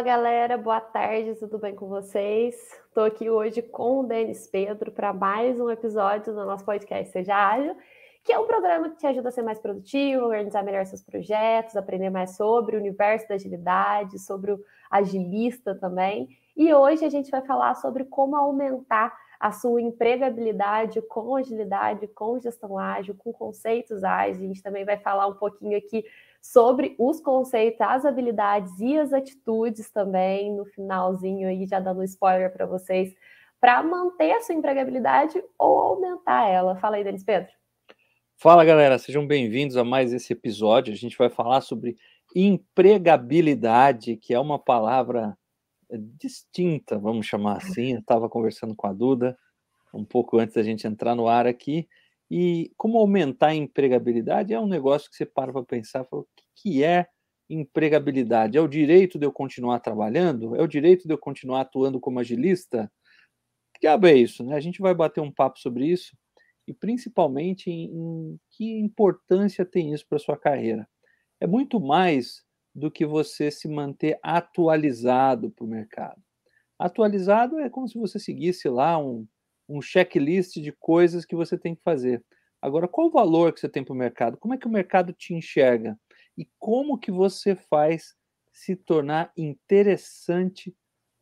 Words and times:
Fala 0.00 0.12
galera, 0.16 0.56
boa 0.56 0.80
tarde, 0.80 1.34
tudo 1.34 1.58
bem 1.58 1.74
com 1.74 1.86
vocês? 1.86 2.54
Estou 2.88 3.04
aqui 3.04 3.28
hoje 3.28 3.60
com 3.60 4.00
o 4.00 4.02
Denis 4.02 4.46
Pedro 4.46 4.90
para 4.90 5.12
mais 5.12 5.60
um 5.60 5.68
episódio 5.68 6.32
do 6.32 6.42
nosso 6.46 6.64
podcast 6.64 7.12
Seja 7.12 7.36
Ágil, 7.36 7.76
que 8.24 8.32
é 8.32 8.38
um 8.38 8.46
programa 8.46 8.88
que 8.88 8.96
te 8.96 9.06
ajuda 9.06 9.28
a 9.28 9.30
ser 9.30 9.42
mais 9.42 9.58
produtivo, 9.58 10.24
organizar 10.24 10.64
melhor 10.64 10.86
seus 10.86 11.02
projetos, 11.02 11.76
aprender 11.76 12.08
mais 12.08 12.34
sobre 12.34 12.76
o 12.76 12.78
universo 12.78 13.28
da 13.28 13.34
agilidade, 13.34 14.18
sobre 14.18 14.52
o 14.52 14.60
agilista 14.90 15.74
também. 15.74 16.30
E 16.56 16.72
hoje 16.72 17.04
a 17.04 17.10
gente 17.10 17.30
vai 17.30 17.42
falar 17.42 17.74
sobre 17.74 18.06
como 18.06 18.36
aumentar 18.36 19.14
a 19.38 19.52
sua 19.52 19.82
empregabilidade 19.82 21.02
com 21.02 21.36
agilidade, 21.36 22.06
com 22.08 22.40
gestão 22.40 22.78
ágil, 22.78 23.14
com 23.18 23.34
conceitos 23.34 24.02
ágeis. 24.02 24.38
A 24.38 24.46
gente 24.46 24.62
também 24.62 24.84
vai 24.84 24.96
falar 24.96 25.26
um 25.26 25.34
pouquinho 25.34 25.76
aqui 25.76 26.06
sobre 26.40 26.94
os 26.98 27.20
conceitos, 27.20 27.80
as 27.80 28.04
habilidades 28.04 28.78
e 28.80 28.98
as 28.98 29.12
atitudes 29.12 29.90
também 29.90 30.54
no 30.54 30.64
finalzinho 30.64 31.48
aí, 31.48 31.66
já 31.66 31.80
dando 31.80 32.02
spoiler 32.04 32.52
para 32.52 32.66
vocês, 32.66 33.14
para 33.60 33.82
manter 33.82 34.32
a 34.32 34.40
sua 34.40 34.54
empregabilidade 34.54 35.42
ou 35.58 35.78
aumentar 35.78 36.48
ela. 36.48 36.76
Fala 36.76 36.96
aí, 36.96 37.04
Denis 37.04 37.24
Pedro. 37.24 37.50
Fala, 38.36 38.64
galera, 38.64 38.98
sejam 38.98 39.26
bem-vindos 39.26 39.76
a 39.76 39.84
mais 39.84 40.14
esse 40.14 40.32
episódio. 40.32 40.94
A 40.94 40.96
gente 40.96 41.18
vai 41.18 41.28
falar 41.28 41.60
sobre 41.60 41.96
empregabilidade, 42.34 44.16
que 44.16 44.32
é 44.32 44.40
uma 44.40 44.58
palavra 44.58 45.36
distinta, 46.18 46.98
vamos 46.98 47.26
chamar 47.26 47.58
assim. 47.58 47.92
Eu 47.92 48.00
estava 48.00 48.30
conversando 48.30 48.74
com 48.74 48.86
a 48.86 48.92
Duda 48.92 49.36
um 49.92 50.04
pouco 50.04 50.38
antes 50.38 50.54
da 50.54 50.62
gente 50.62 50.86
entrar 50.86 51.14
no 51.14 51.28
ar 51.28 51.46
aqui. 51.46 51.88
E 52.30 52.72
como 52.76 52.98
aumentar 52.98 53.48
a 53.48 53.54
empregabilidade 53.54 54.54
é 54.54 54.60
um 54.60 54.68
negócio 54.68 55.10
que 55.10 55.16
você 55.16 55.26
para 55.26 55.52
para 55.52 55.64
pensar, 55.64 56.04
fala, 56.04 56.22
o 56.22 56.28
que 56.54 56.84
é 56.84 57.08
empregabilidade? 57.48 58.56
É 58.56 58.60
o 58.60 58.68
direito 58.68 59.18
de 59.18 59.26
eu 59.26 59.32
continuar 59.32 59.80
trabalhando? 59.80 60.54
É 60.54 60.62
o 60.62 60.68
direito 60.68 61.08
de 61.08 61.12
eu 61.12 61.18
continuar 61.18 61.62
atuando 61.62 61.98
como 61.98 62.20
agilista? 62.20 62.90
Que 63.74 63.80
diabo 63.80 64.06
é 64.06 64.14
isso, 64.14 64.44
né? 64.44 64.54
A 64.54 64.60
gente 64.60 64.80
vai 64.80 64.94
bater 64.94 65.20
um 65.20 65.32
papo 65.32 65.58
sobre 65.58 65.86
isso 65.86 66.16
e 66.68 66.72
principalmente 66.72 67.68
em, 67.68 67.86
em 67.86 68.40
que 68.50 68.78
importância 68.78 69.64
tem 69.64 69.92
isso 69.92 70.06
para 70.08 70.20
sua 70.20 70.36
carreira. 70.36 70.88
É 71.40 71.46
muito 71.46 71.80
mais 71.80 72.44
do 72.72 72.90
que 72.90 73.04
você 73.04 73.50
se 73.50 73.66
manter 73.66 74.18
atualizado 74.22 75.50
para 75.50 75.64
o 75.64 75.68
mercado. 75.68 76.22
Atualizado 76.78 77.58
é 77.58 77.68
como 77.68 77.88
se 77.88 77.98
você 77.98 78.20
seguisse 78.20 78.68
lá 78.68 78.96
um, 78.98 79.26
um 79.70 79.80
checklist 79.80 80.56
de 80.56 80.72
coisas 80.72 81.24
que 81.24 81.36
você 81.36 81.56
tem 81.56 81.74
que 81.74 81.82
fazer. 81.82 82.22
Agora, 82.60 82.88
qual 82.88 83.06
o 83.06 83.10
valor 83.10 83.52
que 83.52 83.60
você 83.60 83.68
tem 83.68 83.84
para 83.84 83.94
o 83.94 83.96
mercado? 83.96 84.36
Como 84.36 84.52
é 84.52 84.58
que 84.58 84.66
o 84.66 84.70
mercado 84.70 85.12
te 85.12 85.32
enxerga? 85.32 85.98
E 86.36 86.46
como 86.58 86.98
que 86.98 87.10
você 87.10 87.54
faz 87.54 88.14
se 88.52 88.76
tornar 88.76 89.32
interessante 89.36 90.74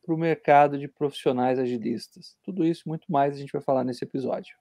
para 0.02 0.14
o 0.14 0.18
mercado 0.18 0.78
de 0.78 0.88
profissionais 0.88 1.58
agilistas? 1.58 2.36
Tudo 2.42 2.64
isso 2.64 2.88
muito 2.88 3.10
mais 3.10 3.34
a 3.34 3.38
gente 3.38 3.52
vai 3.52 3.62
falar 3.62 3.84
nesse 3.84 4.04
episódio. 4.04 4.56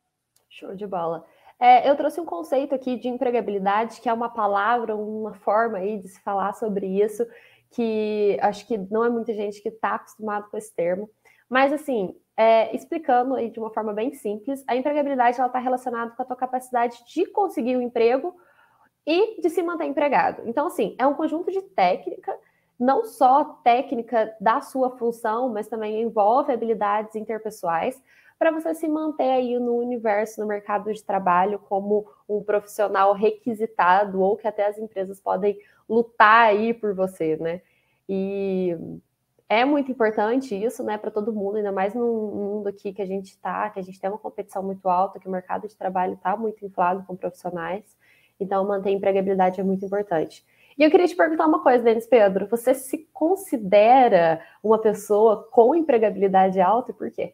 Show 0.49 0.75
de 0.75 0.85
bola. 0.85 1.25
É, 1.59 1.89
eu 1.89 1.95
trouxe 1.95 2.21
um 2.21 2.25
conceito 2.25 2.75
aqui 2.75 2.97
de 2.97 3.07
empregabilidade, 3.07 3.99
que 3.99 4.09
é 4.09 4.13
uma 4.13 4.29
palavra, 4.29 4.95
uma 4.95 5.33
forma 5.33 5.79
aí 5.79 5.97
de 5.97 6.07
se 6.07 6.21
falar 6.21 6.53
sobre 6.53 6.85
isso, 6.85 7.25
que 7.71 8.37
acho 8.41 8.67
que 8.67 8.77
não 8.77 9.03
é 9.03 9.09
muita 9.09 9.33
gente 9.33 9.61
que 9.61 9.69
está 9.69 9.95
acostumado 9.95 10.49
com 10.49 10.57
esse 10.57 10.73
termo. 10.75 11.09
Mas, 11.49 11.73
assim, 11.73 12.15
é, 12.37 12.73
explicando 12.75 13.33
aí 13.33 13.49
de 13.49 13.59
uma 13.59 13.71
forma 13.71 13.91
bem 13.91 14.13
simples, 14.13 14.63
a 14.67 14.75
empregabilidade 14.75 15.41
está 15.41 15.59
relacionada 15.59 16.11
com 16.11 16.21
a 16.21 16.25
tua 16.25 16.35
capacidade 16.35 17.03
de 17.11 17.25
conseguir 17.25 17.75
o 17.75 17.79
um 17.79 17.81
emprego 17.81 18.35
e 19.05 19.41
de 19.41 19.49
se 19.49 19.63
manter 19.63 19.85
empregado. 19.85 20.43
Então, 20.45 20.67
assim, 20.67 20.95
é 20.99 21.07
um 21.07 21.15
conjunto 21.15 21.51
de 21.51 21.61
técnica, 21.61 22.37
não 22.79 23.03
só 23.05 23.43
técnica 23.63 24.35
da 24.39 24.61
sua 24.61 24.91
função, 24.97 25.49
mas 25.49 25.67
também 25.67 26.01
envolve 26.01 26.53
habilidades 26.53 27.15
interpessoais 27.15 27.99
para 28.37 28.51
você 28.51 28.75
se 28.75 28.87
manter 28.87 29.31
aí 29.31 29.57
no 29.57 29.75
universo, 29.75 30.39
no 30.39 30.45
mercado 30.45 30.93
de 30.93 31.03
trabalho, 31.03 31.57
como 31.57 32.05
um 32.29 32.43
profissional 32.43 33.13
requisitado 33.13 34.21
ou 34.21 34.37
que 34.37 34.47
até 34.47 34.67
as 34.67 34.77
empresas 34.77 35.19
podem 35.19 35.57
lutar 35.89 36.49
aí 36.49 36.71
por 36.71 36.93
você, 36.93 37.35
né? 37.37 37.61
E 38.07 38.77
é 39.49 39.63
muito 39.63 39.91
importante 39.91 40.53
isso, 40.53 40.83
né, 40.83 40.97
para 40.97 41.09
todo 41.09 41.31
mundo, 41.31 41.57
ainda 41.57 41.71
mais 41.71 41.93
num 41.93 42.31
mundo 42.31 42.67
aqui 42.67 42.91
que 42.91 43.01
a 43.01 43.05
gente 43.05 43.27
está, 43.27 43.69
que 43.69 43.79
a 43.79 43.81
gente 43.81 43.99
tem 43.99 44.09
uma 44.09 44.19
competição 44.19 44.61
muito 44.61 44.87
alta, 44.89 45.19
que 45.19 45.27
o 45.27 45.31
mercado 45.31 45.67
de 45.67 45.75
trabalho 45.75 46.13
está 46.13 46.35
muito 46.35 46.65
inflado 46.65 47.03
com 47.05 47.15
profissionais. 47.15 47.83
Então, 48.39 48.67
manter 48.67 48.89
a 48.89 48.91
empregabilidade 48.91 49.59
é 49.59 49.63
muito 49.63 49.85
importante. 49.85 50.45
E 50.77 50.83
eu 50.83 50.91
queria 50.91 51.07
te 51.07 51.15
perguntar 51.15 51.47
uma 51.47 51.63
coisa, 51.63 51.83
Denis 51.83 52.05
Pedro. 52.05 52.47
Você 52.47 52.75
se 52.75 53.07
considera 53.11 54.45
uma 54.61 54.77
pessoa 54.77 55.47
com 55.49 55.73
empregabilidade 55.73 56.59
alta 56.59 56.91
e 56.91 56.93
por 56.93 57.09
quê? 57.09 57.33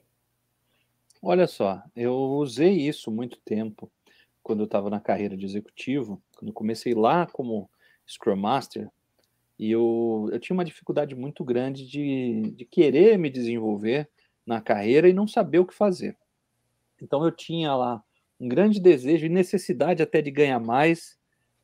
Olha 1.22 1.48
só, 1.48 1.82
eu 1.96 2.14
usei 2.14 2.88
isso 2.88 3.12
muito 3.12 3.38
tempo 3.40 3.92
quando 4.42 4.60
eu 4.60 4.66
estava 4.66 4.90
na 4.90 5.00
carreira 5.00 5.36
de 5.36 5.46
executivo, 5.46 6.22
quando 6.38 6.54
comecei 6.54 6.94
lá 6.94 7.26
como 7.26 7.70
Scrum 8.08 8.36
Master, 8.36 8.90
e 9.64 9.72
eu, 9.72 10.28
eu 10.30 10.40
tinha 10.42 10.54
uma 10.54 10.66
dificuldade 10.66 11.16
muito 11.16 11.42
grande 11.42 11.88
de, 11.88 12.52
de 12.54 12.66
querer 12.66 13.18
me 13.18 13.30
desenvolver 13.30 14.10
na 14.46 14.60
carreira 14.60 15.08
e 15.08 15.14
não 15.14 15.26
saber 15.26 15.60
o 15.60 15.66
que 15.66 15.74
fazer. 15.74 16.18
Então 17.02 17.24
eu 17.24 17.32
tinha 17.32 17.74
lá 17.74 18.04
um 18.38 18.50
grande 18.50 18.78
desejo 18.78 19.26
e 19.26 19.30
necessidade 19.30 20.04
até 20.04 20.22
de 20.22 20.30
ganhar 20.30 20.60
mais, 20.60 21.18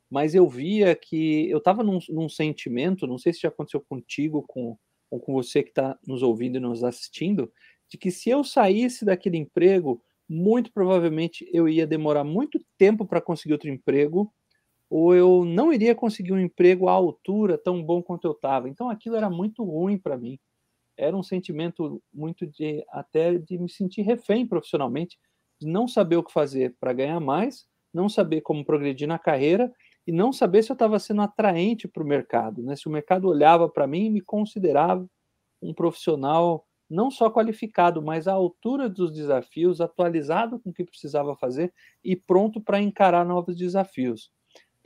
mas 0.09 0.33
eu 0.33 0.47
via 0.47 0.95
que 0.95 1.49
eu 1.49 1.57
estava 1.57 1.83
num, 1.83 1.99
num, 2.07 2.29
sentimento, 2.29 3.05
não 3.05 3.17
sei 3.17 3.33
se 3.33 3.41
já 3.41 3.49
aconteceu 3.49 3.81
contigo, 3.81 4.45
com, 4.47 4.77
ou 5.11 5.19
com 5.19 5.33
você 5.33 5.61
que 5.61 5.71
está 5.71 5.99
nos 6.07 6.23
ouvindo 6.23 6.55
e 6.55 6.61
nos 6.61 6.85
assistindo, 6.85 7.51
de 7.89 7.97
que 7.97 8.11
se 8.11 8.29
eu 8.29 8.45
saísse 8.45 9.03
daquele 9.03 9.35
emprego, 9.35 10.01
muito 10.25 10.71
provavelmente 10.71 11.45
eu 11.51 11.67
ia 11.67 11.85
demorar 11.85 12.23
muito 12.23 12.63
tempo 12.77 13.05
para 13.05 13.19
conseguir 13.19 13.51
outro 13.51 13.69
emprego, 13.69 14.33
ou 14.89 15.15
eu 15.15 15.45
não 15.45 15.71
iria 15.73 15.95
conseguir 15.95 16.33
um 16.33 16.39
emprego 16.39 16.87
à 16.89 16.91
altura 16.93 17.57
tão 17.57 17.83
bom 17.83 18.01
quanto 18.01 18.25
eu 18.27 18.31
estava. 18.33 18.69
Então 18.69 18.89
aquilo 18.89 19.15
era 19.15 19.29
muito 19.29 19.63
ruim 19.63 19.97
para 19.97 20.17
mim. 20.17 20.39
Era 20.97 21.15
um 21.15 21.23
sentimento 21.23 22.01
muito 22.13 22.45
de 22.47 22.83
até 22.89 23.37
de 23.37 23.57
me 23.57 23.69
sentir 23.69 24.01
refém 24.03 24.45
profissionalmente, 24.47 25.17
de 25.61 25.67
não 25.67 25.87
saber 25.87 26.17
o 26.17 26.23
que 26.23 26.31
fazer 26.33 26.75
para 26.79 26.93
ganhar 26.93 27.19
mais, 27.19 27.65
não 27.93 28.09
saber 28.09 28.41
como 28.41 28.65
progredir 28.65 29.07
na 29.07 29.19
carreira 29.19 29.71
e 30.05 30.11
não 30.11 30.31
saber 30.33 30.63
se 30.63 30.71
eu 30.71 30.75
estava 30.75 30.99
sendo 30.99 31.21
atraente 31.21 31.87
para 31.87 32.03
o 32.03 32.07
mercado, 32.07 32.61
né? 32.63 32.75
Se 32.75 32.87
o 32.87 32.91
mercado 32.91 33.27
olhava 33.27 33.69
para 33.69 33.87
mim 33.87 34.05
e 34.05 34.09
me 34.09 34.21
considerava 34.21 35.07
um 35.61 35.73
profissional 35.73 36.65
não 36.89 37.11
só 37.11 37.29
qualificado, 37.29 38.01
mas 38.01 38.27
à 38.27 38.33
altura 38.33 38.89
dos 38.89 39.11
desafios, 39.13 39.79
atualizado 39.81 40.59
com 40.59 40.71
o 40.71 40.73
que 40.73 40.83
precisava 40.85 41.35
fazer 41.35 41.73
e 42.03 42.15
pronto 42.15 42.59
para 42.61 42.81
encarar 42.81 43.25
novos 43.25 43.55
desafios. 43.55 44.31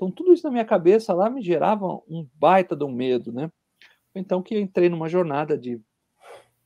Então, 0.03 0.11
tudo 0.11 0.33
isso 0.33 0.43
na 0.43 0.51
minha 0.51 0.65
cabeça 0.65 1.13
lá 1.13 1.29
me 1.29 1.41
gerava 1.41 1.85
um 2.09 2.27
baita 2.35 2.75
de 2.75 2.83
um 2.83 2.91
medo, 2.91 3.31
né? 3.31 3.49
Então, 4.13 4.41
que 4.43 4.53
eu 4.53 4.59
entrei 4.59 4.89
numa 4.89 5.07
jornada 5.07 5.57
de, 5.57 5.79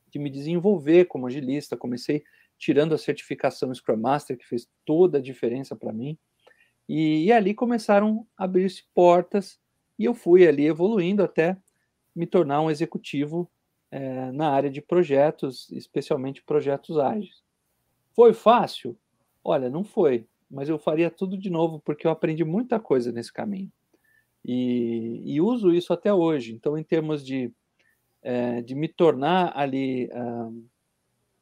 de 0.10 0.18
me 0.18 0.30
desenvolver 0.30 1.06
como 1.06 1.28
agilista, 1.28 1.78
comecei 1.78 2.24
tirando 2.58 2.96
a 2.96 2.98
certificação 2.98 3.74
Scrum 3.74 3.98
Master, 3.98 4.38
que 4.38 4.48
fez 4.48 4.68
toda 4.84 5.20
a 5.20 5.22
diferença 5.22 5.76
para 5.76 5.94
mim, 5.94 6.18
e, 6.90 7.26
e 7.26 7.32
ali 7.32 7.54
começaram 7.54 8.26
a 8.36 8.46
abrir-se 8.46 8.84
portas, 8.94 9.60
e 10.00 10.06
eu 10.06 10.16
fui 10.16 10.48
ali 10.48 10.66
evoluindo 10.66 11.24
até 11.24 11.56
me 12.16 12.26
tornar 12.26 12.62
um 12.62 12.72
executivo 12.72 13.50
é, 13.92 14.32
na 14.32 14.50
área 14.50 14.70
de 14.70 14.82
projetos, 14.82 15.70
especialmente 15.72 16.44
projetos 16.44 16.98
ágeis. 16.98 17.44
Foi 18.16 18.34
fácil? 18.34 18.98
Olha, 19.44 19.70
não 19.70 19.84
foi, 19.84 20.28
mas 20.50 20.70
eu 20.70 20.80
faria 20.80 21.10
tudo 21.10 21.38
de 21.38 21.50
novo 21.50 21.80
porque 21.80 22.08
eu 22.08 22.12
aprendi 22.12 22.44
muita 22.44 22.80
coisa 22.80 23.12
nesse 23.12 23.32
caminho. 23.32 23.72
E, 24.46 25.22
e 25.26 25.42
uso 25.42 25.74
isso 25.74 25.92
até 25.92 26.14
hoje. 26.14 26.54
Então, 26.54 26.78
em 26.78 26.84
termos 26.84 27.26
de, 27.26 27.52
é, 28.22 28.62
de 28.62 28.76
me 28.76 28.88
tornar 28.88 29.52
ali 29.56 30.10
ah, 30.14 30.50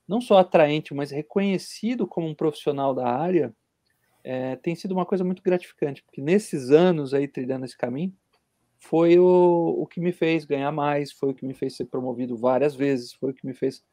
não 0.08 0.22
só 0.22 0.38
atraente, 0.38 0.94
mas 0.94 1.12
reconhecido 1.12 2.08
como 2.08 2.28
um 2.28 2.36
profissional 2.36 2.94
da 2.94 3.08
área, 3.08 3.56
é, 4.24 4.56
tem 4.56 4.76
sido 4.76 4.92
uma 4.92 5.06
coisa 5.06 5.24
muito 5.24 5.44
gratificante, 5.44 6.04
porque 6.04 6.22
nesses 6.22 6.72
anos 6.72 7.14
aí 7.14 7.28
trilhando 7.28 7.66
esse 7.66 7.78
caminho, 7.78 8.14
foi 8.80 9.18
o, 9.18 9.76
o 9.80 9.88
que 9.88 10.00
me 10.00 10.12
fez 10.12 10.46
ganhar 10.46 10.72
mais, 10.72 11.12
foi 11.12 11.30
o 11.30 11.34
que 11.34 11.46
me 11.46 11.54
fez 11.54 11.76
ser 11.76 11.86
promovido 11.86 12.36
várias 12.36 12.76
vezes, 12.76 13.14
foi 13.14 13.32
o 13.32 13.34
que 13.34 13.46
me 13.46 13.54
fez 13.54 13.84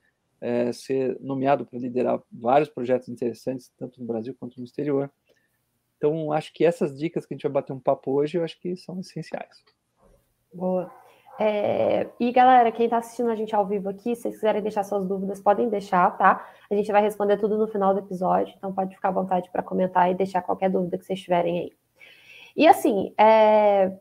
é, 0.42 0.72
ser 0.72 1.16
nomeado 1.20 1.64
para 1.64 1.78
liderar 1.78 2.20
vários 2.30 2.68
projetos 2.68 3.08
interessantes, 3.08 3.70
tanto 3.78 4.00
no 4.00 4.06
Brasil 4.06 4.34
quanto 4.38 4.58
no 4.58 4.64
exterior. 4.64 5.10
Então, 5.96 6.32
acho 6.32 6.52
que 6.52 6.64
essas 6.64 6.98
dicas 6.98 7.24
que 7.24 7.32
a 7.32 7.36
gente 7.36 7.44
vai 7.44 7.52
bater 7.52 7.72
um 7.72 7.78
papo 7.78 8.10
hoje, 8.10 8.36
eu 8.36 8.42
acho 8.42 8.60
que 8.60 8.76
são 8.76 8.98
essenciais. 8.98 9.62
Boa. 10.52 10.92
É, 11.38 12.10
e 12.20 12.30
galera, 12.32 12.70
quem 12.72 12.84
está 12.86 12.98
assistindo 12.98 13.30
a 13.30 13.36
gente 13.36 13.54
ao 13.54 13.66
vivo 13.66 13.88
aqui, 13.88 14.14
se 14.14 14.22
vocês 14.22 14.34
quiserem 14.34 14.60
deixar 14.60 14.82
suas 14.82 15.06
dúvidas, 15.06 15.40
podem 15.40 15.68
deixar, 15.68 16.10
tá? 16.18 16.46
A 16.68 16.74
gente 16.74 16.90
vai 16.90 17.00
responder 17.00 17.38
tudo 17.38 17.56
no 17.56 17.68
final 17.68 17.94
do 17.94 18.00
episódio, 18.00 18.52
então 18.56 18.72
pode 18.72 18.94
ficar 18.94 19.08
à 19.08 19.12
vontade 19.12 19.48
para 19.50 19.62
comentar 19.62 20.10
e 20.10 20.14
deixar 20.14 20.42
qualquer 20.42 20.68
dúvida 20.68 20.98
que 20.98 21.04
vocês 21.04 21.20
tiverem 21.20 21.60
aí. 21.60 21.72
E 22.56 22.66
assim, 22.66 23.14
é, 23.16 23.92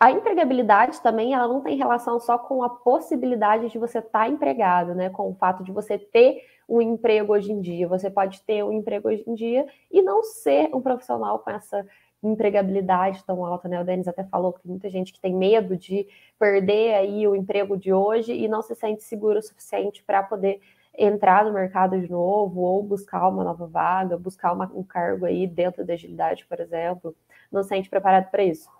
a 0.00 0.10
empregabilidade 0.10 0.98
também 1.02 1.34
ela 1.34 1.46
não 1.46 1.60
tem 1.60 1.76
relação 1.76 2.18
só 2.18 2.38
com 2.38 2.62
a 2.62 2.70
possibilidade 2.70 3.68
de 3.68 3.78
você 3.78 3.98
estar 3.98 4.20
tá 4.20 4.28
empregado, 4.28 4.94
né? 4.94 5.10
Com 5.10 5.30
o 5.30 5.34
fato 5.34 5.62
de 5.62 5.70
você 5.70 5.98
ter 5.98 6.42
um 6.66 6.80
emprego 6.80 7.34
hoje 7.34 7.52
em 7.52 7.60
dia. 7.60 7.86
Você 7.86 8.08
pode 8.08 8.40
ter 8.42 8.64
um 8.64 8.72
emprego 8.72 9.08
hoje 9.08 9.22
em 9.26 9.34
dia 9.34 9.66
e 9.90 10.00
não 10.00 10.22
ser 10.22 10.74
um 10.74 10.80
profissional 10.80 11.40
com 11.40 11.50
essa 11.50 11.86
empregabilidade 12.22 13.22
tão 13.26 13.44
alta, 13.44 13.68
né? 13.68 13.78
O 13.78 13.84
Denis 13.84 14.08
até 14.08 14.24
falou 14.24 14.54
que 14.54 14.62
tem 14.62 14.70
muita 14.70 14.88
gente 14.88 15.12
que 15.12 15.20
tem 15.20 15.34
medo 15.34 15.76
de 15.76 16.06
perder 16.38 16.94
aí 16.94 17.28
o 17.28 17.36
emprego 17.36 17.76
de 17.76 17.92
hoje 17.92 18.32
e 18.32 18.48
não 18.48 18.62
se 18.62 18.74
sente 18.74 19.02
seguro 19.02 19.38
o 19.38 19.42
suficiente 19.42 20.02
para 20.02 20.22
poder 20.22 20.62
entrar 20.96 21.44
no 21.44 21.52
mercado 21.52 22.00
de 22.00 22.10
novo 22.10 22.62
ou 22.62 22.82
buscar 22.82 23.28
uma 23.28 23.44
nova 23.44 23.66
vaga, 23.66 24.16
buscar 24.16 24.54
uma, 24.54 24.64
um 24.74 24.82
cargo 24.82 25.26
aí 25.26 25.46
dentro 25.46 25.84
da 25.84 25.92
agilidade, 25.92 26.46
por 26.46 26.58
exemplo, 26.58 27.14
não 27.52 27.62
se 27.62 27.68
sente 27.68 27.90
preparado 27.90 28.30
para 28.30 28.42
isso. 28.42 28.79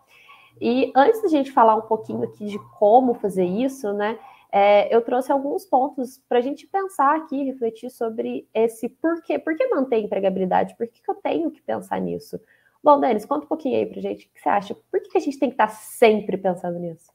E 0.60 0.92
antes 0.94 1.22
da 1.22 1.28
gente 1.28 1.50
falar 1.50 1.74
um 1.76 1.82
pouquinho 1.82 2.22
aqui 2.22 2.46
de 2.46 2.58
como 2.78 3.14
fazer 3.14 3.44
isso, 3.44 3.92
né? 3.92 4.18
É, 4.52 4.94
eu 4.94 5.00
trouxe 5.00 5.30
alguns 5.30 5.64
pontos 5.64 6.20
para 6.28 6.38
a 6.38 6.40
gente 6.40 6.66
pensar 6.66 7.16
aqui, 7.16 7.44
refletir 7.44 7.88
sobre 7.88 8.48
esse 8.52 8.88
porquê. 8.88 9.38
Por 9.38 9.56
que 9.56 9.66
manter 9.68 9.98
empregabilidade? 9.98 10.76
Por 10.76 10.86
que, 10.88 11.00
que 11.00 11.10
eu 11.10 11.14
tenho 11.14 11.50
que 11.50 11.62
pensar 11.62 12.00
nisso? 12.00 12.38
Bom, 12.82 12.98
Denis, 12.98 13.24
conta 13.24 13.44
um 13.44 13.48
pouquinho 13.48 13.76
aí 13.76 13.86
para 13.86 13.98
a 13.98 14.02
gente. 14.02 14.26
O 14.26 14.30
que 14.30 14.40
você 14.40 14.48
acha? 14.48 14.74
Por 14.74 15.00
que, 15.00 15.10
que 15.10 15.18
a 15.18 15.20
gente 15.20 15.38
tem 15.38 15.48
que 15.48 15.54
estar 15.54 15.68
tá 15.68 15.72
sempre 15.72 16.36
pensando 16.36 16.78
nisso? 16.78 17.10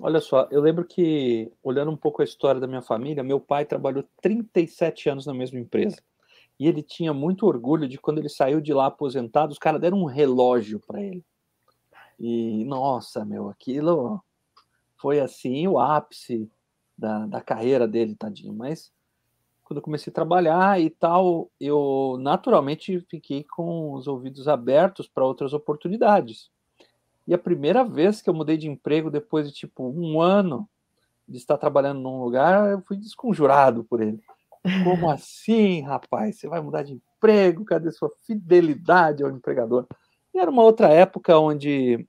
Olha 0.00 0.20
só, 0.20 0.48
eu 0.50 0.60
lembro 0.60 0.84
que, 0.84 1.52
olhando 1.62 1.90
um 1.90 1.96
pouco 1.96 2.22
a 2.22 2.24
história 2.24 2.60
da 2.60 2.66
minha 2.66 2.82
família, 2.82 3.22
meu 3.22 3.38
pai 3.38 3.64
trabalhou 3.64 4.04
37 4.20 5.08
anos 5.08 5.26
na 5.26 5.34
mesma 5.34 5.60
empresa. 5.60 6.02
E 6.58 6.66
ele 6.66 6.82
tinha 6.82 7.12
muito 7.12 7.46
orgulho 7.46 7.86
de 7.86 7.98
quando 7.98 8.18
ele 8.18 8.28
saiu 8.28 8.60
de 8.60 8.72
lá 8.72 8.86
aposentado, 8.86 9.52
os 9.52 9.58
caras 9.58 9.80
deram 9.80 9.98
um 9.98 10.04
relógio 10.04 10.80
para 10.80 11.00
ele. 11.00 11.24
E, 12.18 12.64
nossa, 12.64 13.24
meu, 13.24 13.48
aquilo 13.48 14.22
foi 14.96 15.20
assim 15.20 15.66
o 15.66 15.78
ápice 15.78 16.50
da, 16.96 17.26
da 17.26 17.40
carreira 17.40 17.88
dele, 17.88 18.14
tadinho. 18.14 18.54
Mas 18.54 18.92
quando 19.64 19.78
eu 19.78 19.82
comecei 19.82 20.10
a 20.10 20.14
trabalhar 20.14 20.80
e 20.80 20.90
tal, 20.90 21.50
eu 21.60 22.16
naturalmente 22.20 23.00
fiquei 23.08 23.44
com 23.44 23.92
os 23.92 24.06
ouvidos 24.06 24.46
abertos 24.46 25.08
para 25.08 25.24
outras 25.24 25.52
oportunidades. 25.52 26.50
E 27.26 27.34
a 27.34 27.38
primeira 27.38 27.84
vez 27.84 28.20
que 28.20 28.28
eu 28.28 28.34
mudei 28.34 28.56
de 28.56 28.68
emprego, 28.68 29.10
depois 29.10 29.48
de 29.48 29.54
tipo 29.54 29.88
um 29.88 30.20
ano 30.20 30.68
de 31.26 31.38
estar 31.38 31.56
trabalhando 31.56 32.00
num 32.00 32.22
lugar, 32.22 32.70
eu 32.70 32.82
fui 32.82 32.96
desconjurado 32.96 33.84
por 33.84 34.02
ele. 34.02 34.20
Como 34.84 35.08
assim, 35.10 35.80
rapaz? 35.82 36.38
Você 36.38 36.48
vai 36.48 36.60
mudar 36.60 36.82
de 36.82 36.92
emprego? 36.94 37.64
Cadê 37.64 37.90
sua 37.90 38.10
fidelidade 38.26 39.22
ao 39.22 39.30
empregador? 39.30 39.86
E 40.34 40.38
era 40.38 40.50
uma 40.50 40.62
outra 40.62 40.88
época 40.88 41.38
onde 41.38 42.06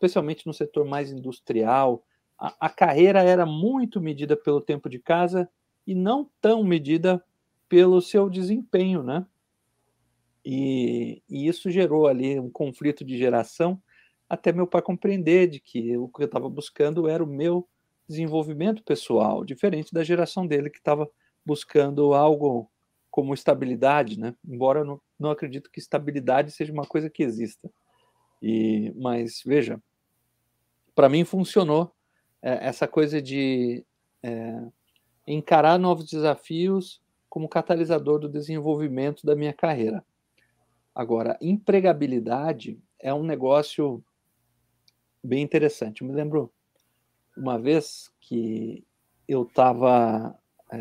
especialmente 0.00 0.46
no 0.46 0.54
setor 0.54 0.86
mais 0.86 1.12
industrial, 1.12 2.02
a, 2.38 2.54
a 2.58 2.68
carreira 2.70 3.22
era 3.22 3.44
muito 3.44 4.00
medida 4.00 4.34
pelo 4.34 4.60
tempo 4.60 4.88
de 4.88 4.98
casa 4.98 5.48
e 5.86 5.94
não 5.94 6.28
tão 6.40 6.64
medida 6.64 7.22
pelo 7.68 8.00
seu 8.00 8.30
desempenho, 8.30 9.02
né? 9.02 9.26
E, 10.42 11.22
e, 11.28 11.46
isso 11.46 11.70
gerou 11.70 12.06
ali 12.06 12.40
um 12.40 12.50
conflito 12.50 13.04
de 13.04 13.18
geração, 13.18 13.80
até 14.26 14.52
meu 14.52 14.66
pai 14.66 14.80
compreender 14.80 15.48
de 15.48 15.60
que 15.60 15.98
o 15.98 16.08
que 16.08 16.22
eu 16.22 16.26
estava 16.26 16.48
buscando 16.48 17.06
era 17.06 17.22
o 17.22 17.26
meu 17.26 17.68
desenvolvimento 18.08 18.82
pessoal, 18.82 19.44
diferente 19.44 19.92
da 19.92 20.02
geração 20.02 20.46
dele 20.46 20.70
que 20.70 20.78
estava 20.78 21.08
buscando 21.44 22.14
algo 22.14 22.70
como 23.10 23.34
estabilidade, 23.34 24.18
né? 24.18 24.34
Embora 24.48 24.80
eu 24.80 24.84
não, 24.84 25.00
não 25.20 25.30
acredito 25.30 25.70
que 25.70 25.78
estabilidade 25.78 26.50
seja 26.50 26.72
uma 26.72 26.86
coisa 26.86 27.10
que 27.10 27.22
exista. 27.22 27.70
E, 28.42 28.92
mas 28.96 29.42
veja, 29.44 29.80
para 30.94 31.08
mim 31.08 31.24
funcionou 31.24 31.94
é, 32.42 32.66
essa 32.66 32.88
coisa 32.88 33.20
de 33.20 33.84
é, 34.22 34.62
encarar 35.26 35.78
novos 35.78 36.06
desafios 36.06 37.00
como 37.28 37.48
catalisador 37.48 38.18
do 38.18 38.28
desenvolvimento 38.28 39.24
da 39.24 39.36
minha 39.36 39.52
carreira. 39.52 40.04
Agora, 40.94 41.38
empregabilidade 41.40 42.78
é 42.98 43.14
um 43.14 43.22
negócio 43.22 44.02
bem 45.22 45.42
interessante. 45.42 46.02
Eu 46.02 46.08
me 46.08 46.14
lembro 46.14 46.52
uma 47.36 47.58
vez 47.58 48.10
que 48.20 48.84
eu 49.28 49.42
estava. 49.42 50.36
É, 50.72 50.76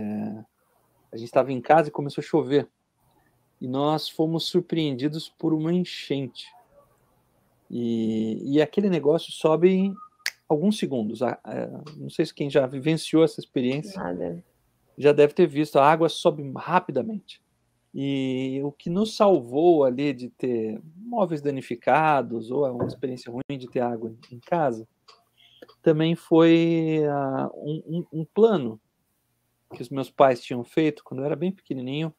a 1.12 1.18
gente 1.18 1.28
estava 1.28 1.52
em 1.52 1.62
casa 1.62 1.90
e 1.90 1.92
começou 1.92 2.22
a 2.22 2.26
chover. 2.26 2.68
E 3.60 3.68
nós 3.68 4.08
fomos 4.08 4.46
surpreendidos 4.46 5.30
por 5.30 5.54
uma 5.54 5.74
enchente. 5.74 6.48
E, 7.70 8.56
e 8.56 8.62
aquele 8.62 8.90
negócio 8.90 9.32
sobe 9.32 9.94
alguns 10.48 10.78
segundos. 10.78 11.20
Não 11.98 12.10
sei 12.10 12.26
se 12.26 12.34
quem 12.34 12.50
já 12.50 12.66
vivenciou 12.66 13.24
essa 13.24 13.40
experiência 13.40 14.02
Nada. 14.02 14.44
já 14.98 15.12
deve 15.12 15.34
ter 15.34 15.48
visto. 15.48 15.78
A 15.78 15.90
água 15.90 16.10
sobe 16.10 16.50
rapidamente. 16.56 17.42
E 17.94 18.62
o 18.64 18.72
que 18.72 18.90
nos 18.90 19.16
salvou 19.16 19.84
ali 19.84 20.14
de 20.14 20.30
ter 20.30 20.80
móveis 20.96 21.42
danificados 21.42 22.52
ou 22.52 22.66
uma 22.72 22.86
experiência 22.86 23.32
ruim 23.32 23.58
de 23.58 23.68
ter 23.68 23.80
água 23.80 24.14
em 24.32 24.40
casa 24.40 24.88
também 25.82 26.16
foi 26.16 27.00
uh, 27.04 27.52
um, 27.56 27.84
um, 27.88 28.20
um, 28.20 28.26
plano 28.26 28.80
que 29.74 29.82
os 29.82 29.90
meus 29.90 30.10
pais 30.10 30.42
tinham 30.42 30.64
feito 30.64 31.04
quando 31.04 31.22
eu 31.22 31.26
era 31.26 31.36
bem 31.36 31.52
pequenininho. 31.52 32.14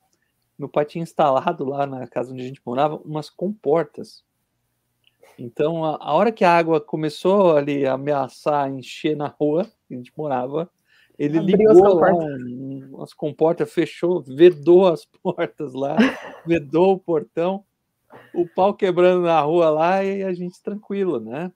Meu 0.61 0.69
pai 0.69 0.85
tinha 0.85 1.03
instalado 1.03 1.65
lá 1.65 1.87
na 1.87 2.07
casa 2.07 2.33
onde 2.33 2.43
a 2.43 2.47
gente 2.47 2.61
morava 2.65 2.97
umas 2.97 3.31
comportas 3.31 4.23
então, 5.41 5.83
a, 5.87 5.97
a, 5.99 6.13
hora 6.13 6.31
que 6.31 6.45
a 6.45 6.55
água 6.55 6.79
começou 6.79 7.57
ali 7.57 7.87
a 7.87 7.95
ameaçar 7.95 8.71
encher 8.71 9.17
na 9.17 9.27
rua, 9.27 9.65
que 9.89 9.95
a 9.95 9.97
gente 9.97 10.13
morava, 10.15 10.71
ele 11.19 11.39
Abriu 11.39 11.57
ligou 11.57 11.95
lá 11.95 12.13
as 13.03 13.15
comportas, 13.15 13.73
fechou, 13.73 14.21
vedou 14.21 14.87
as 14.87 15.07
portas 15.23 15.73
lá, 15.73 15.97
vedou 16.45 16.93
o 16.93 16.99
portão, 16.99 17.65
o 18.35 18.47
pau 18.47 18.75
quebrando 18.75 19.23
na 19.23 19.41
rua 19.41 19.71
lá 19.71 20.05
e 20.05 20.23
a 20.23 20.33
gente 20.35 20.63
tranquilo, 20.63 21.19
né? 21.19 21.51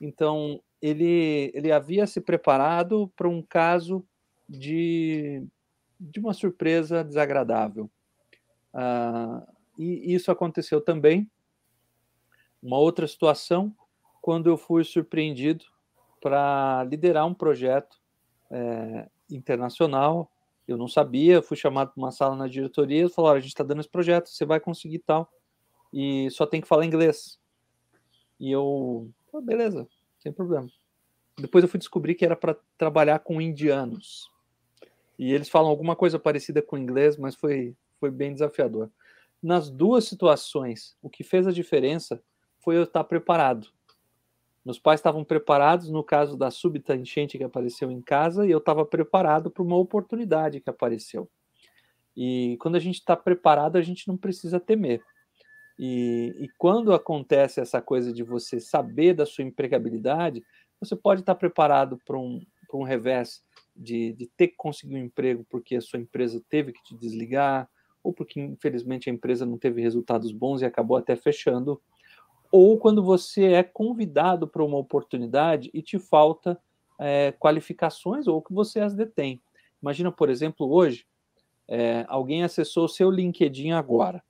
Então, 0.00 0.60
ele, 0.82 1.52
ele 1.54 1.70
havia 1.70 2.08
se 2.08 2.20
preparado 2.20 3.08
para 3.16 3.28
um 3.28 3.40
caso 3.40 4.04
de, 4.48 5.46
de 5.98 6.18
uma 6.18 6.34
surpresa 6.34 7.04
desagradável. 7.04 7.88
Ah, 8.78 9.42
e 9.78 10.14
isso 10.14 10.30
aconteceu 10.30 10.82
também 10.82 11.30
uma 12.62 12.78
outra 12.78 13.06
situação, 13.06 13.74
quando 14.20 14.48
eu 14.50 14.58
fui 14.58 14.84
surpreendido 14.84 15.64
para 16.20 16.84
liderar 16.84 17.26
um 17.26 17.32
projeto 17.32 17.96
é, 18.50 19.08
internacional, 19.30 20.30
eu 20.66 20.76
não 20.76 20.88
sabia, 20.88 21.40
fui 21.40 21.56
chamado 21.56 21.92
para 21.92 22.02
uma 22.02 22.10
sala 22.10 22.34
na 22.34 22.48
diretoria, 22.48 23.08
falaram, 23.08 23.36
a 23.36 23.40
gente 23.40 23.50
está 23.50 23.62
dando 23.62 23.80
esse 23.80 23.88
projeto, 23.88 24.28
você 24.28 24.44
vai 24.44 24.58
conseguir 24.58 24.98
tal, 24.98 25.30
e 25.92 26.28
só 26.30 26.44
tem 26.44 26.60
que 26.60 26.66
falar 26.66 26.84
inglês. 26.84 27.38
E 28.40 28.50
eu, 28.50 29.08
oh, 29.32 29.40
beleza, 29.40 29.88
sem 30.18 30.32
problema. 30.32 30.68
Depois 31.38 31.62
eu 31.62 31.70
fui 31.70 31.78
descobrir 31.78 32.14
que 32.14 32.24
era 32.24 32.34
para 32.34 32.56
trabalhar 32.76 33.20
com 33.20 33.40
indianos. 33.40 34.28
E 35.18 35.32
eles 35.32 35.48
falam 35.48 35.70
alguma 35.70 35.94
coisa 35.94 36.18
parecida 36.18 36.60
com 36.60 36.76
inglês, 36.76 37.16
mas 37.16 37.36
foi, 37.36 37.76
foi 37.98 38.10
bem 38.10 38.32
desafiador. 38.32 38.90
Nas 39.42 39.70
duas 39.70 40.04
situações, 40.04 40.96
o 41.02 41.10
que 41.10 41.22
fez 41.22 41.46
a 41.46 41.52
diferença 41.52 42.22
foi 42.58 42.76
eu 42.76 42.84
estar 42.84 43.04
preparado. 43.04 43.68
Meus 44.64 44.78
pais 44.78 44.98
estavam 44.98 45.24
preparados 45.24 45.88
no 45.88 46.02
caso 46.02 46.36
da 46.36 46.50
súbita 46.50 46.96
enchente 46.96 47.38
que 47.38 47.44
apareceu 47.44 47.90
em 47.90 48.02
casa 48.02 48.44
e 48.46 48.50
eu 48.50 48.58
estava 48.58 48.84
preparado 48.84 49.50
para 49.50 49.62
uma 49.62 49.76
oportunidade 49.76 50.60
que 50.60 50.68
apareceu. 50.68 51.30
E 52.16 52.56
quando 52.60 52.74
a 52.74 52.80
gente 52.80 52.96
está 52.96 53.14
preparado, 53.14 53.76
a 53.76 53.82
gente 53.82 54.08
não 54.08 54.16
precisa 54.16 54.58
temer. 54.58 55.00
E, 55.78 56.34
e, 56.38 56.48
quando 56.56 56.94
acontece 56.94 57.60
essa 57.60 57.82
coisa 57.82 58.12
de 58.12 58.22
você 58.22 58.58
saber 58.58 59.12
da 59.12 59.26
sua 59.26 59.44
empregabilidade, 59.44 60.42
você 60.80 60.96
pode 60.96 61.20
estar 61.20 61.34
preparado 61.34 61.98
para 62.04 62.18
um, 62.18 62.40
um 62.72 62.82
revés 62.82 63.44
de, 63.74 64.14
de 64.14 64.26
ter 64.36 64.48
que 64.48 64.56
conseguir 64.56 64.96
um 64.96 65.04
emprego 65.04 65.46
porque 65.50 65.76
a 65.76 65.80
sua 65.80 66.00
empresa 66.00 66.42
teve 66.48 66.72
que 66.72 66.82
te 66.82 66.96
desligar, 66.96 67.68
ou 68.06 68.12
porque 68.12 68.40
infelizmente 68.40 69.10
a 69.10 69.12
empresa 69.12 69.44
não 69.44 69.58
teve 69.58 69.82
resultados 69.82 70.32
bons 70.32 70.62
e 70.62 70.64
acabou 70.64 70.96
até 70.96 71.16
fechando 71.16 71.80
ou 72.50 72.78
quando 72.78 73.02
você 73.02 73.52
é 73.52 73.62
convidado 73.62 74.46
para 74.46 74.64
uma 74.64 74.76
oportunidade 74.76 75.70
e 75.74 75.82
te 75.82 75.98
falta 75.98 76.58
é, 76.98 77.32
qualificações 77.32 78.26
ou 78.26 78.40
que 78.40 78.52
você 78.52 78.80
as 78.80 78.94
detém. 78.94 79.40
Imagina, 79.82 80.10
por 80.10 80.30
exemplo, 80.30 80.70
hoje, 80.72 81.06
é, 81.68 82.04
alguém 82.08 82.44
acessou 82.44 82.84
o 82.84 82.88
seu 82.88 83.10
LinkedIn 83.10 83.72
agora, 83.72 84.22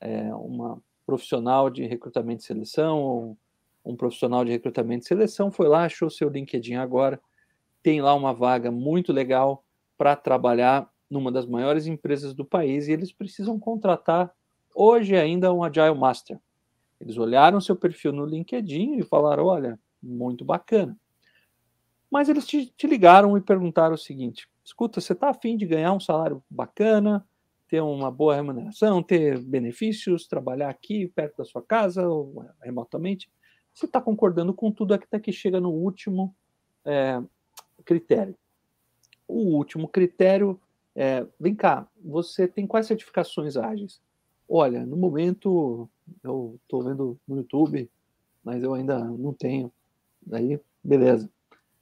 é, 0.00 0.34
uma 0.34 0.80
profissional 1.04 1.68
de 1.68 1.84
recrutamento 1.84 2.42
e 2.42 2.46
seleção 2.46 3.00
ou 3.00 3.36
um 3.84 3.96
profissional 3.96 4.44
de 4.44 4.52
recrutamento 4.52 5.04
e 5.04 5.08
seleção 5.08 5.50
foi 5.50 5.68
lá, 5.68 5.84
achou 5.84 6.08
seu 6.08 6.28
LinkedIn 6.28 6.76
agora, 6.76 7.20
tem 7.82 8.00
lá 8.00 8.14
uma 8.14 8.32
vaga 8.32 8.70
muito 8.70 9.12
legal 9.12 9.64
para 9.98 10.14
trabalhar 10.14 10.88
numa 11.12 11.30
das 11.30 11.44
maiores 11.44 11.86
empresas 11.86 12.32
do 12.32 12.42
país 12.42 12.88
e 12.88 12.92
eles 12.92 13.12
precisam 13.12 13.60
contratar 13.60 14.32
hoje 14.74 15.14
ainda 15.14 15.52
um 15.52 15.62
Agile 15.62 15.94
Master. 15.94 16.40
Eles 16.98 17.18
olharam 17.18 17.60
seu 17.60 17.76
perfil 17.76 18.12
no 18.12 18.24
LinkedIn 18.24 18.96
e 18.96 19.02
falaram: 19.02 19.44
olha, 19.44 19.78
muito 20.02 20.42
bacana. 20.42 20.98
Mas 22.10 22.30
eles 22.30 22.46
te, 22.46 22.66
te 22.66 22.86
ligaram 22.86 23.36
e 23.36 23.42
perguntaram 23.42 23.94
o 23.94 23.98
seguinte: 23.98 24.48
escuta, 24.64 25.00
você 25.02 25.12
está 25.12 25.28
afim 25.28 25.54
de 25.54 25.66
ganhar 25.66 25.92
um 25.92 26.00
salário 26.00 26.42
bacana, 26.48 27.26
ter 27.68 27.82
uma 27.82 28.10
boa 28.10 28.34
remuneração, 28.34 29.02
ter 29.02 29.38
benefícios, 29.38 30.26
trabalhar 30.26 30.70
aqui 30.70 31.08
perto 31.08 31.38
da 31.38 31.44
sua 31.44 31.60
casa 31.60 32.08
ou 32.08 32.46
remotamente? 32.62 33.30
Você 33.74 33.84
está 33.84 34.00
concordando 34.00 34.54
com 34.54 34.72
tudo 34.72 34.94
até 34.94 35.20
que 35.20 35.32
chega 35.32 35.60
no 35.60 35.70
último 35.70 36.34
é, 36.86 37.22
critério. 37.84 38.34
O 39.28 39.56
último 39.56 39.88
critério 39.88 40.58
é: 40.94 41.26
vem 41.38 41.54
cá, 41.54 41.86
você 42.02 42.46
tem 42.46 42.66
quais 42.66 42.86
certificações 42.86 43.56
ágeis? 43.56 44.00
Olha, 44.48 44.84
no 44.84 44.96
momento 44.96 45.88
eu 46.22 46.58
estou 46.62 46.82
vendo 46.82 47.18
no 47.26 47.36
YouTube, 47.36 47.90
mas 48.44 48.62
eu 48.62 48.74
ainda 48.74 48.98
não 48.98 49.32
tenho. 49.32 49.72
Daí, 50.24 50.60
beleza. 50.82 51.30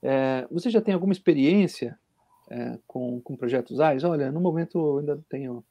É, 0.03 0.47
você 0.51 0.71
já 0.71 0.81
tem 0.81 0.95
alguma 0.95 1.13
experiência 1.13 1.99
é, 2.49 2.79
com, 2.87 3.21
com 3.21 3.37
projetos 3.37 3.81
ágeis? 3.81 4.05
Olha, 4.05 4.31
no 4.31 4.41
momento 4.41 4.79
eu 4.79 4.99
ainda 4.99 5.15
não 5.17 5.25
tenho. 5.29 5.65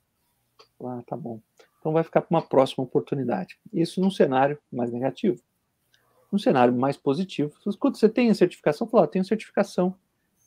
Ah, 0.83 1.01
tá 1.05 1.15
bom. 1.15 1.39
Então 1.79 1.93
vai 1.93 2.03
ficar 2.03 2.21
para 2.21 2.35
uma 2.35 2.41
próxima 2.41 2.83
oportunidade. 2.83 3.57
Isso 3.71 4.01
num 4.01 4.11
cenário 4.11 4.57
mais 4.71 4.91
negativo. 4.91 5.41
Num 6.31 6.37
cenário 6.37 6.73
mais 6.73 6.95
positivo, 6.95 7.51
quando 7.79 7.97
você 7.97 8.07
tem 8.07 8.29
a 8.29 8.35
certificação, 8.35 8.85
fala, 8.85 9.07
tenho 9.07 9.25
certificação 9.25 9.95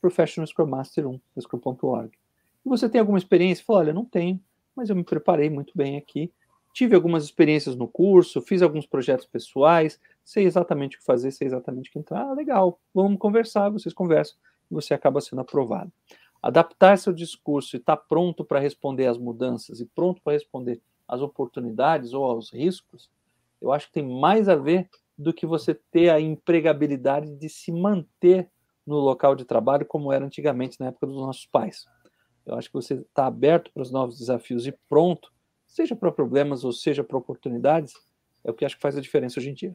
Professional 0.00 0.46
Scrum 0.46 0.66
Master 0.66 1.08
1, 1.08 1.20
Scrum.org. 1.40 2.11
E 2.64 2.69
você 2.69 2.88
tem 2.88 3.00
alguma 3.00 3.19
experiência? 3.19 3.64
Fala, 3.64 3.81
olha, 3.81 3.92
não 3.92 4.04
tenho, 4.04 4.40
mas 4.75 4.88
eu 4.88 4.97
me 4.97 5.04
preparei 5.04 5.50
muito 5.50 5.73
bem 5.76 5.97
aqui 5.97 6.33
tive 6.73 6.95
algumas 6.95 7.25
experiências 7.25 7.76
no 7.76 7.87
curso, 7.87 8.40
fiz 8.40 8.62
alguns 8.62 8.87
projetos 8.87 9.26
pessoais, 9.26 10.00
sei 10.25 10.45
exatamente 10.45 10.97
o 10.97 11.00
que 11.00 11.04
fazer, 11.04 11.31
sei 11.31 11.47
exatamente 11.47 11.90
o 11.90 11.92
que 11.92 11.99
entrar. 11.99 12.23
Ah, 12.23 12.33
legal, 12.33 12.81
vamos 12.95 13.19
conversar, 13.19 13.69
vocês 13.71 13.95
conversam 13.95 14.37
e 14.71 14.75
você 14.75 14.95
acaba 14.95 15.21
sendo 15.21 15.40
aprovado. 15.40 15.92
Adaptar 16.42 16.99
seu 16.99 17.12
discurso 17.12 17.76
e 17.76 17.78
estar 17.78 17.97
tá 17.97 18.02
pronto 18.09 18.45
para 18.45 18.59
responder 18.59 19.07
às 19.07 19.19
mudanças 19.19 19.81
e 19.81 19.87
pronto 19.87 20.21
para 20.23 20.33
responder 20.33 20.81
às 21.07 21.21
oportunidades 21.21 22.14
ou 22.14 22.25
aos 22.25 22.52
riscos, 22.52 23.11
eu 23.61 23.73
acho 23.73 23.87
que 23.88 23.92
tem 23.92 24.21
mais 24.21 24.49
a 24.49 24.57
ver 24.57 24.88
do 25.16 25.33
que 25.33 25.47
você 25.47 25.75
ter 25.75 26.09
a 26.09 26.21
empregabilidade 26.21 27.37
de 27.37 27.49
se 27.49 27.71
manter 27.71 28.49
no 28.85 28.97
local 28.97 29.37
de 29.37 29.45
trabalho 29.45 29.87
como 29.87 30.12
era 30.12 30.25
antigamente 30.25 30.81
na 30.81 30.87
época 30.87 31.07
dos 31.07 31.16
nossos 31.16 31.47
pais. 31.47 31.87
Eu 32.44 32.56
acho 32.56 32.68
que 32.68 32.75
você 32.75 32.94
está 32.94 33.26
aberto 33.26 33.70
para 33.72 33.82
os 33.82 33.90
novos 33.90 34.18
desafios 34.18 34.66
e 34.66 34.72
pronto 34.88 35.32
seja 35.72 35.96
para 35.96 36.12
problemas 36.12 36.64
ou 36.64 36.72
seja 36.72 37.02
para 37.02 37.16
oportunidades, 37.16 37.94
é 38.44 38.50
o 38.50 38.54
que 38.54 38.64
acho 38.64 38.76
que 38.76 38.82
faz 38.82 38.96
a 38.96 39.00
diferença 39.00 39.40
hoje 39.40 39.50
em 39.50 39.54
dia. 39.54 39.75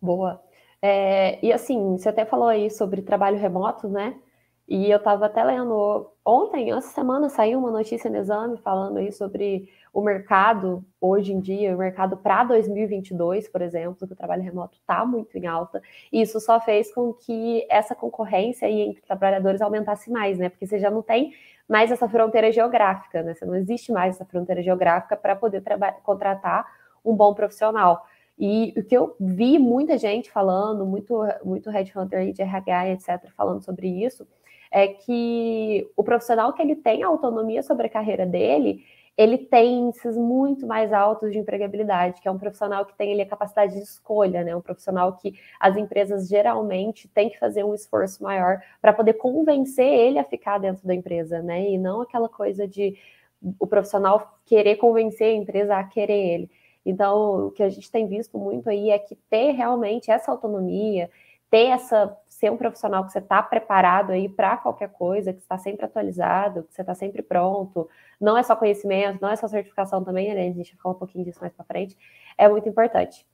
Boa. 0.00 0.42
É, 0.80 1.38
e 1.44 1.52
assim, 1.52 1.96
você 1.96 2.08
até 2.08 2.24
falou 2.24 2.48
aí 2.48 2.68
sobre 2.68 3.00
trabalho 3.00 3.38
remoto, 3.38 3.88
né? 3.88 4.18
E 4.66 4.90
eu 4.90 4.98
estava 4.98 5.26
até 5.26 5.44
lendo 5.44 6.10
ontem, 6.24 6.72
essa 6.72 6.88
semana 6.88 7.28
saiu 7.28 7.60
uma 7.60 7.70
notícia 7.70 8.10
no 8.10 8.16
exame 8.16 8.56
falando 8.58 8.96
aí 8.96 9.12
sobre 9.12 9.68
o 9.92 10.00
mercado 10.00 10.84
hoje 11.00 11.32
em 11.32 11.40
dia, 11.40 11.74
o 11.74 11.78
mercado 11.78 12.16
para 12.16 12.44
2022, 12.44 13.48
por 13.48 13.60
exemplo, 13.60 14.06
que 14.06 14.14
o 14.14 14.16
trabalho 14.16 14.42
remoto 14.42 14.78
está 14.78 15.04
muito 15.04 15.36
em 15.36 15.46
alta. 15.46 15.82
Isso 16.10 16.40
só 16.40 16.58
fez 16.58 16.92
com 16.94 17.12
que 17.12 17.66
essa 17.68 17.94
concorrência 17.94 18.70
entre 18.70 19.02
trabalhadores 19.02 19.60
aumentasse 19.60 20.10
mais, 20.10 20.38
né? 20.38 20.48
Porque 20.48 20.66
você 20.66 20.78
já 20.78 20.90
não 20.90 21.02
tem 21.02 21.34
mais 21.68 21.90
essa 21.90 22.08
fronteira 22.08 22.50
geográfica, 22.50 23.22
né? 23.22 23.34
Você 23.34 23.44
não 23.44 23.54
existe 23.54 23.92
mais 23.92 24.14
essa 24.14 24.24
fronteira 24.24 24.62
geográfica 24.62 25.14
para 25.14 25.36
poder 25.36 25.62
contratar 26.02 26.66
um 27.04 27.14
bom 27.14 27.34
profissional. 27.34 28.06
E 28.38 28.72
o 28.76 28.82
que 28.82 28.96
eu 28.96 29.14
vi 29.20 29.58
muita 29.58 29.98
gente 29.98 30.30
falando, 30.30 30.86
muito, 30.86 31.14
muito 31.44 31.70
headhunter 31.70 32.32
de 32.32 32.40
RH, 32.40 32.88
etc., 32.90 33.30
falando 33.36 33.62
sobre 33.62 33.88
isso, 33.88 34.26
é 34.70 34.88
que 34.88 35.86
o 35.94 36.02
profissional 36.02 36.52
que 36.54 36.62
ele 36.62 36.74
tem 36.74 37.02
autonomia 37.02 37.62
sobre 37.62 37.86
a 37.86 37.90
carreira 37.90 38.24
dele, 38.24 38.82
ele 39.16 39.38
tem 39.38 39.80
índices 39.88 40.16
muito 40.16 40.66
mais 40.66 40.92
altos 40.92 41.32
de 41.32 41.38
empregabilidade, 41.38 42.20
que 42.20 42.28
é 42.28 42.30
um 42.30 42.38
profissional 42.38 42.86
que 42.86 42.96
tem 42.96 43.12
ali 43.12 43.22
a 43.22 43.26
capacidade 43.26 43.74
de 43.74 43.82
escolha, 43.82 44.42
né? 44.42 44.56
Um 44.56 44.60
profissional 44.60 45.12
que 45.14 45.34
as 45.60 45.76
empresas 45.76 46.28
geralmente 46.28 47.08
têm 47.08 47.28
que 47.28 47.38
fazer 47.38 47.64
um 47.64 47.74
esforço 47.74 48.22
maior 48.22 48.60
para 48.80 48.92
poder 48.92 49.14
convencer 49.14 49.86
ele 49.86 50.18
a 50.18 50.24
ficar 50.24 50.58
dentro 50.58 50.86
da 50.86 50.94
empresa, 50.94 51.42
né? 51.42 51.70
E 51.70 51.78
não 51.78 52.00
aquela 52.00 52.28
coisa 52.28 52.66
de 52.66 52.96
o 53.58 53.66
profissional 53.66 54.38
querer 54.44 54.76
convencer 54.76 55.28
a 55.28 55.36
empresa 55.36 55.76
a 55.76 55.84
querer 55.84 56.34
ele. 56.34 56.50
Então, 56.84 57.48
o 57.48 57.50
que 57.50 57.62
a 57.62 57.68
gente 57.68 57.90
tem 57.90 58.06
visto 58.06 58.38
muito 58.38 58.68
aí 58.68 58.90
é 58.90 58.98
que 58.98 59.14
ter 59.30 59.52
realmente 59.52 60.10
essa 60.10 60.30
autonomia, 60.30 61.10
ter 61.52 61.66
essa 61.66 62.16
ser 62.30 62.50
um 62.50 62.56
profissional 62.56 63.04
que 63.04 63.12
você 63.12 63.18
está 63.18 63.42
preparado 63.42 64.10
aí 64.10 64.26
para 64.26 64.56
qualquer 64.56 64.88
coisa, 64.88 65.34
que 65.34 65.40
está 65.40 65.58
sempre 65.58 65.84
atualizado, 65.84 66.62
que 66.62 66.72
você 66.72 66.80
está 66.80 66.94
sempre 66.94 67.20
pronto, 67.20 67.86
não 68.18 68.38
é 68.38 68.42
só 68.42 68.56
conhecimento, 68.56 69.20
não 69.20 69.28
é 69.28 69.36
só 69.36 69.46
certificação 69.46 70.02
também, 70.02 70.34
né? 70.34 70.48
A 70.48 70.52
gente 70.52 70.72
vai 70.72 70.82
falar 70.82 70.94
um 70.94 70.98
pouquinho 70.98 71.26
disso 71.26 71.40
mais 71.42 71.52
para 71.52 71.66
frente, 71.66 71.94
é 72.38 72.48
muito 72.48 72.66
importante. 72.66 73.26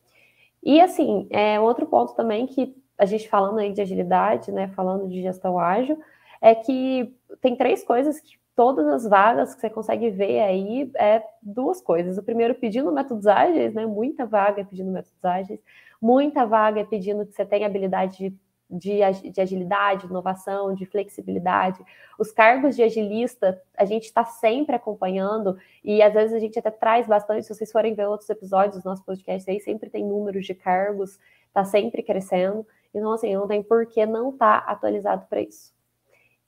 E 0.64 0.80
assim, 0.80 1.28
é 1.30 1.60
outro 1.60 1.86
ponto 1.86 2.16
também 2.16 2.48
que 2.48 2.74
a 2.98 3.06
gente 3.06 3.28
falando 3.28 3.60
aí 3.60 3.72
de 3.72 3.80
agilidade, 3.80 4.50
né? 4.50 4.66
Falando 4.74 5.08
de 5.08 5.22
gestão 5.22 5.56
ágil, 5.56 5.96
é 6.42 6.56
que 6.56 7.16
tem 7.40 7.54
três 7.54 7.84
coisas 7.84 8.18
que 8.18 8.36
todas 8.56 8.88
as 8.88 9.08
vagas 9.08 9.54
que 9.54 9.60
você 9.60 9.70
consegue 9.70 10.10
ver 10.10 10.40
aí 10.40 10.90
é 10.96 11.22
duas 11.40 11.80
coisas. 11.80 12.18
O 12.18 12.22
primeiro, 12.24 12.56
pedindo 12.56 12.90
métodos 12.90 13.28
ágeis, 13.28 13.72
né? 13.72 13.86
Muita 13.86 14.26
vaga 14.26 14.64
pedindo 14.64 14.90
métodos 14.90 15.24
ágeis, 15.24 15.60
muita 16.00 16.44
vaga 16.46 16.84
pedindo 16.84 17.26
que 17.26 17.32
você 17.32 17.44
tenha 17.44 17.66
habilidade 17.66 18.18
de 18.18 18.36
de, 18.70 18.98
de 19.30 19.40
agilidade, 19.40 20.06
inovação, 20.06 20.74
de 20.74 20.84
flexibilidade. 20.84 21.82
Os 22.18 22.30
cargos 22.30 22.76
de 22.76 22.82
agilista, 22.82 23.60
a 23.76 23.84
gente 23.84 24.04
está 24.04 24.24
sempre 24.24 24.76
acompanhando, 24.76 25.56
e 25.82 26.02
às 26.02 26.12
vezes 26.12 26.34
a 26.34 26.38
gente 26.38 26.58
até 26.58 26.70
traz 26.70 27.06
bastante, 27.06 27.46
se 27.46 27.54
vocês 27.54 27.72
forem 27.72 27.94
ver 27.94 28.06
outros 28.06 28.28
episódios 28.28 28.82
do 28.82 28.88
nosso 28.88 29.02
podcast 29.04 29.50
aí, 29.50 29.58
sempre 29.60 29.88
tem 29.88 30.04
números 30.04 30.44
de 30.44 30.54
cargos, 30.54 31.18
está 31.46 31.64
sempre 31.64 32.02
crescendo. 32.02 32.66
Então, 32.92 33.12
assim, 33.12 33.34
não 33.34 33.48
tem 33.48 33.62
por 33.62 33.86
que 33.86 34.04
não 34.04 34.30
estar 34.30 34.64
tá 34.64 34.70
atualizado 34.70 35.26
para 35.28 35.40
isso. 35.40 35.72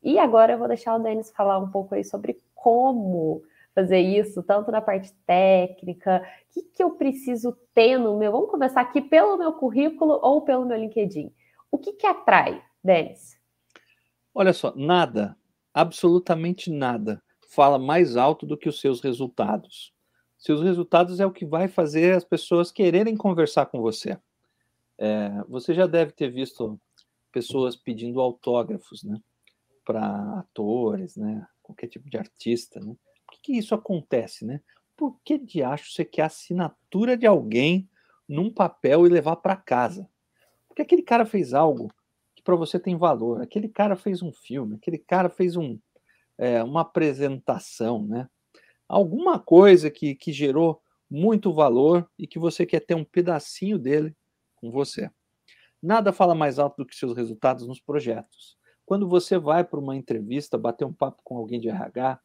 E 0.02 0.18
agora 0.18 0.52
eu 0.52 0.58
vou 0.58 0.68
deixar 0.68 0.94
o 0.96 0.98
Denis 0.98 1.30
falar 1.30 1.58
um 1.58 1.70
pouco 1.70 1.94
aí 1.94 2.04
sobre 2.04 2.38
como 2.54 3.42
fazer 3.74 4.00
isso, 4.00 4.42
tanto 4.42 4.70
na 4.70 4.80
parte 4.80 5.12
técnica, 5.26 6.26
o 6.48 6.52
que, 6.52 6.62
que 6.62 6.82
eu 6.82 6.90
preciso 6.92 7.56
ter 7.74 7.98
no 7.98 8.18
meu. 8.18 8.32
Vamos 8.32 8.50
começar 8.50 8.80
aqui 8.80 9.00
pelo 9.00 9.36
meu 9.36 9.52
currículo 9.52 10.18
ou 10.22 10.42
pelo 10.42 10.66
meu 10.66 10.76
LinkedIn. 10.76 11.32
O 11.70 11.78
que, 11.78 11.92
que 11.92 12.06
atrai, 12.06 12.62
Denis? 12.82 13.38
Olha 14.34 14.52
só, 14.52 14.74
nada, 14.76 15.36
absolutamente 15.72 16.70
nada, 16.70 17.22
fala 17.48 17.78
mais 17.78 18.16
alto 18.16 18.46
do 18.46 18.56
que 18.56 18.68
os 18.68 18.80
seus 18.80 19.00
resultados. 19.00 19.92
Seus 20.38 20.62
resultados 20.62 21.20
é 21.20 21.26
o 21.26 21.32
que 21.32 21.44
vai 21.44 21.68
fazer 21.68 22.16
as 22.16 22.24
pessoas 22.24 22.72
quererem 22.72 23.16
conversar 23.16 23.66
com 23.66 23.80
você. 23.80 24.18
É, 24.98 25.30
você 25.48 25.74
já 25.74 25.86
deve 25.86 26.12
ter 26.12 26.30
visto 26.30 26.80
pessoas 27.30 27.76
pedindo 27.76 28.20
autógrafos, 28.20 29.02
né? 29.02 29.20
Para 29.84 30.40
atores, 30.40 31.16
né? 31.16 31.46
Qualquer 31.62 31.88
tipo 31.88 32.08
de 32.08 32.16
artista, 32.16 32.80
né? 32.80 32.94
Que 33.42 33.56
isso 33.56 33.74
acontece, 33.74 34.44
né? 34.44 34.60
Por 34.96 35.18
que 35.24 35.38
de 35.38 35.62
acho 35.62 35.90
você 35.92 36.04
quer 36.04 36.22
a 36.22 36.26
assinatura 36.26 37.16
de 37.16 37.26
alguém 37.26 37.88
num 38.28 38.52
papel 38.52 39.06
e 39.06 39.10
levar 39.10 39.36
para 39.36 39.56
casa? 39.56 40.08
Porque 40.68 40.82
aquele 40.82 41.02
cara 41.02 41.24
fez 41.24 41.54
algo 41.54 41.92
que 42.34 42.42
para 42.42 42.56
você 42.56 42.78
tem 42.78 42.96
valor. 42.96 43.40
Aquele 43.40 43.68
cara 43.68 43.96
fez 43.96 44.22
um 44.22 44.32
filme, 44.32 44.76
aquele 44.76 44.98
cara 44.98 45.28
fez 45.28 45.56
um, 45.56 45.78
é, 46.36 46.62
uma 46.62 46.82
apresentação, 46.82 48.02
né? 48.06 48.28
Alguma 48.88 49.38
coisa 49.38 49.90
que, 49.90 50.14
que 50.14 50.32
gerou 50.32 50.82
muito 51.10 51.52
valor 51.52 52.08
e 52.18 52.26
que 52.26 52.38
você 52.38 52.64
quer 52.64 52.80
ter 52.80 52.94
um 52.94 53.04
pedacinho 53.04 53.78
dele 53.78 54.16
com 54.56 54.70
você. 54.70 55.10
Nada 55.82 56.12
fala 56.12 56.34
mais 56.34 56.58
alto 56.58 56.78
do 56.78 56.86
que 56.86 56.94
seus 56.94 57.16
resultados 57.16 57.66
nos 57.66 57.80
projetos. 57.80 58.58
Quando 58.84 59.08
você 59.08 59.38
vai 59.38 59.64
para 59.64 59.80
uma 59.80 59.96
entrevista, 59.96 60.58
bater 60.58 60.84
um 60.84 60.92
papo 60.92 61.20
com 61.24 61.36
alguém 61.36 61.60
de 61.60 61.68
RH, 61.68 62.20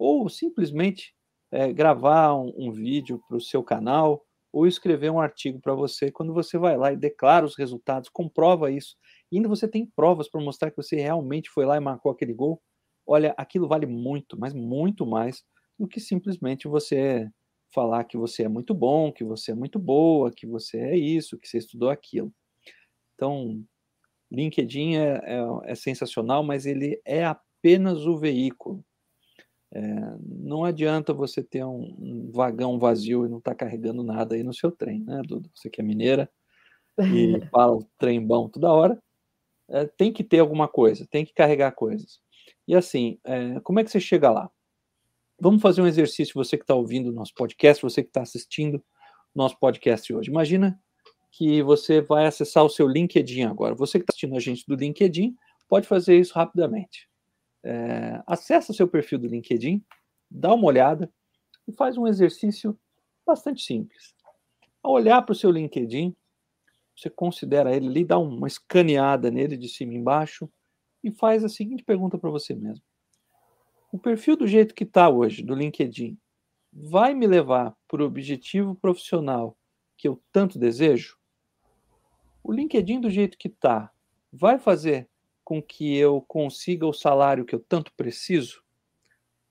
ou 0.00 0.28
simplesmente 0.30 1.14
é, 1.52 1.72
gravar 1.72 2.34
um, 2.34 2.52
um 2.56 2.72
vídeo 2.72 3.22
para 3.28 3.36
o 3.36 3.40
seu 3.40 3.62
canal, 3.62 4.24
ou 4.52 4.66
escrever 4.66 5.10
um 5.10 5.20
artigo 5.20 5.60
para 5.60 5.74
você, 5.74 6.10
quando 6.10 6.32
você 6.34 6.58
vai 6.58 6.76
lá 6.76 6.92
e 6.92 6.96
declara 6.96 7.44
os 7.46 7.56
resultados, 7.56 8.08
comprova 8.08 8.70
isso, 8.70 8.96
e 9.30 9.36
ainda 9.36 9.48
você 9.48 9.68
tem 9.68 9.86
provas 9.86 10.28
para 10.28 10.40
mostrar 10.40 10.70
que 10.70 10.76
você 10.76 10.96
realmente 10.96 11.50
foi 11.50 11.64
lá 11.66 11.76
e 11.76 11.80
marcou 11.80 12.10
aquele 12.10 12.32
gol, 12.34 12.60
olha, 13.06 13.34
aquilo 13.36 13.68
vale 13.68 13.86
muito, 13.86 14.38
mas 14.38 14.54
muito 14.54 15.06
mais 15.06 15.44
do 15.78 15.86
que 15.86 16.00
simplesmente 16.00 16.66
você 16.66 17.28
falar 17.72 18.04
que 18.04 18.16
você 18.16 18.44
é 18.44 18.48
muito 18.48 18.74
bom, 18.74 19.12
que 19.12 19.22
você 19.22 19.52
é 19.52 19.54
muito 19.54 19.78
boa, 19.78 20.32
que 20.32 20.46
você 20.46 20.78
é 20.78 20.96
isso, 20.96 21.38
que 21.38 21.46
você 21.46 21.58
estudou 21.58 21.90
aquilo. 21.90 22.32
Então, 23.14 23.62
LinkedIn 24.32 24.96
é, 24.96 25.20
é, 25.24 25.72
é 25.72 25.74
sensacional, 25.74 26.42
mas 26.42 26.66
ele 26.66 27.00
é 27.04 27.24
apenas 27.24 28.06
o 28.06 28.18
veículo. 28.18 28.84
É, 29.72 29.80
não 30.20 30.64
adianta 30.64 31.12
você 31.12 31.42
ter 31.42 31.64
um, 31.64 31.94
um, 31.98 32.30
vagão 32.32 32.78
vazio 32.78 33.24
e 33.24 33.28
não 33.28 33.38
estar 33.38 33.52
tá 33.52 33.56
carregando 33.56 34.02
nada 34.02 34.34
aí 34.34 34.42
no 34.42 34.52
seu 34.52 34.72
trem, 34.72 35.04
né, 35.04 35.22
Duda? 35.24 35.48
Você 35.54 35.70
que 35.70 35.80
é 35.80 35.84
mineira. 35.84 36.30
e 36.98 37.40
fala 37.50 37.76
o 37.76 37.86
trem 37.96 38.24
bom 38.24 38.48
toda 38.48 38.72
hora, 38.72 39.00
é, 39.68 39.86
tem 39.86 40.12
que 40.12 40.24
ter 40.24 40.40
alguma 40.40 40.66
coisa, 40.66 41.06
tem 41.10 41.24
que 41.24 41.32
carregar 41.32 41.72
coisas. 41.72 42.20
E 42.66 42.74
assim, 42.74 43.18
é, 43.24 43.60
como 43.60 43.80
é 43.80 43.84
que 43.84 43.90
você 43.90 44.00
chega 44.00 44.30
lá? 44.30 44.50
Vamos 45.40 45.62
fazer 45.62 45.80
um 45.80 45.86
exercício, 45.86 46.34
você 46.34 46.56
que 46.56 46.64
está 46.64 46.74
ouvindo 46.74 47.08
o 47.08 47.12
nosso 47.12 47.34
podcast, 47.34 47.82
você 47.82 48.02
que 48.02 48.10
está 48.10 48.22
assistindo 48.22 48.76
o 48.76 48.82
nosso 49.34 49.58
podcast 49.58 50.12
hoje. 50.12 50.30
Imagina 50.30 50.78
que 51.32 51.62
você 51.62 52.00
vai 52.00 52.26
acessar 52.26 52.64
o 52.64 52.68
seu 52.68 52.86
LinkedIn 52.86 53.44
agora. 53.44 53.74
Você 53.74 53.98
que 53.98 54.02
está 54.02 54.12
assistindo 54.12 54.36
a 54.36 54.40
gente 54.40 54.64
do 54.66 54.74
LinkedIn, 54.74 55.34
pode 55.68 55.86
fazer 55.86 56.18
isso 56.18 56.34
rapidamente. 56.34 57.09
É, 57.62 58.22
acessa 58.26 58.72
seu 58.72 58.88
perfil 58.88 59.18
do 59.18 59.26
LinkedIn, 59.26 59.84
dá 60.30 60.54
uma 60.54 60.66
olhada 60.66 61.12
e 61.66 61.72
faz 61.72 61.96
um 61.96 62.06
exercício 62.06 62.78
bastante 63.26 63.62
simples. 63.62 64.14
Ao 64.82 64.92
olhar 64.92 65.20
para 65.22 65.32
o 65.32 65.36
seu 65.36 65.50
LinkedIn, 65.50 66.16
você 66.96 67.10
considera 67.10 67.74
ele 67.74 67.88
ali, 67.88 68.04
dá 68.04 68.18
uma 68.18 68.46
escaneada 68.46 69.30
nele 69.30 69.56
de 69.56 69.68
cima 69.68 69.92
e 69.92 69.96
embaixo 69.96 70.50
e 71.02 71.10
faz 71.10 71.44
a 71.44 71.48
seguinte 71.48 71.82
pergunta 71.82 72.18
para 72.18 72.30
você 72.30 72.54
mesmo: 72.54 72.84
O 73.92 73.98
perfil 73.98 74.36
do 74.36 74.46
jeito 74.46 74.74
que 74.74 74.84
está 74.84 75.08
hoje, 75.08 75.42
do 75.42 75.54
LinkedIn, 75.54 76.18
vai 76.72 77.14
me 77.14 77.26
levar 77.26 77.76
para 77.88 78.02
o 78.02 78.06
objetivo 78.06 78.74
profissional 78.74 79.56
que 79.96 80.08
eu 80.08 80.22
tanto 80.32 80.58
desejo? 80.58 81.18
O 82.42 82.52
LinkedIn 82.52 83.00
do 83.00 83.10
jeito 83.10 83.36
que 83.36 83.48
está 83.48 83.90
vai 84.32 84.58
fazer 84.58 85.09
com 85.50 85.60
que 85.60 85.96
eu 85.96 86.20
consiga 86.28 86.86
o 86.86 86.92
salário 86.92 87.44
que 87.44 87.52
eu 87.52 87.58
tanto 87.58 87.92
preciso? 87.94 88.62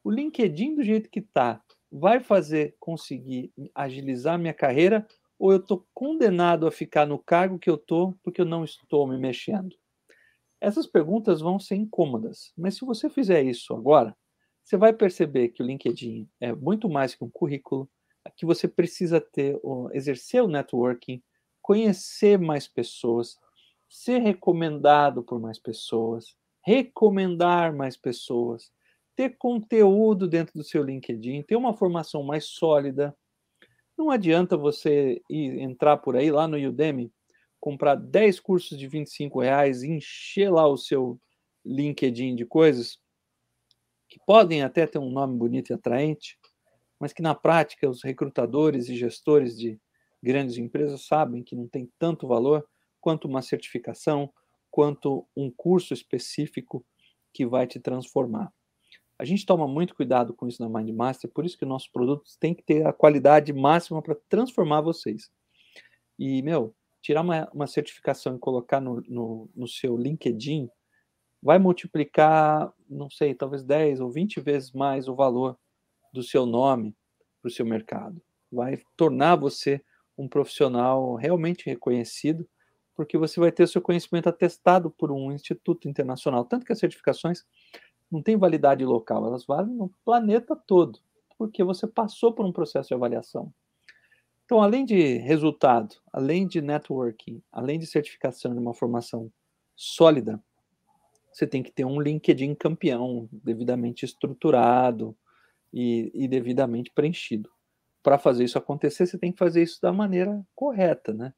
O 0.02 0.10
LinkedIn 0.10 0.76
do 0.76 0.82
jeito 0.82 1.10
que 1.10 1.20
está 1.20 1.62
vai 1.92 2.22
fazer 2.22 2.74
conseguir 2.80 3.52
agilizar 3.76 4.40
minha 4.40 4.54
carreira 4.54 5.06
ou 5.38 5.52
eu 5.52 5.58
estou 5.58 5.86
condenado 5.94 6.66
a 6.66 6.72
ficar 6.72 7.06
no 7.06 7.20
cargo 7.20 7.60
que 7.60 7.70
eu 7.70 7.76
estou 7.76 8.18
porque 8.24 8.40
eu 8.40 8.46
não 8.46 8.64
estou 8.64 9.06
me 9.06 9.18
mexendo? 9.18 9.76
Essas 10.62 10.88
perguntas 10.88 11.42
vão 11.42 11.60
ser 11.60 11.76
incômodas, 11.76 12.54
mas 12.58 12.76
se 12.76 12.86
você 12.86 13.10
fizer 13.10 13.44
isso 13.44 13.74
agora, 13.74 14.16
você 14.64 14.78
vai 14.78 14.94
perceber 14.94 15.50
que 15.50 15.62
o 15.62 15.66
LinkedIn 15.66 16.30
é 16.40 16.54
muito 16.54 16.88
mais 16.88 17.14
que 17.14 17.26
um 17.26 17.30
currículo, 17.30 17.90
que 18.38 18.46
você 18.46 18.70
precisa 18.70 19.20
ter, 19.20 19.60
exercer 19.92 20.42
o 20.42 20.48
networking, 20.48 21.22
conhecer 21.62 22.40
mais 22.40 22.70
pessoas, 22.70 23.38
ser 23.90 24.20
recomendado 24.20 25.24
por 25.24 25.40
mais 25.40 25.58
pessoas, 25.58 26.36
recomendar 26.62 27.74
mais 27.74 27.98
pessoas, 27.98 28.72
ter 29.16 29.36
conteúdo 29.38 30.28
dentro 30.28 30.54
do 30.54 30.64
seu 30.64 30.84
LinkedIn, 30.84 31.42
ter 31.42 31.56
uma 31.56 31.74
formação 31.74 32.24
mais 32.24 32.46
sólida, 32.46 33.16
não 33.98 34.12
adianta 34.12 34.56
você 34.56 35.22
ir 35.30 35.60
entrar 35.60 35.98
por 35.98 36.16
aí 36.16 36.32
lá 36.32 36.48
no 36.48 36.56
Udemy, 36.56 37.12
comprar 37.60 37.96
10 37.96 38.40
cursos 38.40 38.78
de 38.78 38.88
25 38.88 39.42
reais, 39.42 39.84
encher 39.84 40.50
lá 40.50 40.66
o 40.68 40.78
seu 40.78 41.20
LinkedIn 41.66 42.36
de 42.36 42.46
coisas 42.46 42.98
que 44.08 44.20
podem 44.26 44.64
até 44.64 44.88
ter 44.88 45.00
um 45.00 45.12
nome 45.12 45.38
bonito 45.38 45.72
e 45.72 45.74
atraente, 45.74 46.38
mas 47.00 47.12
que 47.12 47.22
na 47.22 47.36
prática 47.36 47.90
os 47.90 48.02
recrutadores 48.04 48.88
e 48.88 48.96
gestores 48.96 49.58
de 49.58 49.80
grandes 50.24 50.58
empresas 50.58 51.06
sabem 51.06 51.44
que 51.44 51.56
não 51.56 51.68
tem 51.68 51.92
tanto 52.00 52.28
valor 52.28 52.66
quanto 53.00 53.28
uma 53.28 53.42
certificação, 53.42 54.32
quanto 54.70 55.28
um 55.36 55.50
curso 55.50 55.94
específico 55.94 56.86
que 57.34 57.46
vai 57.46 57.68
te 57.68 57.80
transformar. 57.80 58.52
A 59.18 59.26
gente 59.26 59.46
toma 59.46 59.68
muito 59.68 59.96
cuidado 59.96 60.34
com 60.34 60.48
isso 60.48 60.62
na 60.62 60.80
MindMaster, 60.80 61.30
por 61.30 61.46
isso 61.46 61.58
que 61.58 61.66
nossos 61.66 61.90
produtos 61.90 62.38
têm 62.38 62.54
que 62.54 62.64
ter 62.64 62.86
a 62.88 62.94
qualidade 62.94 63.52
máxima 63.52 64.02
para 64.02 64.16
transformar 64.30 64.82
vocês. 64.82 65.30
E, 66.18 66.42
meu, 66.42 66.74
tirar 67.02 67.22
uma, 67.22 67.50
uma 67.54 67.68
certificação 67.68 68.36
e 68.36 68.40
colocar 68.40 68.80
no, 68.80 69.02
no, 69.08 69.50
no 69.54 69.68
seu 69.68 69.98
LinkedIn 69.98 70.70
vai 71.42 71.60
multiplicar, 71.60 72.72
não 72.90 73.10
sei, 73.10 73.34
talvez 73.34 73.64
10 73.64 74.00
ou 74.00 74.10
20 74.10 74.40
vezes 74.40 74.72
mais 74.72 75.08
o 75.08 75.16
valor 75.16 75.58
do 76.14 76.24
seu 76.24 76.46
nome 76.46 76.96
para 77.42 77.50
o 77.50 77.52
seu 77.52 77.66
mercado. 77.66 78.22
Vai 78.52 78.82
tornar 78.96 79.36
você 79.36 79.84
um 80.18 80.28
profissional 80.28 81.16
realmente 81.16 81.66
reconhecido, 81.66 82.48
porque 83.00 83.18
você 83.18 83.40
vai 83.40 83.50
ter 83.50 83.66
seu 83.66 83.82
conhecimento 83.82 84.28
atestado 84.28 84.92
por 84.92 85.10
um 85.10 85.32
instituto 85.32 85.88
internacional. 85.88 86.44
Tanto 86.44 86.66
que 86.66 86.74
as 86.74 86.80
certificações 86.80 87.46
não 88.12 88.22
tem 88.22 88.36
validade 88.36 88.84
local, 88.84 89.26
elas 89.26 89.46
valem 89.46 89.74
no 89.74 89.90
planeta 90.04 90.54
todo, 90.54 91.00
porque 91.38 91.64
você 91.64 91.88
passou 91.88 92.34
por 92.34 92.46
um 92.46 92.52
processo 92.52 92.90
de 92.90 92.94
avaliação. 92.94 93.54
Então, 94.44 94.62
além 94.62 94.84
de 94.84 95.16
resultado, 95.16 95.96
além 96.12 96.46
de 96.46 96.60
networking, 96.60 97.42
além 97.54 97.80
de 97.80 97.88
certificação 97.88 98.52
de 98.52 98.60
uma 98.60 98.74
formação 98.74 99.32
sólida, 99.78 100.44
você 101.32 101.48
tem 101.48 101.64
que 101.64 101.72
ter 101.72 101.86
um 101.86 102.02
LinkedIn 102.02 102.54
campeão, 102.54 103.30
devidamente 103.32 104.04
estruturado 104.04 105.16
e, 105.72 106.12
e 106.14 106.28
devidamente 106.28 106.92
preenchido. 106.92 107.50
Para 108.04 108.20
fazer 108.20 108.44
isso 108.44 108.58
acontecer, 108.58 109.06
você 109.06 109.18
tem 109.18 109.32
que 109.32 109.40
fazer 109.40 109.64
isso 109.64 109.80
da 109.82 109.94
maneira 109.94 110.46
correta, 110.54 111.14
né? 111.14 111.34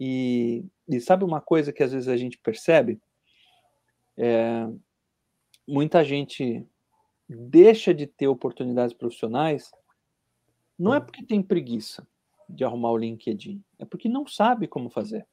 E, 0.00 0.64
e 0.88 1.00
sabe 1.00 1.24
uma 1.24 1.40
coisa 1.40 1.72
que 1.72 1.82
às 1.82 1.90
vezes 1.90 2.06
a 2.06 2.16
gente 2.16 2.38
percebe? 2.38 3.00
É, 4.16 4.68
muita 5.66 6.04
gente 6.04 6.64
deixa 7.28 7.92
de 7.92 8.06
ter 8.06 8.28
oportunidades 8.28 8.94
profissionais 8.94 9.72
não 10.78 10.94
é 10.94 11.00
porque 11.00 11.24
tem 11.24 11.42
preguiça 11.42 12.06
de 12.48 12.64
arrumar 12.64 12.92
o 12.92 12.96
LinkedIn, 12.96 13.60
é 13.76 13.84
porque 13.84 14.08
não 14.08 14.24
sabe 14.24 14.68
como 14.68 14.88
fazer. 14.88 15.26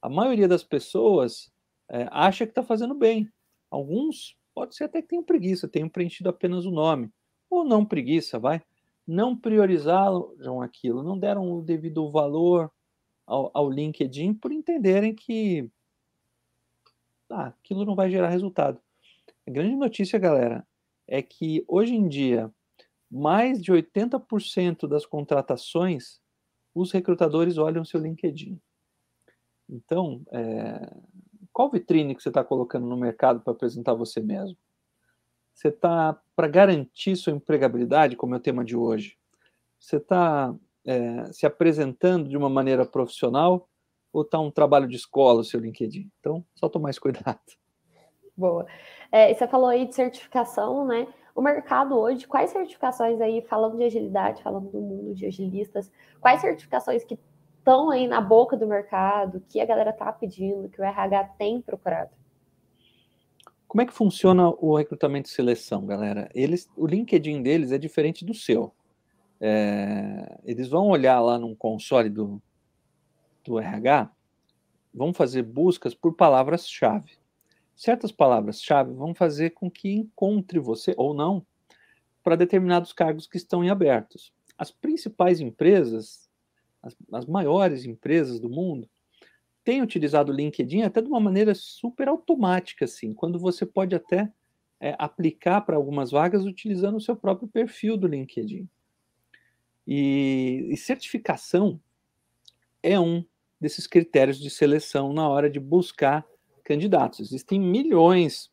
A 0.00 0.08
maioria 0.08 0.48
das 0.48 0.64
pessoas 0.64 1.52
é, 1.90 2.08
acha 2.10 2.46
que 2.46 2.52
está 2.52 2.62
fazendo 2.62 2.94
bem. 2.94 3.30
Alguns 3.70 4.38
pode 4.54 4.74
ser 4.74 4.84
até 4.84 5.02
que 5.02 5.08
tenham 5.08 5.22
preguiça, 5.22 5.68
tenham 5.68 5.88
preenchido 5.88 6.30
apenas 6.30 6.64
o 6.64 6.70
nome, 6.70 7.12
ou 7.50 7.62
não 7.62 7.84
preguiça, 7.84 8.38
vai. 8.38 8.62
Não 9.06 9.36
priorizaram 9.36 10.62
aquilo, 10.62 11.02
não 11.02 11.18
deram 11.18 11.52
o 11.52 11.62
devido 11.62 12.10
valor 12.10 12.72
ao, 13.28 13.50
ao 13.52 13.70
LinkedIn 13.70 14.34
por 14.34 14.50
entenderem 14.50 15.14
que 15.14 15.70
ah, 17.30 17.48
aquilo 17.48 17.84
não 17.84 17.94
vai 17.94 18.10
gerar 18.10 18.30
resultado. 18.30 18.80
A 19.46 19.50
grande 19.50 19.76
notícia, 19.76 20.18
galera, 20.18 20.66
é 21.06 21.20
que 21.20 21.62
hoje 21.68 21.94
em 21.94 22.08
dia, 22.08 22.50
mais 23.10 23.62
de 23.62 23.70
80% 23.70 24.88
das 24.88 25.04
contratações, 25.04 26.20
os 26.74 26.90
recrutadores 26.90 27.58
olham 27.58 27.84
seu 27.84 28.00
LinkedIn. 28.00 28.58
Então, 29.68 30.22
é, 30.32 30.96
qual 31.52 31.70
vitrine 31.70 32.14
que 32.14 32.22
você 32.22 32.30
está 32.30 32.42
colocando 32.42 32.86
no 32.86 32.96
mercado 32.96 33.40
para 33.40 33.52
apresentar 33.52 33.92
você 33.92 34.20
mesmo? 34.20 34.56
Você 35.52 35.68
está, 35.68 36.18
para 36.34 36.48
garantir 36.48 37.16
sua 37.16 37.32
empregabilidade, 37.32 38.16
como 38.16 38.34
é 38.34 38.38
o 38.38 38.40
tema 38.40 38.64
de 38.64 38.76
hoje, 38.76 39.18
você 39.78 39.96
está 39.96 40.54
é, 40.86 41.24
se 41.32 41.46
apresentando 41.46 42.28
de 42.28 42.36
uma 42.36 42.48
maneira 42.48 42.84
profissional 42.84 43.68
ou 44.12 44.22
está 44.22 44.38
um 44.38 44.50
trabalho 44.50 44.88
de 44.88 44.96
escola 44.96 45.40
o 45.40 45.44
seu 45.44 45.60
LinkedIn? 45.60 46.10
Então, 46.20 46.44
só 46.54 46.68
tomar 46.68 46.90
esse 46.90 47.00
cuidado. 47.00 47.40
Boa. 48.36 48.66
É, 49.10 49.34
você 49.34 49.48
falou 49.48 49.68
aí 49.68 49.86
de 49.86 49.94
certificação, 49.94 50.86
né? 50.86 51.06
O 51.34 51.42
mercado 51.42 51.96
hoje, 51.96 52.26
quais 52.26 52.50
certificações 52.50 53.20
aí, 53.20 53.42
falando 53.42 53.76
de 53.76 53.84
agilidade, 53.84 54.42
falando 54.42 54.70
do 54.70 54.80
mundo 54.80 55.14
de 55.14 55.26
agilistas, 55.26 55.90
quais 56.20 56.40
certificações 56.40 57.04
que 57.04 57.18
estão 57.58 57.90
aí 57.90 58.08
na 58.08 58.20
boca 58.20 58.56
do 58.56 58.66
mercado, 58.66 59.42
que 59.48 59.60
a 59.60 59.66
galera 59.66 59.92
tá 59.92 60.12
pedindo, 60.12 60.68
que 60.68 60.80
o 60.80 60.84
RH 60.84 61.24
tem 61.38 61.60
procurado? 61.60 62.10
Como 63.66 63.82
é 63.82 63.86
que 63.86 63.92
funciona 63.92 64.48
o 64.48 64.76
recrutamento 64.76 65.28
e 65.28 65.32
seleção, 65.32 65.84
galera? 65.84 66.30
Eles, 66.34 66.70
o 66.76 66.86
LinkedIn 66.86 67.42
deles 67.42 67.70
é 67.70 67.78
diferente 67.78 68.24
do 68.24 68.32
seu. 68.32 68.72
É, 69.40 70.40
eles 70.44 70.68
vão 70.68 70.88
olhar 70.88 71.20
lá 71.20 71.38
num 71.38 71.54
console 71.54 72.10
do, 72.10 72.42
do 73.44 73.58
RH, 73.58 74.10
vão 74.92 75.12
fazer 75.12 75.42
buscas 75.42 75.94
por 75.94 76.14
palavras-chave 76.14 77.18
certas 77.78 78.10
palavras-chave 78.10 78.92
vão 78.92 79.14
fazer 79.14 79.50
com 79.50 79.70
que 79.70 79.88
encontre 79.88 80.58
você 80.58 80.92
ou 80.96 81.14
não 81.14 81.46
para 82.24 82.34
determinados 82.34 82.92
cargos 82.92 83.28
que 83.28 83.36
estão 83.36 83.64
em 83.64 83.70
abertos. 83.70 84.32
As 84.58 84.72
principais 84.72 85.40
empresas, 85.40 86.28
as, 86.82 86.96
as 87.12 87.24
maiores 87.24 87.84
empresas 87.84 88.40
do 88.40 88.50
mundo, 88.50 88.90
têm 89.62 89.80
utilizado 89.80 90.32
o 90.32 90.34
LinkedIn 90.34 90.82
até 90.82 91.00
de 91.00 91.06
uma 91.06 91.20
maneira 91.20 91.54
super 91.54 92.08
automática, 92.08 92.84
assim, 92.84 93.14
quando 93.14 93.38
você 93.38 93.64
pode 93.64 93.94
até 93.94 94.28
é, 94.80 94.96
aplicar 94.98 95.60
para 95.60 95.76
algumas 95.76 96.10
vagas 96.10 96.44
utilizando 96.44 96.96
o 96.96 97.00
seu 97.00 97.14
próprio 97.14 97.46
perfil 97.46 97.96
do 97.96 98.08
LinkedIn. 98.08 98.68
E, 99.90 100.68
e 100.70 100.76
certificação 100.76 101.80
é 102.82 103.00
um 103.00 103.24
desses 103.58 103.86
critérios 103.86 104.38
de 104.38 104.50
seleção 104.50 105.14
na 105.14 105.26
hora 105.26 105.48
de 105.48 105.58
buscar 105.58 106.26
candidatos. 106.62 107.20
Existem 107.20 107.58
milhões 107.58 108.52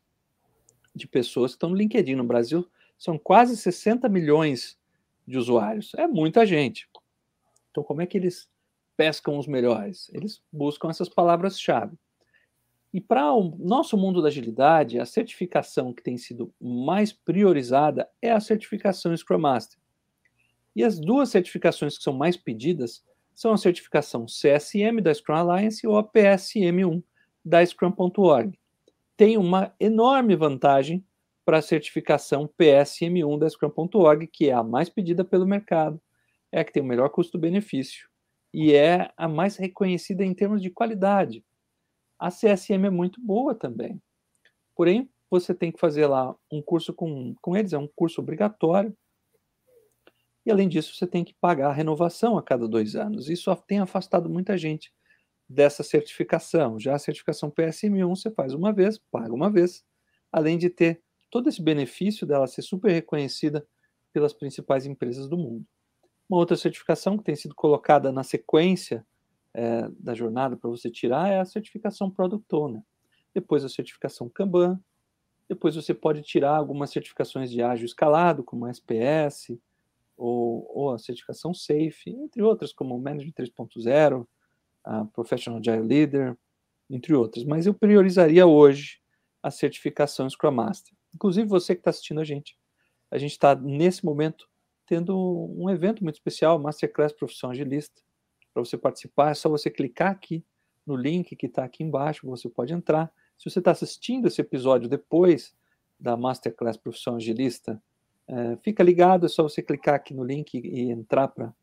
de 0.94 1.06
pessoas 1.06 1.52
que 1.52 1.56
estão 1.56 1.68
no 1.68 1.76
LinkedIn. 1.76 2.14
No 2.14 2.24
Brasil, 2.24 2.66
são 2.96 3.18
quase 3.18 3.54
60 3.54 4.08
milhões 4.08 4.78
de 5.28 5.36
usuários. 5.36 5.92
É 5.98 6.06
muita 6.06 6.46
gente. 6.46 6.88
Então, 7.70 7.84
como 7.84 8.00
é 8.00 8.06
que 8.06 8.16
eles 8.16 8.48
pescam 8.96 9.36
os 9.36 9.46
melhores? 9.46 10.10
Eles 10.14 10.42
buscam 10.50 10.88
essas 10.88 11.10
palavras-chave. 11.10 11.98
E 12.94 13.00
para 13.00 13.30
o 13.34 13.54
nosso 13.58 13.94
mundo 13.98 14.22
da 14.22 14.28
agilidade, 14.28 14.98
a 14.98 15.04
certificação 15.04 15.92
que 15.92 16.02
tem 16.02 16.16
sido 16.16 16.50
mais 16.58 17.12
priorizada 17.12 18.08
é 18.22 18.32
a 18.32 18.40
certificação 18.40 19.14
Scrum 19.14 19.38
Master. 19.38 19.78
E 20.76 20.84
as 20.84 21.00
duas 21.00 21.30
certificações 21.30 21.96
que 21.96 22.04
são 22.04 22.12
mais 22.12 22.36
pedidas 22.36 23.02
são 23.34 23.52
a 23.52 23.56
certificação 23.56 24.26
CSM 24.26 25.00
da 25.02 25.12
Scrum 25.12 25.34
Alliance 25.34 25.86
ou 25.86 25.96
a 25.96 26.04
PSM1 26.04 27.02
da 27.42 27.64
Scrum.org. 27.64 28.58
Tem 29.16 29.38
uma 29.38 29.74
enorme 29.80 30.36
vantagem 30.36 31.02
para 31.46 31.58
a 31.58 31.62
certificação 31.62 32.46
PSM1 32.58 33.38
da 33.38 33.48
Scrum.org, 33.48 34.26
que 34.26 34.50
é 34.50 34.52
a 34.52 34.62
mais 34.62 34.90
pedida 34.90 35.24
pelo 35.24 35.46
mercado, 35.46 35.98
é 36.52 36.60
a 36.60 36.64
que 36.64 36.72
tem 36.72 36.82
o 36.82 36.86
melhor 36.86 37.08
custo-benefício 37.08 38.08
e 38.52 38.74
é 38.74 39.10
a 39.16 39.26
mais 39.26 39.56
reconhecida 39.56 40.24
em 40.24 40.34
termos 40.34 40.60
de 40.60 40.68
qualidade. 40.68 41.42
A 42.18 42.30
CSM 42.30 42.86
é 42.86 42.90
muito 42.90 43.18
boa 43.20 43.54
também. 43.54 43.98
Porém, 44.74 45.10
você 45.30 45.54
tem 45.54 45.72
que 45.72 45.80
fazer 45.80 46.06
lá 46.06 46.34
um 46.52 46.60
curso 46.60 46.92
com, 46.92 47.34
com 47.40 47.56
eles, 47.56 47.72
é 47.72 47.78
um 47.78 47.88
curso 47.88 48.20
obrigatório. 48.20 48.94
E 50.46 50.50
além 50.50 50.68
disso, 50.68 50.94
você 50.94 51.08
tem 51.08 51.24
que 51.24 51.34
pagar 51.34 51.70
a 51.70 51.72
renovação 51.72 52.38
a 52.38 52.42
cada 52.42 52.68
dois 52.68 52.94
anos. 52.94 53.28
Isso 53.28 53.54
tem 53.66 53.80
afastado 53.80 54.30
muita 54.30 54.56
gente 54.56 54.94
dessa 55.48 55.82
certificação. 55.82 56.78
Já 56.78 56.94
a 56.94 56.98
certificação 57.00 57.50
PSM1 57.50 58.08
você 58.08 58.30
faz 58.30 58.54
uma 58.54 58.72
vez, 58.72 58.96
paga 59.10 59.34
uma 59.34 59.50
vez, 59.50 59.84
além 60.30 60.56
de 60.56 60.70
ter 60.70 61.02
todo 61.30 61.48
esse 61.48 61.60
benefício 61.60 62.24
dela 62.24 62.46
ser 62.46 62.62
super 62.62 62.92
reconhecida 62.92 63.66
pelas 64.12 64.32
principais 64.32 64.86
empresas 64.86 65.28
do 65.28 65.36
mundo. 65.36 65.66
Uma 66.28 66.38
outra 66.38 66.56
certificação 66.56 67.18
que 67.18 67.24
tem 67.24 67.34
sido 67.34 67.54
colocada 67.54 68.12
na 68.12 68.22
sequência 68.22 69.04
é, 69.52 69.88
da 69.98 70.14
jornada 70.14 70.56
para 70.56 70.70
você 70.70 70.88
tirar 70.90 71.28
é 71.28 71.40
a 71.40 71.44
certificação 71.44 72.10
Product 72.10 72.46
Owner. 72.54 72.82
Depois 73.34 73.64
a 73.64 73.68
certificação 73.68 74.28
Kanban. 74.28 74.80
Depois 75.48 75.74
você 75.74 75.92
pode 75.92 76.22
tirar 76.22 76.56
algumas 76.56 76.90
certificações 76.90 77.50
de 77.50 77.62
ágil 77.62 77.86
escalado, 77.86 78.42
como 78.42 78.66
a 78.66 78.70
SPS, 78.70 79.56
ou, 80.16 80.70
ou 80.74 80.94
a 80.94 80.98
certificação 80.98 81.52
SAFE, 81.52 82.10
entre 82.10 82.42
outras, 82.42 82.72
como 82.72 82.98
Management 82.98 83.32
3.0, 83.32 84.26
a 84.84 85.04
Professional 85.06 85.60
Agile 85.60 85.86
Leader, 85.86 86.36
entre 86.88 87.14
outras. 87.14 87.44
Mas 87.44 87.66
eu 87.66 87.74
priorizaria 87.74 88.46
hoje 88.46 89.00
a 89.42 89.50
certificação 89.50 90.28
Scrum 90.28 90.52
Master. 90.52 90.94
Inclusive 91.14 91.46
você 91.46 91.74
que 91.74 91.80
está 91.80 91.90
assistindo 91.90 92.20
a 92.20 92.24
gente. 92.24 92.56
A 93.10 93.18
gente 93.18 93.32
está, 93.32 93.54
nesse 93.54 94.04
momento, 94.04 94.48
tendo 94.86 95.16
um 95.56 95.68
evento 95.70 96.02
muito 96.02 96.16
especial, 96.16 96.58
Masterclass 96.58 97.12
Profissão 97.12 97.50
Agilista. 97.50 98.00
Para 98.52 98.64
você 98.64 98.78
participar, 98.78 99.30
é 99.30 99.34
só 99.34 99.48
você 99.48 99.70
clicar 99.70 100.12
aqui 100.12 100.44
no 100.86 100.96
link 100.96 101.34
que 101.34 101.46
está 101.46 101.64
aqui 101.64 101.82
embaixo, 101.82 102.26
você 102.26 102.48
pode 102.48 102.72
entrar. 102.72 103.12
Se 103.36 103.50
você 103.50 103.58
está 103.58 103.72
assistindo 103.72 104.28
esse 104.28 104.40
episódio 104.40 104.88
depois 104.88 105.54
da 105.98 106.16
Masterclass 106.16 106.76
Profissão 106.76 107.16
Agilista, 107.16 107.82
é, 108.28 108.56
fica 108.56 108.82
ligado, 108.82 109.26
é 109.26 109.28
só 109.28 109.42
você 109.42 109.62
clicar 109.62 109.94
aqui 109.94 110.12
no 110.12 110.24
link 110.24 110.54
e 110.54 110.90
entrar 110.90 111.28
para 111.28 111.54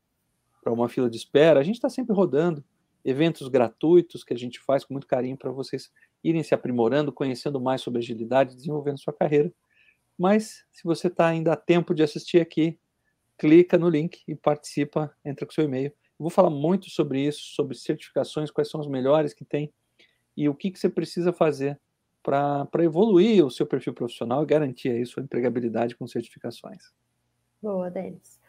uma 0.66 0.88
fila 0.88 1.10
de 1.10 1.16
espera. 1.16 1.60
A 1.60 1.62
gente 1.62 1.76
está 1.76 1.88
sempre 1.88 2.14
rodando 2.14 2.64
eventos 3.04 3.48
gratuitos 3.48 4.24
que 4.24 4.32
a 4.32 4.36
gente 4.36 4.58
faz 4.60 4.84
com 4.84 4.94
muito 4.94 5.06
carinho 5.06 5.36
para 5.36 5.50
vocês 5.50 5.92
irem 6.22 6.42
se 6.42 6.54
aprimorando, 6.54 7.12
conhecendo 7.12 7.60
mais 7.60 7.82
sobre 7.82 8.00
agilidade, 8.00 8.56
desenvolvendo 8.56 8.98
sua 8.98 9.12
carreira. 9.12 9.52
Mas 10.18 10.64
se 10.72 10.84
você 10.84 11.08
está 11.08 11.26
ainda 11.26 11.52
a 11.52 11.56
tempo 11.56 11.94
de 11.94 12.02
assistir 12.02 12.40
aqui, 12.40 12.78
clica 13.36 13.76
no 13.76 13.88
link 13.88 14.22
e 14.26 14.34
participa, 14.34 15.14
entra 15.24 15.44
com 15.44 15.52
seu 15.52 15.64
e-mail. 15.64 15.92
Vou 16.18 16.30
falar 16.30 16.50
muito 16.50 16.88
sobre 16.88 17.26
isso, 17.26 17.40
sobre 17.54 17.76
certificações, 17.76 18.50
quais 18.50 18.70
são 18.70 18.80
as 18.80 18.86
melhores 18.86 19.34
que 19.34 19.44
tem 19.44 19.72
e 20.36 20.48
o 20.48 20.54
que, 20.54 20.70
que 20.70 20.78
você 20.78 20.88
precisa 20.88 21.32
fazer 21.32 21.78
para 22.24 22.82
evoluir 22.82 23.44
o 23.44 23.50
seu 23.50 23.66
perfil 23.66 23.92
profissional 23.92 24.42
e 24.42 24.46
garantir 24.46 24.90
aí 24.90 25.04
sua 25.04 25.22
empregabilidade 25.22 25.94
com 25.94 26.06
certificações. 26.06 26.82
Boa, 27.62 27.90
Denis. 27.90 28.40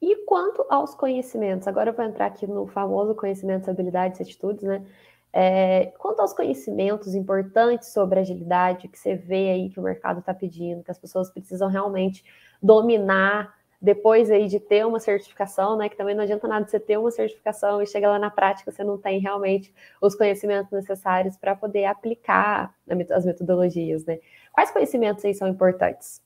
E 0.00 0.24
quanto 0.24 0.64
aos 0.70 0.94
conhecimentos, 0.94 1.68
agora 1.68 1.90
eu 1.90 1.94
vou 1.94 2.04
entrar 2.04 2.26
aqui 2.26 2.46
no 2.46 2.66
famoso 2.66 3.14
conhecimentos, 3.14 3.68
habilidades 3.68 4.18
e 4.18 4.22
atitudes, 4.22 4.62
né? 4.62 4.84
É, 5.32 5.92
quanto 5.98 6.20
aos 6.20 6.32
conhecimentos 6.32 7.14
importantes 7.14 7.92
sobre 7.92 8.18
agilidade 8.18 8.88
que 8.88 8.98
você 8.98 9.14
vê 9.14 9.50
aí 9.50 9.70
que 9.70 9.78
o 9.78 9.82
mercado 9.82 10.20
está 10.20 10.34
pedindo, 10.34 10.82
que 10.82 10.90
as 10.90 10.98
pessoas 10.98 11.30
precisam 11.30 11.68
realmente 11.68 12.24
dominar 12.60 13.54
depois 13.80 14.30
aí 14.30 14.46
de 14.46 14.60
ter 14.60 14.86
uma 14.86 15.00
certificação, 15.00 15.76
né? 15.76 15.88
Que 15.88 15.96
também 15.96 16.14
não 16.14 16.24
adianta 16.24 16.46
nada 16.46 16.66
você 16.66 16.78
ter 16.78 16.98
uma 16.98 17.10
certificação 17.10 17.82
e 17.82 17.86
chega 17.86 18.10
lá 18.10 18.18
na 18.18 18.30
prática 18.30 18.70
você 18.70 18.84
não 18.84 18.98
tem 18.98 19.18
realmente 19.18 19.72
os 20.00 20.14
conhecimentos 20.14 20.70
necessários 20.70 21.36
para 21.36 21.56
poder 21.56 21.86
aplicar 21.86 22.74
as 23.10 23.24
metodologias, 23.24 24.04
né? 24.04 24.18
Quais 24.52 24.70
conhecimentos 24.70 25.24
aí 25.24 25.32
são 25.32 25.48
importantes? 25.48 26.22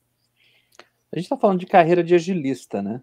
A 1.13 1.17
gente 1.17 1.27
está 1.27 1.37
falando 1.37 1.61
de 1.61 1.67
carreira 1.67 2.03
de 2.03 2.15
agilista, 2.15 2.83
né? 2.83 3.01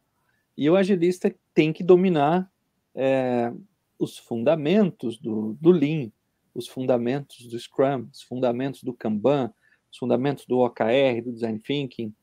E 0.58 0.70
o 0.70 0.76
agilista 0.76 1.34
tem 1.54 1.72
que 1.72 1.82
dominar 1.82 2.52
é, 2.94 3.54
os 3.98 4.18
fundamentos 4.18 5.18
do, 5.18 5.54
do 5.62 5.72
Lean, 5.72 6.12
os 6.54 6.68
fundamentos 6.68 7.48
do 7.48 7.58
Scrum, 7.58 8.08
os 8.12 8.22
fundamentos 8.22 8.84
do 8.84 8.94
Kanban, 8.94 9.54
os 9.90 9.98
fundamentos 9.98 10.46
do 10.46 10.60
OKR, 10.60 11.22
do 11.24 11.32
Design 11.32 11.58
Thinking, 11.60 12.14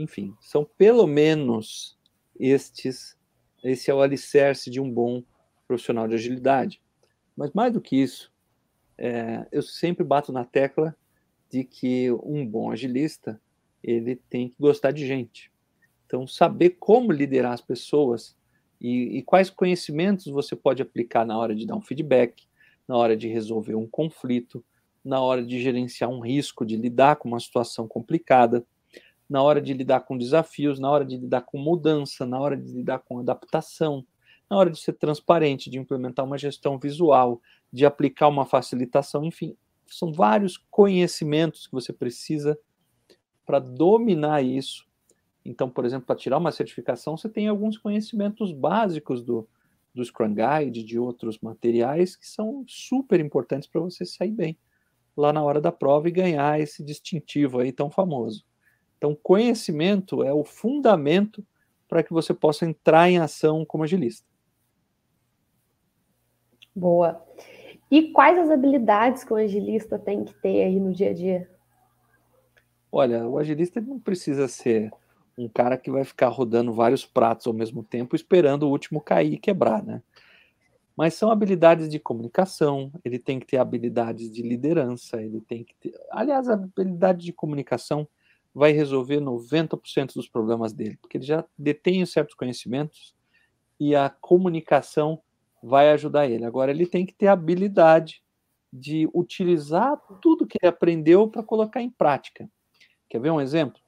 enfim, 0.00 0.34
são 0.40 0.64
pelo 0.78 1.06
menos 1.06 1.98
estes, 2.38 3.16
esse 3.62 3.90
é 3.90 3.94
o 3.94 4.00
alicerce 4.00 4.70
de 4.70 4.80
um 4.80 4.90
bom 4.90 5.22
profissional 5.68 6.08
de 6.08 6.14
agilidade. 6.14 6.80
Mas 7.36 7.52
mais 7.52 7.72
do 7.72 7.80
que 7.80 7.96
isso, 7.96 8.32
é, 8.96 9.46
eu 9.52 9.62
sempre 9.62 10.02
bato 10.02 10.32
na 10.32 10.44
tecla 10.44 10.96
de 11.50 11.64
que 11.64 12.10
um 12.22 12.46
bom 12.46 12.70
agilista 12.70 13.40
ele 13.82 14.16
tem 14.16 14.48
que 14.48 14.56
gostar 14.58 14.90
de 14.90 15.06
gente. 15.06 15.52
Então, 16.06 16.26
saber 16.26 16.70
como 16.70 17.12
liderar 17.12 17.52
as 17.52 17.60
pessoas 17.60 18.36
e, 18.80 19.18
e 19.18 19.22
quais 19.22 19.50
conhecimentos 19.50 20.26
você 20.26 20.56
pode 20.56 20.82
aplicar 20.82 21.24
na 21.26 21.38
hora 21.38 21.54
de 21.54 21.66
dar 21.66 21.76
um 21.76 21.82
feedback, 21.82 22.46
na 22.88 22.96
hora 22.96 23.16
de 23.16 23.28
resolver 23.28 23.74
um 23.74 23.86
conflito, 23.86 24.64
na 25.04 25.20
hora 25.20 25.44
de 25.44 25.60
gerenciar 25.60 26.10
um 26.10 26.20
risco, 26.20 26.64
de 26.64 26.76
lidar 26.76 27.16
com 27.16 27.28
uma 27.28 27.40
situação 27.40 27.86
complicada 27.86 28.66
na 29.30 29.40
hora 29.40 29.62
de 29.62 29.72
lidar 29.72 30.00
com 30.00 30.18
desafios, 30.18 30.80
na 30.80 30.90
hora 30.90 31.04
de 31.04 31.16
lidar 31.16 31.42
com 31.42 31.56
mudança, 31.56 32.26
na 32.26 32.40
hora 32.40 32.56
de 32.56 32.72
lidar 32.72 32.98
com 32.98 33.20
adaptação, 33.20 34.04
na 34.50 34.56
hora 34.56 34.68
de 34.68 34.80
ser 34.80 34.94
transparente, 34.94 35.70
de 35.70 35.78
implementar 35.78 36.26
uma 36.26 36.36
gestão 36.36 36.76
visual, 36.76 37.40
de 37.72 37.86
aplicar 37.86 38.26
uma 38.26 38.44
facilitação, 38.44 39.24
enfim, 39.24 39.56
são 39.86 40.12
vários 40.12 40.56
conhecimentos 40.68 41.68
que 41.68 41.72
você 41.72 41.92
precisa 41.92 42.58
para 43.46 43.60
dominar 43.60 44.42
isso. 44.42 44.84
Então, 45.44 45.70
por 45.70 45.84
exemplo, 45.84 46.06
para 46.06 46.16
tirar 46.16 46.38
uma 46.38 46.50
certificação, 46.50 47.16
você 47.16 47.28
tem 47.28 47.46
alguns 47.46 47.78
conhecimentos 47.78 48.52
básicos 48.52 49.22
do, 49.22 49.48
do 49.94 50.04
Scrum 50.04 50.34
Guide, 50.34 50.82
de 50.82 50.98
outros 50.98 51.38
materiais 51.38 52.16
que 52.16 52.26
são 52.26 52.64
super 52.66 53.20
importantes 53.20 53.68
para 53.68 53.80
você 53.80 54.04
sair 54.04 54.32
bem 54.32 54.58
lá 55.16 55.32
na 55.32 55.42
hora 55.42 55.60
da 55.60 55.70
prova 55.70 56.08
e 56.08 56.12
ganhar 56.12 56.60
esse 56.60 56.82
distintivo 56.82 57.60
aí 57.60 57.70
tão 57.70 57.90
famoso. 57.90 58.44
Então, 59.00 59.16
conhecimento 59.22 60.22
é 60.22 60.30
o 60.30 60.44
fundamento 60.44 61.42
para 61.88 62.02
que 62.02 62.12
você 62.12 62.34
possa 62.34 62.66
entrar 62.66 63.08
em 63.08 63.16
ação 63.18 63.64
como 63.64 63.82
agilista. 63.82 64.28
Boa. 66.76 67.26
E 67.90 68.12
quais 68.12 68.38
as 68.38 68.50
habilidades 68.50 69.24
que 69.24 69.32
o 69.32 69.36
agilista 69.36 69.98
tem 69.98 70.22
que 70.22 70.34
ter 70.34 70.64
aí 70.64 70.78
no 70.78 70.92
dia 70.92 71.10
a 71.10 71.14
dia? 71.14 71.50
Olha, 72.92 73.26
o 73.26 73.38
agilista 73.38 73.80
não 73.80 73.98
precisa 73.98 74.46
ser 74.46 74.90
um 75.36 75.48
cara 75.48 75.78
que 75.78 75.90
vai 75.90 76.04
ficar 76.04 76.28
rodando 76.28 76.70
vários 76.70 77.06
pratos 77.06 77.46
ao 77.46 77.54
mesmo 77.54 77.82
tempo, 77.82 78.14
esperando 78.14 78.64
o 78.64 78.70
último 78.70 79.00
cair 79.00 79.32
e 79.32 79.38
quebrar, 79.38 79.82
né? 79.82 80.02
Mas 80.94 81.14
são 81.14 81.30
habilidades 81.30 81.88
de 81.88 81.98
comunicação, 81.98 82.92
ele 83.02 83.18
tem 83.18 83.40
que 83.40 83.46
ter 83.46 83.56
habilidades 83.56 84.30
de 84.30 84.42
liderança, 84.42 85.22
ele 85.22 85.40
tem 85.40 85.64
que 85.64 85.74
ter. 85.76 85.98
Aliás, 86.10 86.50
a 86.50 86.52
habilidade 86.52 87.24
de 87.24 87.32
comunicação 87.32 88.06
vai 88.54 88.72
resolver 88.72 89.20
90% 89.20 90.14
dos 90.14 90.28
problemas 90.28 90.72
dele, 90.72 90.98
porque 91.00 91.18
ele 91.18 91.24
já 91.24 91.44
detém 91.56 92.04
certos 92.04 92.34
conhecimentos 92.34 93.14
e 93.78 93.94
a 93.94 94.10
comunicação 94.10 95.22
vai 95.62 95.90
ajudar 95.90 96.28
ele. 96.28 96.44
Agora, 96.44 96.70
ele 96.70 96.86
tem 96.86 97.06
que 97.06 97.14
ter 97.14 97.28
a 97.28 97.32
habilidade 97.32 98.22
de 98.72 99.08
utilizar 99.14 99.98
tudo 100.20 100.46
que 100.46 100.58
ele 100.60 100.68
aprendeu 100.68 101.28
para 101.28 101.42
colocar 101.42 101.80
em 101.80 101.90
prática. 101.90 102.48
Quer 103.08 103.20
ver 103.20 103.30
um 103.30 103.40
exemplo? 103.40 103.80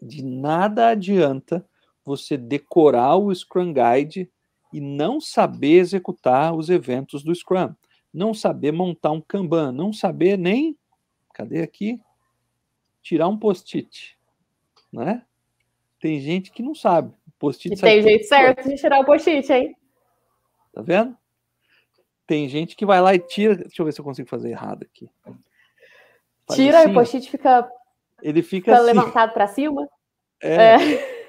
De 0.00 0.24
nada 0.24 0.88
adianta 0.88 1.66
você 2.04 2.36
decorar 2.36 3.16
o 3.16 3.34
Scrum 3.34 3.72
Guide 3.72 4.30
e 4.72 4.80
não 4.80 5.20
saber 5.20 5.78
executar 5.78 6.54
os 6.54 6.70
eventos 6.70 7.22
do 7.22 7.34
Scrum, 7.34 7.74
não 8.12 8.32
saber 8.32 8.72
montar 8.72 9.10
um 9.10 9.20
Kanban, 9.20 9.72
não 9.72 9.92
saber 9.92 10.38
nem. 10.38 10.76
Cadê 11.34 11.62
aqui? 11.62 12.00
Tirar 13.08 13.26
um 13.26 13.38
post-it, 13.38 14.18
né? 14.92 15.24
Tem 15.98 16.20
gente 16.20 16.52
que 16.52 16.62
não 16.62 16.74
sabe. 16.74 17.14
Post-it. 17.38 17.80
tem 17.80 18.02
jeito 18.02 18.26
certo 18.26 18.68
de 18.68 18.76
tirar 18.76 19.00
o 19.00 19.04
post-it, 19.04 19.50
hein? 19.50 19.74
Tá 20.74 20.82
vendo? 20.82 21.16
Tem 22.26 22.46
gente 22.50 22.76
que 22.76 22.84
vai 22.84 23.00
lá 23.00 23.14
e 23.14 23.18
tira. 23.18 23.56
Deixa 23.56 23.80
eu 23.80 23.86
ver 23.86 23.92
se 23.92 24.00
eu 24.00 24.04
consigo 24.04 24.28
fazer 24.28 24.50
errado 24.50 24.82
aqui. 24.82 25.08
Faz 26.46 26.60
tira 26.60 26.80
assim, 26.80 26.88
e 26.88 26.90
o 26.90 26.94
post-it 26.94 27.30
fica. 27.30 27.70
Ele 28.22 28.42
fica, 28.42 28.72
fica 28.72 28.76
assim. 28.76 28.86
levantado 28.86 29.32
para 29.32 29.46
cima. 29.46 29.88
É, 30.42 30.54
é. 30.54 31.24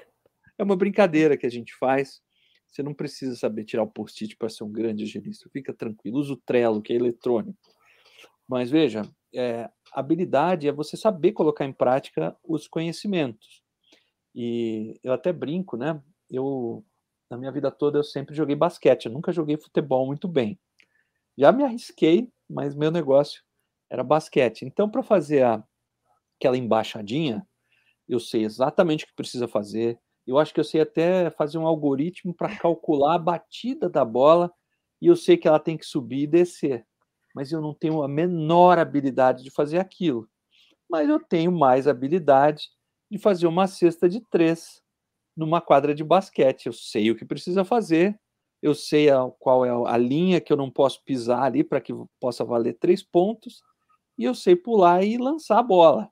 é 0.58 0.62
uma 0.62 0.76
brincadeira 0.76 1.38
que 1.38 1.46
a 1.46 1.50
gente 1.50 1.74
faz. 1.76 2.20
Você 2.66 2.82
não 2.82 2.92
precisa 2.92 3.34
saber 3.36 3.64
tirar 3.64 3.84
o 3.84 3.90
post-it 3.90 4.36
para 4.36 4.50
ser 4.50 4.64
um 4.64 4.70
grande 4.70 5.04
higienista. 5.04 5.48
Fica 5.50 5.72
tranquilo. 5.72 6.18
Usa 6.18 6.34
o 6.34 6.36
Trello, 6.36 6.82
que 6.82 6.92
é 6.92 6.96
eletrônico. 6.96 7.58
Mas 8.46 8.70
veja, 8.70 9.02
é, 9.34 9.70
habilidade 9.92 10.68
é 10.68 10.72
você 10.72 10.96
saber 10.96 11.32
colocar 11.32 11.64
em 11.64 11.72
prática 11.72 12.36
os 12.44 12.66
conhecimentos. 12.68 13.62
E 14.34 14.98
eu 15.02 15.12
até 15.12 15.32
brinco, 15.32 15.76
né? 15.76 16.00
Eu, 16.30 16.84
na 17.28 17.36
minha 17.36 17.52
vida 17.52 17.70
toda, 17.70 17.98
eu 17.98 18.04
sempre 18.04 18.34
joguei 18.34 18.54
basquete. 18.54 19.06
Eu 19.06 19.12
nunca 19.12 19.32
joguei 19.32 19.56
futebol 19.56 20.06
muito 20.06 20.28
bem. 20.28 20.58
Já 21.36 21.52
me 21.52 21.64
arrisquei, 21.64 22.30
mas 22.48 22.74
meu 22.74 22.90
negócio 22.90 23.42
era 23.88 24.04
basquete. 24.04 24.62
Então, 24.62 24.88
para 24.88 25.02
fazer 25.02 25.42
a, 25.42 25.64
aquela 26.38 26.56
embaixadinha, 26.56 27.46
eu 28.08 28.20
sei 28.20 28.44
exatamente 28.44 29.04
o 29.04 29.08
que 29.08 29.14
precisa 29.14 29.48
fazer, 29.48 29.98
eu 30.26 30.38
acho 30.38 30.52
que 30.54 30.60
eu 30.60 30.64
sei 30.64 30.80
até 30.80 31.30
fazer 31.30 31.58
um 31.58 31.66
algoritmo 31.66 32.34
para 32.34 32.56
calcular 32.56 33.14
a 33.16 33.18
batida 33.18 33.88
da 33.88 34.04
bola 34.04 34.52
e 35.00 35.06
eu 35.06 35.16
sei 35.16 35.36
que 35.36 35.48
ela 35.48 35.58
tem 35.58 35.76
que 35.76 35.84
subir 35.84 36.22
e 36.22 36.26
descer. 36.26 36.86
Mas 37.34 37.52
eu 37.52 37.60
não 37.60 37.74
tenho 37.74 38.02
a 38.02 38.08
menor 38.08 38.78
habilidade 38.78 39.42
de 39.42 39.50
fazer 39.50 39.78
aquilo. 39.78 40.28
Mas 40.88 41.08
eu 41.08 41.20
tenho 41.20 41.52
mais 41.52 41.86
habilidade 41.86 42.68
de 43.10 43.18
fazer 43.18 43.46
uma 43.46 43.66
cesta 43.66 44.08
de 44.08 44.20
três 44.20 44.82
numa 45.36 45.60
quadra 45.60 45.94
de 45.94 46.04
basquete. 46.04 46.66
Eu 46.66 46.72
sei 46.72 47.10
o 47.10 47.16
que 47.16 47.24
precisa 47.24 47.64
fazer, 47.64 48.18
eu 48.60 48.74
sei 48.74 49.10
a, 49.10 49.24
qual 49.38 49.64
é 49.64 49.70
a 49.70 49.96
linha 49.96 50.40
que 50.40 50.52
eu 50.52 50.56
não 50.56 50.70
posso 50.70 51.02
pisar 51.04 51.42
ali 51.42 51.64
para 51.64 51.80
que 51.80 51.92
possa 52.20 52.44
valer 52.44 52.74
três 52.74 53.02
pontos, 53.02 53.62
e 54.18 54.24
eu 54.24 54.34
sei 54.34 54.54
pular 54.54 55.02
e 55.02 55.16
lançar 55.16 55.58
a 55.58 55.62
bola. 55.62 56.10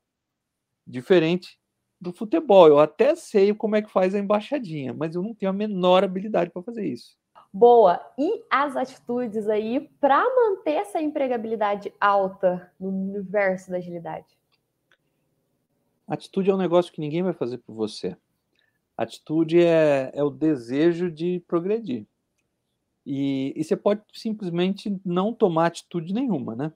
Diferente 0.86 1.58
do 2.00 2.12
futebol. 2.12 2.68
Eu 2.68 2.78
até 2.78 3.14
sei 3.14 3.52
como 3.52 3.76
é 3.76 3.82
que 3.82 3.90
faz 3.90 4.14
a 4.14 4.18
embaixadinha, 4.18 4.94
mas 4.94 5.14
eu 5.14 5.22
não 5.22 5.34
tenho 5.34 5.50
a 5.50 5.52
menor 5.52 6.04
habilidade 6.04 6.50
para 6.50 6.62
fazer 6.62 6.86
isso. 6.86 7.17
Boa. 7.52 8.00
E 8.18 8.44
as 8.50 8.76
atitudes 8.76 9.48
aí 9.48 9.88
para 10.00 10.22
manter 10.22 10.72
essa 10.72 11.00
empregabilidade 11.00 11.92
alta 12.00 12.70
no 12.78 12.88
universo 12.88 13.70
da 13.70 13.78
agilidade? 13.78 14.38
Atitude 16.06 16.50
é 16.50 16.54
um 16.54 16.58
negócio 16.58 16.92
que 16.92 17.00
ninguém 17.00 17.22
vai 17.22 17.32
fazer 17.32 17.58
por 17.58 17.74
você. 17.74 18.16
Atitude 18.96 19.62
é, 19.62 20.10
é 20.14 20.22
o 20.22 20.30
desejo 20.30 21.10
de 21.10 21.40
progredir. 21.46 22.06
E, 23.04 23.52
e 23.56 23.64
você 23.64 23.76
pode 23.76 24.02
simplesmente 24.12 25.00
não 25.04 25.32
tomar 25.32 25.66
atitude 25.66 26.12
nenhuma, 26.12 26.54
né? 26.54 26.72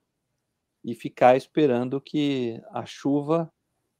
E 0.84 0.94
ficar 0.94 1.36
esperando 1.36 2.00
que 2.00 2.62
a 2.70 2.86
chuva 2.86 3.52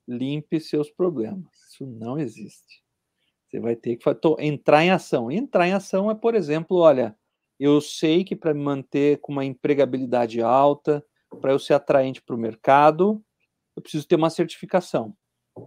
limpe 0.07 0.59
seus 0.61 0.91
problemas. 0.91 1.53
Isso 1.69 1.87
não 1.87 2.19
existe. 2.19 2.83
Você 3.53 3.61
vai 3.61 3.77
ter 3.77 3.97
que 3.97 4.05
entrar 4.39 4.83
em 4.83 4.91
ação. 4.91 5.31
entrar 5.31 5.69
em 5.69 5.75
ação 5.75 6.11
é, 6.11 6.15
por 6.15 6.35
exemplo, 6.35 6.79
olha, 6.79 7.15
eu 7.61 7.83
sei 7.83 8.25
que 8.25 8.35
para 8.35 8.55
me 8.55 8.63
manter 8.63 9.19
com 9.21 9.31
uma 9.31 9.45
empregabilidade 9.45 10.41
alta, 10.41 11.05
para 11.39 11.53
eu 11.53 11.59
ser 11.59 11.75
atraente 11.75 12.23
para 12.23 12.35
o 12.35 12.39
mercado, 12.39 13.23
eu 13.77 13.83
preciso 13.83 14.09
ter 14.09 14.17
uma 14.17 14.31
certificação. 14.31 15.15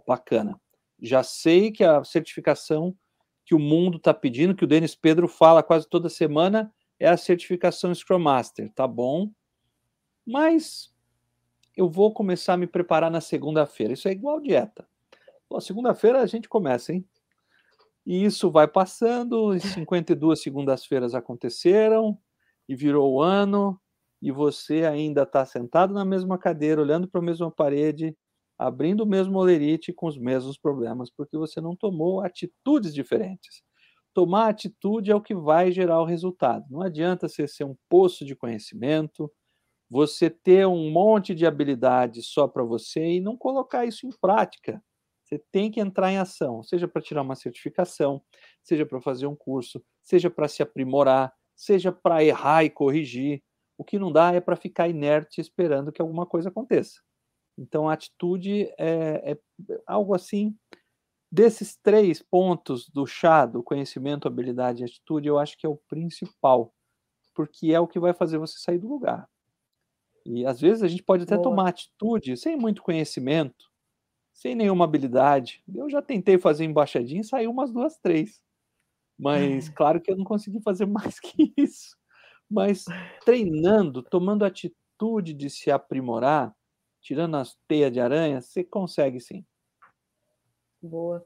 Bacana. 0.08 0.60
Já 1.00 1.22
sei 1.22 1.72
que 1.72 1.84
a 1.84 2.04
certificação 2.04 2.98
que 3.46 3.54
o 3.54 3.60
mundo 3.60 3.98
está 3.98 4.16
pedindo, 4.16 4.56
que 4.56 4.64
o 4.64 4.68
Denis 4.68 4.96
Pedro 4.96 5.28
fala 5.28 5.62
quase 5.62 5.88
toda 5.88 6.10
semana, 6.10 6.74
é 7.00 7.08
a 7.08 7.18
certificação 7.18 7.94
Scrum 7.94 8.18
Master. 8.18 8.72
Tá 8.74 8.88
bom. 8.88 9.30
Mas 10.26 10.92
eu 11.78 11.88
vou 11.88 12.12
começar 12.12 12.54
a 12.54 12.58
me 12.58 12.66
preparar 12.66 13.12
na 13.12 13.22
segunda-feira. 13.22 13.94
Isso 13.94 14.08
é 14.08 14.12
igual 14.12 14.42
dieta. 14.42 14.88
segunda-feira 15.62 16.22
a 16.22 16.26
gente 16.26 16.50
começa, 16.50 16.92
hein? 16.92 17.06
E 18.06 18.24
isso 18.24 18.52
vai 18.52 18.68
passando, 18.68 19.58
52 19.60 20.42
segundas-feiras 20.42 21.16
aconteceram, 21.16 22.18
e 22.70 22.76
virou 22.76 23.14
o 23.14 23.22
ano, 23.22 23.80
e 24.22 24.32
você 24.32 24.86
ainda 24.86 25.24
está 25.24 25.46
sentado 25.46 25.94
na 25.94 26.06
mesma 26.06 26.38
cadeira, 26.38 26.82
olhando 26.82 27.08
para 27.08 27.22
a 27.22 27.24
mesma 27.24 27.52
parede, 27.52 28.16
abrindo 28.58 29.02
o 29.02 29.08
mesmo 29.08 29.38
olerite 29.38 29.92
com 29.94 30.08
os 30.08 30.18
mesmos 30.18 30.58
problemas, 30.58 31.12
porque 31.12 31.38
você 31.38 31.60
não 31.60 31.76
tomou 31.76 32.22
atitudes 32.22 32.94
diferentes. 32.94 33.64
Tomar 34.14 34.50
atitude 34.50 35.12
é 35.12 35.16
o 35.16 35.22
que 35.22 35.36
vai 35.36 35.72
gerar 35.72 36.00
o 36.02 36.06
resultado. 36.06 36.66
Não 36.70 36.82
adianta 36.82 37.28
você 37.28 37.48
ser 37.48 37.66
um 37.66 37.76
poço 37.90 38.24
de 38.24 38.36
conhecimento, 38.36 39.32
você 39.90 40.30
ter 40.30 40.66
um 40.66 40.90
monte 40.90 41.36
de 41.36 41.46
habilidades 41.46 42.28
só 42.28 42.48
para 42.48 42.64
você 42.64 43.06
e 43.06 43.22
não 43.22 43.38
colocar 43.38 43.86
isso 43.86 44.08
em 44.08 44.12
prática. 44.22 44.82
Você 45.26 45.44
tem 45.52 45.72
que 45.72 45.80
entrar 45.80 46.12
em 46.12 46.20
ação, 46.20 46.62
seja 46.62 46.88
para 46.88 47.02
tirar 47.02 47.24
uma 47.24 47.36
certificação, 47.36 48.22
seja 48.64 48.86
para 48.86 49.02
fazer 49.02 49.26
um 49.26 49.36
curso, 49.36 49.84
seja 50.04 50.30
para 50.30 50.48
se 50.48 50.62
aprimorar, 50.62 51.34
seja 51.56 51.92
para 51.92 52.24
errar 52.24 52.64
e 52.64 52.70
corrigir. 52.70 53.42
O 53.76 53.84
que 53.84 53.98
não 53.98 54.12
dá 54.12 54.34
é 54.34 54.40
para 54.40 54.56
ficar 54.56 54.88
inerte 54.88 55.42
esperando 55.42 55.92
que 55.92 56.00
alguma 56.00 56.28
coisa 56.28 56.50
aconteça. 56.50 57.02
Então, 57.58 57.90
a 57.90 57.94
atitude 57.94 58.72
é, 58.78 59.32
é 59.32 59.38
algo 59.88 60.14
assim. 60.14 60.56
Desses 61.32 61.76
três 61.76 62.22
pontos 62.22 62.88
do 62.88 63.08
chá, 63.08 63.48
do 63.48 63.64
conhecimento, 63.64 64.28
habilidade 64.28 64.84
e 64.84 64.86
atitude, 64.86 65.28
eu 65.28 65.40
acho 65.40 65.58
que 65.58 65.66
é 65.66 65.70
o 65.70 65.82
principal, 65.90 66.72
porque 67.34 67.74
é 67.74 67.80
o 67.80 67.88
que 67.88 68.00
vai 68.00 68.14
fazer 68.14 68.38
você 68.38 68.60
sair 68.60 68.78
do 68.78 68.88
lugar. 68.88 69.28
E 70.24 70.46
às 70.46 70.62
vezes 70.62 70.84
a 70.84 70.88
gente 70.88 71.04
pode 71.04 71.24
até 71.24 71.36
Boa. 71.36 71.44
tomar 71.44 71.70
atitude 71.70 72.38
sem 72.38 72.56
muito 72.56 72.84
conhecimento, 72.84 73.66
sem 74.36 74.54
nenhuma 74.54 74.84
habilidade. 74.84 75.64
Eu 75.74 75.90
já 75.90 76.02
tentei 76.02 76.38
fazer 76.38 76.66
embaixadinha 76.66 77.22
e 77.22 77.24
saiu 77.24 77.50
umas 77.50 77.72
duas, 77.72 77.98
três. 77.98 78.42
Mas 79.18 79.70
claro 79.74 80.02
que 80.02 80.12
eu 80.12 80.18
não 80.18 80.26
consegui 80.26 80.62
fazer 80.62 80.86
mais 80.86 81.20
que 81.20 81.54
isso. 81.58 81.98
Mas 82.52 82.84
treinando, 83.24 84.04
tomando 84.04 84.44
atitude 84.44 85.34
de 85.34 85.50
se 85.50 85.72
aprimorar, 85.72 86.54
tirando 87.02 87.38
as 87.38 87.58
teias 87.68 87.92
de 87.92 88.00
aranha, 88.02 88.42
você 88.42 88.64
consegue 88.64 89.22
sim. 89.22 89.44
Boa. 90.82 91.26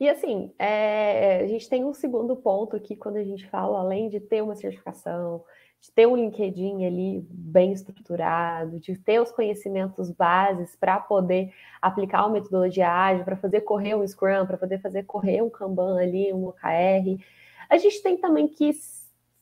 E 0.00 0.08
assim, 0.08 0.52
é, 0.58 1.42
a 1.42 1.46
gente 1.46 1.68
tem 1.68 1.84
um 1.84 1.92
segundo 1.92 2.34
ponto 2.34 2.76
aqui 2.76 2.96
quando 2.96 3.16
a 3.16 3.24
gente 3.24 3.46
fala, 3.48 3.80
além 3.80 4.08
de 4.08 4.20
ter 4.20 4.42
uma 4.42 4.56
certificação, 4.56 5.44
de 5.80 5.92
ter 5.92 6.06
um 6.06 6.16
LinkedIn 6.16 6.84
ali 6.84 7.26
bem 7.30 7.72
estruturado, 7.72 8.80
de 8.80 8.96
ter 8.98 9.20
os 9.20 9.30
conhecimentos 9.30 10.10
bases 10.10 10.74
para 10.76 10.98
poder 10.98 11.52
aplicar 11.80 12.26
uma 12.26 12.34
metodologia 12.34 12.90
ágil, 12.90 13.24
para 13.24 13.36
fazer 13.36 13.60
correr 13.60 13.94
um 13.94 14.06
Scrum, 14.06 14.46
para 14.46 14.58
poder 14.58 14.80
fazer 14.80 15.04
correr 15.04 15.42
um 15.42 15.50
Kanban 15.50 16.00
ali, 16.00 16.32
um 16.32 16.48
OKR. 16.48 17.22
A 17.70 17.76
gente 17.76 18.02
tem 18.02 18.16
também 18.16 18.48
que 18.48 18.72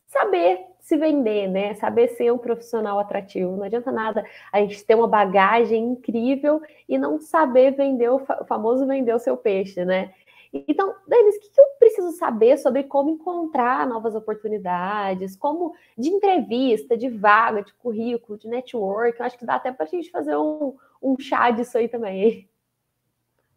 saber 0.07 0.61
se 0.81 0.97
vender, 0.97 1.49
né? 1.49 1.75
Saber 1.75 2.09
ser 2.09 2.33
um 2.33 2.39
profissional 2.39 2.99
atrativo. 2.99 3.57
Não 3.57 3.65
adianta 3.65 3.91
nada 3.91 4.25
a 4.53 4.61
gente 4.61 4.85
ter 4.85 4.95
uma 4.95 5.09
bagagem 5.09 5.83
incrível 5.83 6.63
e 6.89 6.97
não 6.97 7.19
saber 7.19 7.73
vender 7.73 8.09
o 8.09 8.21
famoso 8.47 8.87
vender 8.87 9.13
o 9.15 9.19
seu 9.19 9.37
peixe, 9.37 9.85
né? 9.85 10.13
Então, 10.53 10.95
Denis, 11.07 11.37
o 11.37 11.41
que 11.41 11.61
eu 11.61 11.65
preciso 11.79 12.13
saber 12.13 12.59
sobre 12.59 12.85
como 12.85 13.11
encontrar 13.11 13.87
novas 13.87 14.15
oportunidades, 14.15 15.37
como 15.37 15.75
de 15.97 16.09
entrevista, 16.09 16.97
de 16.97 17.09
vaga, 17.09 17.63
de 17.63 17.73
currículo, 17.75 18.39
de 18.39 18.49
network? 18.49 19.19
Eu 19.19 19.27
acho 19.27 19.39
que 19.39 19.47
dá 19.47 19.57
até 19.57 19.73
para 19.73 19.85
a 19.85 19.89
gente 19.89 20.11
fazer 20.11 20.37
um, 20.37 20.77
um 21.03 21.19
chá 21.19 21.51
disso 21.51 21.77
aí 21.77 21.89
também. 21.89 22.49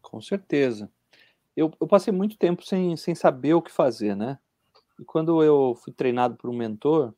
Com 0.02 0.20
certeza. 0.20 0.90
Eu, 1.56 1.72
eu 1.80 1.86
passei 1.86 2.12
muito 2.12 2.36
tempo 2.36 2.64
sem, 2.64 2.96
sem 2.96 3.14
saber 3.14 3.54
o 3.54 3.62
que 3.62 3.70
fazer, 3.70 4.16
né? 4.16 4.38
E 4.98 5.04
quando 5.04 5.42
eu 5.42 5.74
fui 5.74 5.92
treinado 5.92 6.36
por 6.36 6.50
um 6.50 6.56
mentor, 6.56 7.14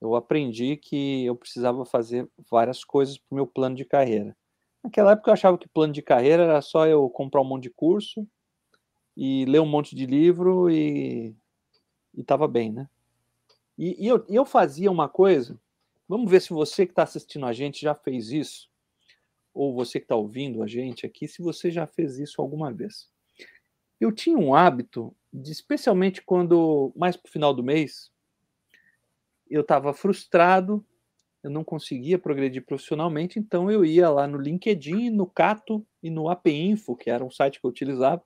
eu 0.00 0.14
aprendi 0.14 0.76
que 0.76 1.26
eu 1.26 1.36
precisava 1.36 1.84
fazer 1.84 2.28
várias 2.50 2.84
coisas 2.84 3.18
para 3.18 3.32
o 3.32 3.34
meu 3.34 3.46
plano 3.46 3.76
de 3.76 3.84
carreira. 3.84 4.36
Naquela 4.82 5.12
época 5.12 5.30
eu 5.30 5.34
achava 5.34 5.58
que 5.58 5.68
plano 5.68 5.92
de 5.92 6.00
carreira 6.00 6.44
era 6.44 6.62
só 6.62 6.86
eu 6.86 7.08
comprar 7.10 7.42
um 7.42 7.44
monte 7.44 7.64
de 7.64 7.70
curso, 7.70 8.26
e 9.22 9.44
ler 9.44 9.60
um 9.60 9.66
monte 9.66 9.94
de 9.94 10.06
livro 10.06 10.70
e 10.70 11.36
estava 12.16 12.48
bem, 12.48 12.72
né? 12.72 12.88
E, 13.76 14.02
e 14.02 14.08
eu, 14.08 14.24
eu 14.30 14.46
fazia 14.46 14.90
uma 14.90 15.10
coisa, 15.10 15.60
vamos 16.08 16.30
ver 16.30 16.40
se 16.40 16.54
você 16.54 16.86
que 16.86 16.92
está 16.92 17.02
assistindo 17.02 17.44
a 17.44 17.52
gente 17.52 17.82
já 17.82 17.94
fez 17.94 18.30
isso, 18.30 18.70
ou 19.52 19.74
você 19.74 20.00
que 20.00 20.06
está 20.06 20.16
ouvindo 20.16 20.62
a 20.62 20.66
gente 20.66 21.04
aqui, 21.04 21.28
se 21.28 21.42
você 21.42 21.70
já 21.70 21.86
fez 21.86 22.18
isso 22.18 22.40
alguma 22.40 22.72
vez. 22.72 23.10
Eu 24.00 24.10
tinha 24.10 24.38
um 24.38 24.54
hábito, 24.54 25.14
de, 25.30 25.52
especialmente 25.52 26.22
quando, 26.22 26.90
mais 26.96 27.14
para 27.14 27.28
o 27.28 27.32
final 27.32 27.52
do 27.52 27.62
mês, 27.62 28.10
eu 29.50 29.60
estava 29.60 29.92
frustrado, 29.92 30.82
eu 31.42 31.50
não 31.50 31.62
conseguia 31.62 32.18
progredir 32.18 32.64
profissionalmente, 32.64 33.38
então 33.38 33.70
eu 33.70 33.84
ia 33.84 34.08
lá 34.08 34.26
no 34.26 34.38
LinkedIn, 34.38 35.10
no 35.10 35.26
Cato 35.26 35.86
e 36.02 36.08
no 36.08 36.30
AP 36.30 36.46
Info, 36.46 36.96
que 36.96 37.10
era 37.10 37.22
um 37.22 37.30
site 37.30 37.60
que 37.60 37.66
eu 37.66 37.70
utilizava, 37.70 38.24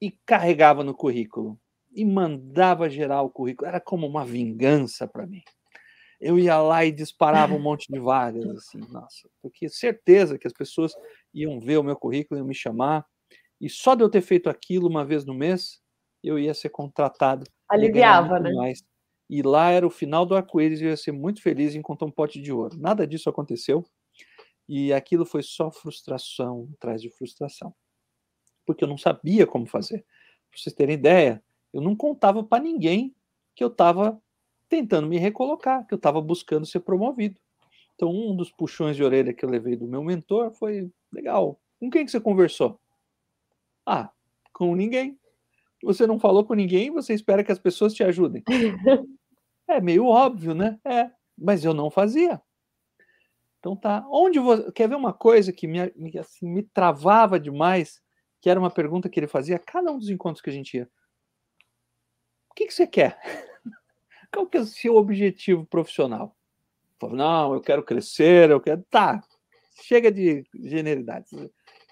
e 0.00 0.10
carregava 0.26 0.84
no 0.84 0.94
currículo. 0.94 1.58
e 1.92 2.04
mandava 2.04 2.90
gerar 2.90 3.22
o 3.22 3.30
currículo. 3.30 3.68
Era 3.68 3.80
como 3.80 4.06
uma 4.06 4.24
vingança 4.24 5.08
para 5.08 5.26
mim. 5.26 5.42
Eu 6.20 6.38
ia 6.38 6.58
lá 6.58 6.84
e 6.84 6.92
disparava 6.92 7.54
um 7.54 7.58
monte 7.60 7.92
de 7.92 7.98
vagas, 7.98 8.46
assim, 8.56 8.78
nossa, 8.90 9.28
porque 9.42 9.68
certeza 9.68 10.38
que 10.38 10.46
as 10.46 10.52
pessoas 10.52 10.94
iam 11.34 11.60
ver 11.60 11.78
o 11.78 11.82
meu 11.82 11.96
currículo, 11.96 12.38
iam 12.40 12.46
me 12.46 12.54
chamar, 12.54 13.06
e 13.60 13.68
só 13.70 13.94
de 13.94 14.02
eu 14.02 14.10
ter 14.10 14.22
feito 14.22 14.48
aquilo 14.50 14.88
uma 14.88 15.04
vez 15.04 15.24
no 15.26 15.34
mês, 15.34 15.80
eu 16.22 16.38
ia 16.38 16.54
ser 16.54 16.70
contratado. 16.70 17.46
Aliviava, 17.68 18.40
né? 18.40 18.52
Mais. 18.52 18.82
E 19.28 19.42
lá 19.42 19.70
era 19.70 19.86
o 19.86 19.90
final 19.90 20.24
do 20.26 20.34
arco-íris, 20.36 20.80
eu 20.82 20.88
ia 20.90 20.96
ser 20.96 21.12
muito 21.12 21.42
feliz 21.42 21.74
em 21.74 21.78
encontrar 21.80 22.06
um 22.08 22.10
pote 22.10 22.40
de 22.40 22.52
ouro. 22.52 22.76
Nada 22.78 23.06
disso 23.06 23.28
aconteceu, 23.30 23.84
e 24.68 24.92
aquilo 24.92 25.26
foi 25.26 25.42
só 25.42 25.70
frustração 25.70 26.68
atrás 26.76 27.02
de 27.02 27.10
frustração. 27.10 27.74
Porque 28.66 28.84
eu 28.84 28.88
não 28.88 28.98
sabia 28.98 29.46
como 29.46 29.66
fazer. 29.66 30.04
Para 30.50 30.58
vocês 30.58 30.74
terem 30.74 30.94
ideia, 30.94 31.42
eu 31.72 31.80
não 31.80 31.96
contava 31.96 32.42
para 32.42 32.62
ninguém 32.62 33.14
que 33.54 33.64
eu 33.64 33.68
estava 33.68 34.20
tentando 34.68 35.06
me 35.06 35.18
recolocar, 35.18 35.86
que 35.86 35.94
eu 35.94 35.96
estava 35.96 36.20
buscando 36.20 36.66
ser 36.66 36.80
promovido. 36.80 37.40
Então, 37.94 38.10
um 38.10 38.36
dos 38.36 38.50
puxões 38.50 38.96
de 38.96 39.02
orelha 39.02 39.32
que 39.32 39.44
eu 39.44 39.48
levei 39.48 39.76
do 39.76 39.86
meu 39.86 40.02
mentor 40.02 40.52
foi: 40.52 40.90
legal, 41.12 41.58
com 41.80 41.88
quem 41.90 42.04
que 42.04 42.10
você 42.10 42.20
conversou? 42.20 42.78
Ah, 43.86 44.10
com 44.52 44.74
ninguém. 44.74 45.18
Você 45.82 46.06
não 46.06 46.18
falou 46.18 46.44
com 46.44 46.54
ninguém, 46.54 46.90
você 46.90 47.14
espera 47.14 47.44
que 47.44 47.52
as 47.52 47.58
pessoas 47.58 47.94
te 47.94 48.02
ajudem. 48.02 48.42
é 49.68 49.80
meio 49.80 50.06
óbvio, 50.06 50.54
né? 50.54 50.78
É, 50.84 51.10
mas 51.38 51.64
eu 51.64 51.72
não 51.72 51.90
fazia. 51.90 52.40
Então 53.58 53.76
tá. 53.76 54.06
Onde 54.10 54.38
você. 54.38 54.70
Quer 54.72 54.88
ver 54.88 54.96
uma 54.96 55.12
coisa 55.12 55.52
que 55.52 55.66
me, 55.66 55.80
assim, 56.18 56.48
me 56.48 56.62
travava 56.62 57.38
demais? 57.38 58.02
Que 58.46 58.50
era 58.50 58.60
uma 58.60 58.70
pergunta 58.70 59.08
que 59.08 59.18
ele 59.18 59.26
fazia 59.26 59.56
a 59.56 59.58
cada 59.58 59.90
um 59.90 59.98
dos 59.98 60.08
encontros 60.08 60.40
que 60.40 60.50
a 60.50 60.52
gente 60.52 60.76
ia 60.76 60.88
que, 62.56 62.66
que 62.66 62.74
você 62.74 62.86
quer? 62.86 63.20
Qual 64.32 64.46
que 64.46 64.56
é 64.56 64.60
o 64.60 64.66
seu 64.66 64.96
objetivo 64.96 65.64
profissional? 65.66 66.34
não, 67.12 67.52
eu 67.52 67.60
quero 67.60 67.84
crescer, 67.84 68.50
eu 68.50 68.58
quero. 68.58 68.82
Tá, 68.88 69.22
chega 69.82 70.10
de 70.10 70.44
generalidades. 70.54 71.30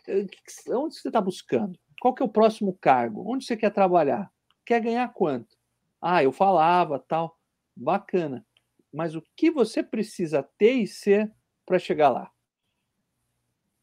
Eh, 0.08 0.26
onde 0.70 0.98
você 0.98 1.08
está 1.08 1.20
buscando? 1.20 1.78
Qual 2.00 2.14
que 2.14 2.22
é 2.22 2.26
o 2.26 2.32
próximo 2.32 2.76
cargo? 2.80 3.30
Onde 3.30 3.44
você 3.44 3.54
quer 3.54 3.70
trabalhar? 3.70 4.32
Quer 4.64 4.80
ganhar 4.80 5.12
quanto? 5.12 5.54
Ah, 6.00 6.24
eu 6.24 6.32
falava, 6.32 6.98
tal. 6.98 7.38
Bacana. 7.76 8.46
Mas 8.90 9.14
o 9.14 9.22
que 9.36 9.50
você 9.50 9.82
precisa 9.82 10.42
ter 10.56 10.72
e 10.72 10.86
ser 10.86 11.30
para 11.66 11.78
chegar 11.78 12.08
lá? 12.08 12.32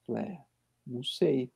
É, 0.09 0.39
não 0.87 1.03
sei. 1.03 1.51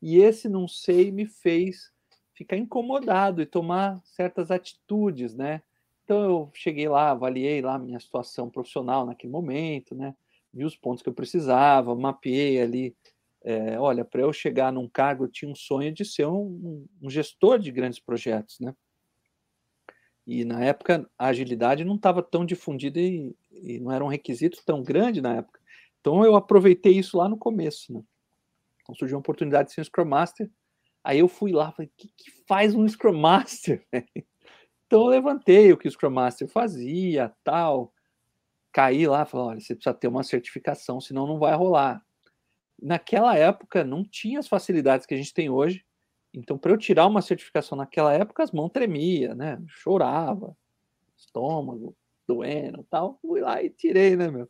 E 0.00 0.18
esse 0.18 0.48
não 0.48 0.68
sei 0.68 1.10
me 1.10 1.26
fez 1.26 1.92
ficar 2.34 2.56
incomodado 2.56 3.42
e 3.42 3.46
tomar 3.46 4.00
certas 4.04 4.50
atitudes, 4.50 5.34
né? 5.34 5.60
Então 6.04 6.22
eu 6.22 6.50
cheguei 6.54 6.88
lá, 6.88 7.10
avaliei 7.10 7.60
lá 7.60 7.78
minha 7.78 7.98
situação 7.98 8.48
profissional 8.48 9.04
naquele 9.04 9.32
momento, 9.32 9.94
né? 9.94 10.14
Vi 10.54 10.64
os 10.64 10.76
pontos 10.76 11.02
que 11.02 11.08
eu 11.08 11.14
precisava, 11.14 11.94
mapeei 11.94 12.60
ali. 12.60 12.96
É, 13.42 13.78
olha, 13.78 14.04
para 14.04 14.22
eu 14.22 14.32
chegar 14.32 14.72
num 14.72 14.88
cargo, 14.88 15.24
eu 15.24 15.28
tinha 15.28 15.50
um 15.50 15.54
sonho 15.54 15.92
de 15.92 16.04
ser 16.04 16.26
um, 16.26 16.86
um 17.02 17.10
gestor 17.10 17.58
de 17.58 17.70
grandes 17.70 17.98
projetos, 17.98 18.58
né? 18.60 18.74
E 20.26 20.44
na 20.44 20.62
época 20.62 21.08
a 21.18 21.26
agilidade 21.28 21.84
não 21.84 21.96
estava 21.96 22.22
tão 22.22 22.44
difundida 22.44 23.00
e, 23.00 23.34
e, 23.50 23.80
não 23.80 23.90
era 23.90 24.04
um 24.04 24.08
requisito 24.08 24.62
tão 24.64 24.82
grande 24.82 25.20
na 25.20 25.36
época. 25.36 25.58
Então 26.00 26.24
eu 26.24 26.36
aproveitei 26.36 26.92
isso 26.92 27.16
lá 27.16 27.28
no 27.28 27.36
começo, 27.36 27.92
né? 27.92 28.02
Então 28.88 28.96
surgiu 28.96 29.18
a 29.18 29.20
oportunidade 29.20 29.68
de 29.68 29.74
ser 29.74 29.82
um 29.82 29.84
Scrum 29.84 30.06
Master 30.06 30.50
Aí 31.08 31.20
eu 31.20 31.28
fui 31.28 31.52
lá, 31.52 31.72
falei, 31.72 31.88
o 31.88 31.92
que, 31.96 32.08
que 32.08 32.30
faz 32.46 32.74
um 32.74 32.86
Scrum 32.86 33.16
Master? 33.18 33.82
então 34.86 35.00
eu 35.00 35.06
levantei 35.06 35.72
o 35.72 35.76
que 35.76 35.88
o 35.88 35.90
Scrum 35.90 36.10
Master 36.10 36.48
fazia, 36.48 37.32
tal. 37.42 37.92
Caí 38.72 39.06
lá, 39.06 39.24
falei, 39.24 39.46
olha, 39.46 39.60
você 39.60 39.74
precisa 39.74 39.94
ter 39.94 40.08
uma 40.08 40.22
certificação, 40.22 41.00
senão 41.00 41.26
não 41.26 41.38
vai 41.38 41.54
rolar. 41.54 42.04
Naquela 42.80 43.36
época 43.36 43.84
não 43.84 44.04
tinha 44.04 44.38
as 44.38 44.46
facilidades 44.48 45.06
que 45.06 45.14
a 45.14 45.16
gente 45.16 45.32
tem 45.32 45.48
hoje. 45.48 45.84
Então, 46.34 46.58
para 46.58 46.72
eu 46.72 46.76
tirar 46.76 47.06
uma 47.06 47.22
certificação 47.22 47.78
naquela 47.78 48.12
época, 48.12 48.42
as 48.42 48.52
mãos 48.52 48.68
tremia, 48.68 49.34
né? 49.34 49.58
Chorava, 49.66 50.54
estômago 51.16 51.96
doendo, 52.26 52.84
tal. 52.90 53.18
Fui 53.22 53.40
lá 53.40 53.62
e 53.62 53.70
tirei, 53.70 54.14
né, 54.14 54.30
meu? 54.30 54.48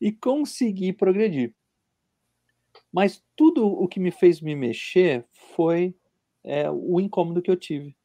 E 0.00 0.10
consegui 0.10 0.92
progredir. 0.92 1.54
Mas 2.94 3.20
tudo 3.34 3.66
o 3.66 3.88
que 3.88 3.98
me 3.98 4.12
fez 4.12 4.40
me 4.40 4.54
mexer 4.54 5.26
foi 5.56 5.96
é, 6.44 6.70
o 6.70 7.00
incômodo 7.00 7.42
que 7.42 7.50
eu 7.50 7.56
tive 7.56 7.96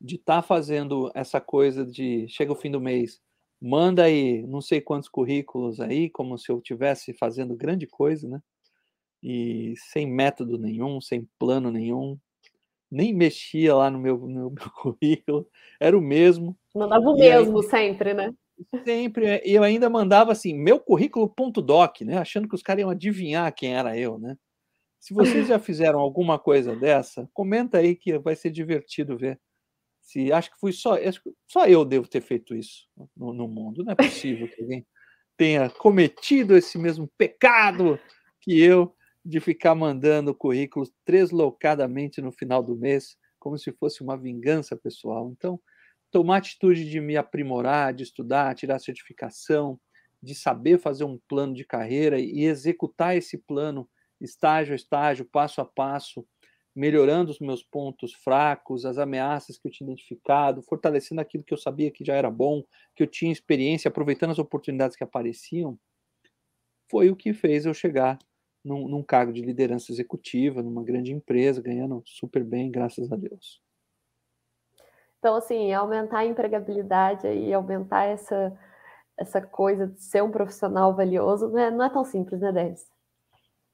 de 0.00 0.16
estar 0.16 0.36
tá 0.36 0.42
fazendo 0.42 1.08
essa 1.14 1.40
coisa 1.40 1.86
de 1.86 2.26
chega 2.26 2.50
o 2.50 2.56
fim 2.56 2.68
do 2.68 2.80
mês, 2.80 3.22
manda 3.60 4.02
aí 4.02 4.42
não 4.42 4.60
sei 4.60 4.80
quantos 4.80 5.08
currículos 5.08 5.80
aí, 5.80 6.10
como 6.10 6.36
se 6.36 6.50
eu 6.50 6.58
estivesse 6.58 7.14
fazendo 7.14 7.54
grande 7.54 7.86
coisa, 7.86 8.28
né? 8.28 8.42
E 9.22 9.74
sem 9.76 10.04
método 10.04 10.58
nenhum, 10.58 11.00
sem 11.00 11.28
plano 11.38 11.70
nenhum, 11.70 12.18
nem 12.90 13.14
mexia 13.14 13.72
lá 13.76 13.88
no 13.88 14.00
meu, 14.00 14.18
no 14.18 14.50
meu 14.50 14.56
currículo, 14.82 15.48
era 15.78 15.96
o 15.96 16.02
mesmo. 16.02 16.58
Mandava 16.74 17.08
o 17.08 17.14
mesmo 17.14 17.58
aí, 17.60 17.68
sempre, 17.68 18.12
né? 18.12 18.34
Sempre. 18.84 19.26
É, 19.26 19.48
e 19.48 19.54
eu 19.54 19.62
ainda 19.62 19.90
mandava 19.90 20.32
assim, 20.32 20.54
meu 20.54 20.78
currículo.doc, 20.78 22.00
né? 22.02 22.18
Achando 22.18 22.48
que 22.48 22.54
os 22.54 22.62
caras 22.62 22.82
iam 22.82 22.90
adivinhar 22.90 23.52
quem 23.54 23.74
era 23.74 23.96
eu, 23.98 24.18
né? 24.18 24.36
Se 25.00 25.12
vocês 25.12 25.48
já 25.48 25.58
fizeram 25.58 26.00
alguma 26.00 26.38
coisa 26.38 26.74
dessa, 26.74 27.28
comenta 27.32 27.78
aí 27.78 27.94
que 27.94 28.18
vai 28.18 28.34
ser 28.34 28.50
divertido 28.50 29.18
ver. 29.18 29.38
Se 30.00 30.32
acho 30.32 30.50
que 30.50 30.58
fui 30.58 30.72
só, 30.72 30.96
só 31.46 31.66
eu 31.66 31.84
devo 31.84 32.08
ter 32.08 32.20
feito 32.20 32.54
isso 32.54 32.86
no, 33.16 33.32
no 33.32 33.48
mundo. 33.48 33.84
Não 33.84 33.92
é 33.92 33.94
possível 33.94 34.48
que 34.48 34.62
alguém 34.62 34.86
tenha 35.36 35.68
cometido 35.68 36.56
esse 36.56 36.78
mesmo 36.78 37.10
pecado 37.18 37.98
que 38.40 38.60
eu 38.60 38.94
de 39.24 39.40
ficar 39.40 39.74
mandando 39.74 40.34
currículos 40.34 40.92
deslocadamente 41.06 42.20
no 42.20 42.30
final 42.30 42.62
do 42.62 42.76
mês, 42.76 43.16
como 43.38 43.56
se 43.58 43.72
fosse 43.72 44.02
uma 44.02 44.16
vingança 44.16 44.76
pessoal. 44.76 45.30
Então, 45.30 45.58
tomar 46.14 46.36
atitude 46.36 46.88
de 46.88 47.00
me 47.00 47.16
aprimorar, 47.16 47.92
de 47.92 48.04
estudar, 48.04 48.54
tirar 48.54 48.78
certificação, 48.78 49.80
de 50.22 50.32
saber 50.32 50.78
fazer 50.78 51.02
um 51.02 51.18
plano 51.28 51.52
de 51.52 51.64
carreira 51.64 52.20
e 52.20 52.44
executar 52.44 53.16
esse 53.16 53.36
plano 53.36 53.90
estágio 54.20 54.74
a 54.74 54.76
estágio, 54.76 55.24
passo 55.24 55.60
a 55.60 55.64
passo, 55.64 56.24
melhorando 56.72 57.32
os 57.32 57.40
meus 57.40 57.64
pontos 57.64 58.14
fracos, 58.14 58.86
as 58.86 58.96
ameaças 58.96 59.58
que 59.58 59.66
eu 59.66 59.72
tinha 59.72 59.88
identificado, 59.88 60.62
fortalecendo 60.62 61.20
aquilo 61.20 61.42
que 61.42 61.52
eu 61.52 61.58
sabia 61.58 61.90
que 61.90 62.04
já 62.04 62.14
era 62.14 62.30
bom, 62.30 62.62
que 62.94 63.02
eu 63.02 63.08
tinha 63.08 63.32
experiência, 63.32 63.88
aproveitando 63.88 64.30
as 64.30 64.38
oportunidades 64.38 64.96
que 64.96 65.02
apareciam, 65.02 65.76
foi 66.88 67.10
o 67.10 67.16
que 67.16 67.34
fez 67.34 67.66
eu 67.66 67.74
chegar 67.74 68.20
num, 68.64 68.86
num 68.86 69.02
cargo 69.02 69.32
de 69.32 69.42
liderança 69.42 69.90
executiva, 69.90 70.62
numa 70.62 70.84
grande 70.84 71.10
empresa, 71.10 71.60
ganhando 71.60 72.00
super 72.06 72.44
bem, 72.44 72.70
graças 72.70 73.10
a 73.10 73.16
Deus. 73.16 73.63
Então, 75.24 75.36
assim, 75.36 75.72
aumentar 75.72 76.18
a 76.18 76.26
empregabilidade 76.26 77.26
e 77.26 77.50
aumentar 77.54 78.04
essa, 78.04 78.54
essa 79.18 79.40
coisa 79.40 79.86
de 79.86 79.98
ser 80.02 80.22
um 80.22 80.30
profissional 80.30 80.94
valioso 80.94 81.48
não 81.48 81.58
é, 81.58 81.70
não 81.70 81.82
é 81.82 81.88
tão 81.88 82.04
simples, 82.04 82.42
né, 82.42 82.52
Denis? 82.52 82.86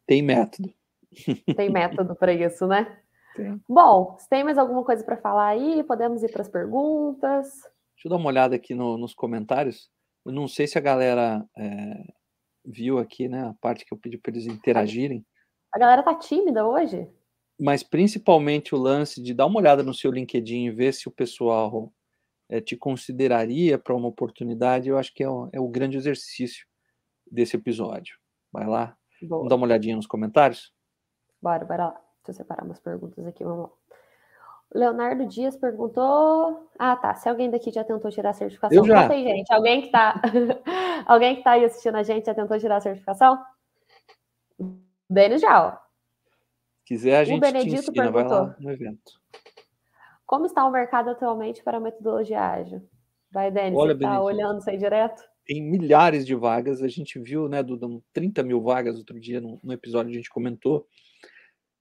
Tem 0.06 0.22
método. 0.22 0.72
Tem 1.56 1.68
método 1.68 2.14
para 2.14 2.32
isso, 2.32 2.68
né? 2.68 2.96
Tem. 3.34 3.60
Bom, 3.68 4.16
se 4.16 4.28
tem 4.28 4.44
mais 4.44 4.58
alguma 4.58 4.84
coisa 4.84 5.02
para 5.02 5.16
falar 5.16 5.48
aí, 5.48 5.82
podemos 5.82 6.22
ir 6.22 6.30
para 6.30 6.42
as 6.42 6.48
perguntas. 6.48 7.48
Deixa 7.96 8.06
eu 8.06 8.10
dar 8.10 8.16
uma 8.16 8.28
olhada 8.28 8.54
aqui 8.54 8.72
no, 8.72 8.96
nos 8.96 9.12
comentários. 9.12 9.90
Eu 10.24 10.30
não 10.30 10.46
sei 10.46 10.68
se 10.68 10.78
a 10.78 10.80
galera 10.80 11.44
é, 11.58 12.04
viu 12.64 12.98
aqui, 12.98 13.28
né, 13.28 13.48
a 13.48 13.54
parte 13.60 13.84
que 13.84 13.92
eu 13.92 13.98
pedi 13.98 14.16
para 14.16 14.30
eles 14.30 14.46
interagirem. 14.46 15.26
A 15.74 15.80
galera 15.80 16.04
tá 16.04 16.14
tímida 16.14 16.64
hoje? 16.64 17.08
Mas 17.60 17.82
principalmente 17.82 18.74
o 18.74 18.78
lance 18.78 19.22
de 19.22 19.34
dar 19.34 19.44
uma 19.44 19.60
olhada 19.60 19.82
no 19.82 19.92
seu 19.92 20.10
LinkedIn 20.10 20.64
e 20.64 20.70
ver 20.70 20.94
se 20.94 21.06
o 21.06 21.10
pessoal 21.10 21.92
é, 22.48 22.58
te 22.58 22.74
consideraria 22.74 23.78
para 23.78 23.94
uma 23.94 24.08
oportunidade, 24.08 24.88
eu 24.88 24.96
acho 24.96 25.12
que 25.12 25.22
é 25.22 25.28
o, 25.28 25.50
é 25.52 25.60
o, 25.60 25.68
grande 25.68 25.98
exercício 25.98 26.66
desse 27.30 27.56
episódio. 27.56 28.16
Vai 28.50 28.66
lá, 28.66 28.96
Boa. 29.20 29.40
vamos 29.40 29.50
dar 29.50 29.56
uma 29.56 29.66
olhadinha 29.66 29.94
nos 29.94 30.06
comentários? 30.06 30.72
Bora, 31.40 31.64
bora 31.66 31.86
lá. 31.88 32.00
Deixa 32.24 32.30
eu 32.30 32.34
separar 32.34 32.64
umas 32.64 32.80
perguntas 32.80 33.26
aqui, 33.26 33.44
vamos 33.44 33.64
lá. 33.64 33.70
Leonardo 34.72 35.26
Dias 35.26 35.56
perguntou. 35.56 36.70
Ah, 36.78 36.96
tá. 36.96 37.14
Se 37.14 37.28
alguém 37.28 37.50
daqui 37.50 37.70
já 37.72 37.84
tentou 37.84 38.10
tirar 38.10 38.30
a 38.30 38.34
certificação, 38.34 38.78
eu 38.78 38.84
já. 38.84 39.08
Tem 39.08 39.24
gente. 39.24 39.52
Alguém 39.52 39.80
que 39.80 39.86
está 39.88 40.14
alguém 41.06 41.36
que 41.36 41.42
tá 41.42 41.52
aí 41.52 41.64
assistindo 41.64 41.96
a 41.96 42.02
gente 42.04 42.24
já 42.24 42.34
tentou 42.34 42.58
tirar 42.58 42.76
a 42.76 42.80
certificação? 42.80 43.42
Denis 45.08 45.40
já, 45.40 45.66
ó 45.66 45.89
quiser, 46.90 47.18
a 47.18 47.24
gente 47.24 47.40
te 47.40 47.68
ensina, 47.68 48.10
vai 48.10 48.26
lá 48.26 48.56
no 48.58 48.72
evento. 48.72 49.12
Como 50.26 50.46
está 50.46 50.66
o 50.66 50.72
mercado 50.72 51.10
atualmente 51.10 51.62
para 51.62 51.76
a 51.76 51.80
metodologia 51.80 52.40
ágil? 52.40 52.82
Vai, 53.30 53.48
Denis, 53.48 53.78
Olha, 53.78 53.94
você 53.94 54.04
está 54.04 54.20
olhando 54.20 54.58
isso 54.58 54.70
aí 54.70 54.76
direto? 54.76 55.22
Tem 55.46 55.62
milhares 55.62 56.26
de 56.26 56.34
vagas, 56.34 56.82
a 56.82 56.88
gente 56.88 57.16
viu, 57.20 57.48
né, 57.48 57.62
do, 57.62 58.02
30 58.12 58.42
mil 58.42 58.60
vagas 58.60 58.98
outro 58.98 59.20
dia 59.20 59.40
no, 59.40 59.60
no 59.62 59.72
episódio, 59.72 60.10
a 60.10 60.14
gente 60.14 60.28
comentou. 60.28 60.84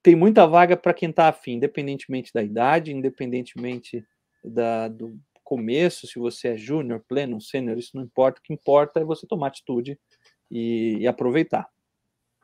Tem 0.03 0.15
muita 0.15 0.45
vaga 0.45 0.77
para 0.77 0.93
quem 0.93 1.09
está 1.09 1.27
afim, 1.27 1.53
independentemente 1.53 2.31
da 2.31 2.43
idade, 2.43 2.93
independentemente 2.93 4.05
da, 4.43 4.87
do 4.87 5.19
começo, 5.43 6.05
se 6.05 6.19
você 6.19 6.49
é 6.49 6.57
júnior, 6.57 7.03
pleno, 7.07 7.41
sênior, 7.41 7.79
isso 7.79 7.97
não 7.97 8.03
importa. 8.03 8.39
O 8.39 8.43
que 8.43 8.53
importa 8.53 8.99
é 8.99 9.03
você 9.03 9.25
tomar 9.25 9.47
atitude 9.47 9.99
e, 10.51 10.97
e 10.99 11.07
aproveitar. 11.07 11.67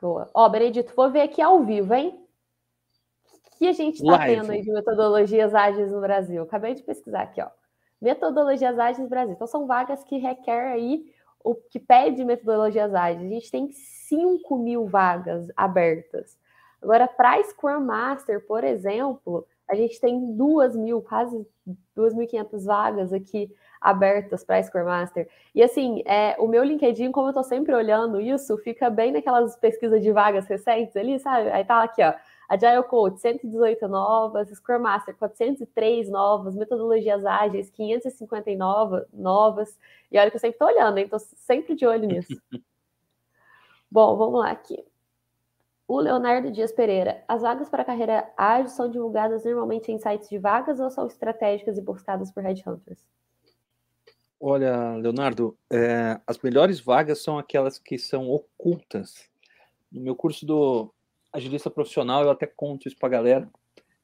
Boa. 0.01 0.29
Ó, 0.33 0.49
Benedito, 0.49 0.93
vou 0.95 1.11
ver 1.11 1.21
aqui 1.21 1.41
ao 1.41 1.63
vivo, 1.63 1.93
hein? 1.93 2.24
O 3.55 3.57
que 3.57 3.67
a 3.67 3.73
gente 3.73 4.03
está 4.03 4.19
tendo 4.19 4.51
aí 4.51 4.61
de 4.61 4.71
metodologias 4.71 5.55
ágeis 5.55 5.89
no 5.89 6.01
Brasil? 6.01 6.43
Acabei 6.43 6.73
de 6.73 6.83
pesquisar 6.83 7.21
aqui, 7.21 7.41
ó. 7.41 7.47
Metodologias 8.01 8.77
ágeis 8.77 8.99
no 8.99 9.07
Brasil. 9.07 9.33
Então, 9.33 9.47
são 9.47 9.65
vagas 9.65 10.03
que 10.03 10.17
requer 10.17 10.73
aí, 10.73 11.05
o 11.41 11.55
que 11.55 11.79
pede 11.79 12.25
metodologias 12.25 12.93
ágeis. 12.93 13.25
A 13.25 13.33
gente 13.33 13.49
tem 13.49 13.71
5 13.71 14.57
mil 14.57 14.87
vagas 14.87 15.47
abertas. 15.55 16.37
Agora, 16.81 17.07
para 17.07 17.41
Scrum 17.43 17.79
Master, 17.79 18.45
por 18.45 18.63
exemplo, 18.65 19.47
a 19.69 19.73
gente 19.73 20.01
tem 20.01 20.35
duas 20.35 20.75
mil, 20.75 21.01
quase 21.01 21.47
2.500 21.97 22.65
vagas 22.65 23.13
aqui 23.13 23.49
abertas 23.79 24.43
para 24.43 24.61
Scrum 24.61 24.83
Master. 24.83 25.29
E 25.53 25.63
assim, 25.63 26.03
é, 26.05 26.35
o 26.39 26.47
meu 26.47 26.63
LinkedIn, 26.63 27.11
como 27.11 27.27
eu 27.27 27.31
estou 27.31 27.43
sempre 27.43 27.73
olhando 27.73 28.19
isso, 28.19 28.57
fica 28.57 28.89
bem 28.89 29.13
naquelas 29.13 29.55
pesquisas 29.55 30.03
de 30.03 30.11
vagas 30.11 30.45
recentes 30.45 30.95
ali, 30.97 31.17
sabe? 31.19 31.49
Aí 31.51 31.63
tá 31.63 31.83
aqui, 31.83 32.03
ó. 32.03 32.13
Agile 32.47 32.83
Coach, 32.83 33.19
118 33.19 33.87
novas, 33.87 34.49
Scrum 34.49 34.79
Master, 34.79 35.15
403 35.15 36.09
novas, 36.09 36.55
metodologias 36.55 37.25
ágeis, 37.25 37.69
559 37.71 39.05
novas. 39.13 39.77
E 40.11 40.19
olha 40.19 40.29
que 40.29 40.37
eu 40.37 40.39
sempre 40.39 40.55
estou 40.55 40.67
olhando, 40.67 40.97
hein? 40.97 41.05
Estou 41.05 41.19
sempre 41.19 41.75
de 41.75 41.85
olho 41.85 42.07
nisso. 42.07 42.39
Bom, 43.89 44.15
vamos 44.15 44.39
lá 44.39 44.51
aqui. 44.51 44.83
O 45.87 45.99
Leonardo 45.99 46.51
Dias 46.51 46.71
Pereira. 46.71 47.23
As 47.27 47.43
vagas 47.43 47.69
para 47.69 47.83
a 47.83 47.85
carreira 47.85 48.31
ágil 48.35 48.69
são 48.69 48.89
divulgadas 48.89 49.45
normalmente 49.45 49.91
em 49.91 49.99
sites 49.99 50.29
de 50.29 50.37
vagas 50.39 50.79
ou 50.79 50.89
são 50.89 51.05
estratégicas 51.05 51.77
e 51.77 51.81
buscadas 51.81 52.31
por 52.31 52.41
headhunters? 52.41 53.05
Olha, 54.39 54.95
Leonardo, 54.95 55.57
é, 55.71 56.19
as 56.25 56.39
melhores 56.39 56.79
vagas 56.79 57.23
são 57.23 57.37
aquelas 57.37 57.79
que 57.79 57.97
são 57.97 58.29
ocultas. 58.29 59.29
No 59.91 60.01
meu 60.01 60.15
curso 60.15 60.45
do 60.45 60.93
agilista 61.35 61.69
profissional, 61.69 62.23
eu 62.23 62.29
até 62.29 62.47
conto 62.47 62.87
isso 62.87 62.97
para 62.97 63.07
a 63.07 63.11
galera. 63.11 63.49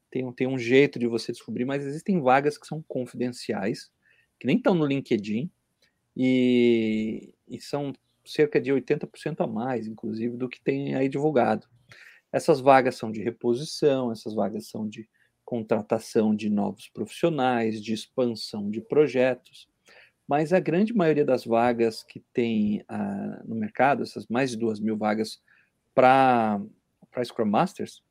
Tem, 0.10 0.30
tem 0.34 0.48
um 0.48 0.58
jeito 0.58 1.00
de 1.00 1.08
você 1.08 1.32
descobrir, 1.32 1.66
mas 1.66 1.86
existem 1.86 2.22
vagas 2.22 2.58
que 2.58 2.68
são 2.68 2.84
confidenciais, 2.88 3.92
que 4.40 4.46
nem 4.46 4.58
estão 4.58 4.76
no 4.76 4.86
LinkedIn, 4.86 5.50
e, 6.16 7.34
e 7.48 7.62
são 7.62 7.94
cerca 8.26 8.60
de 8.60 8.72
80% 8.72 9.40
a 9.40 9.48
mais, 9.48 9.88
inclusive, 9.88 10.36
do 10.36 10.50
que 10.50 10.62
tem 10.62 10.96
aí 10.96 11.08
divulgado. 11.08 11.68
Essas 12.32 12.60
vagas 12.60 12.96
são 12.96 13.12
de 13.12 13.22
reposição, 13.22 14.12
essas 14.12 14.34
vagas 14.34 14.68
são 14.68 14.88
de 14.88 15.08
contratação 15.46 16.36
de 16.36 16.50
novos 16.50 16.88
profissionais, 16.90 17.82
de 17.82 17.94
expansão 17.94 18.70
de 18.70 18.82
projetos, 18.82 19.68
mas 20.28 20.54
a 20.54 20.60
grande 20.60 20.94
maioria 20.94 21.26
das 21.26 21.44
vagas 21.44 22.04
que 22.04 22.22
tem 22.34 22.82
uh, 22.82 23.48
no 23.48 23.56
mercado, 23.56 24.04
essas 24.04 24.28
mais 24.28 24.52
de 24.52 24.58
duas 24.58 24.80
mil 24.80 24.96
vagas 24.96 25.42
para 25.94 26.62
Scrum 27.24 27.46
Masters, 27.46 28.04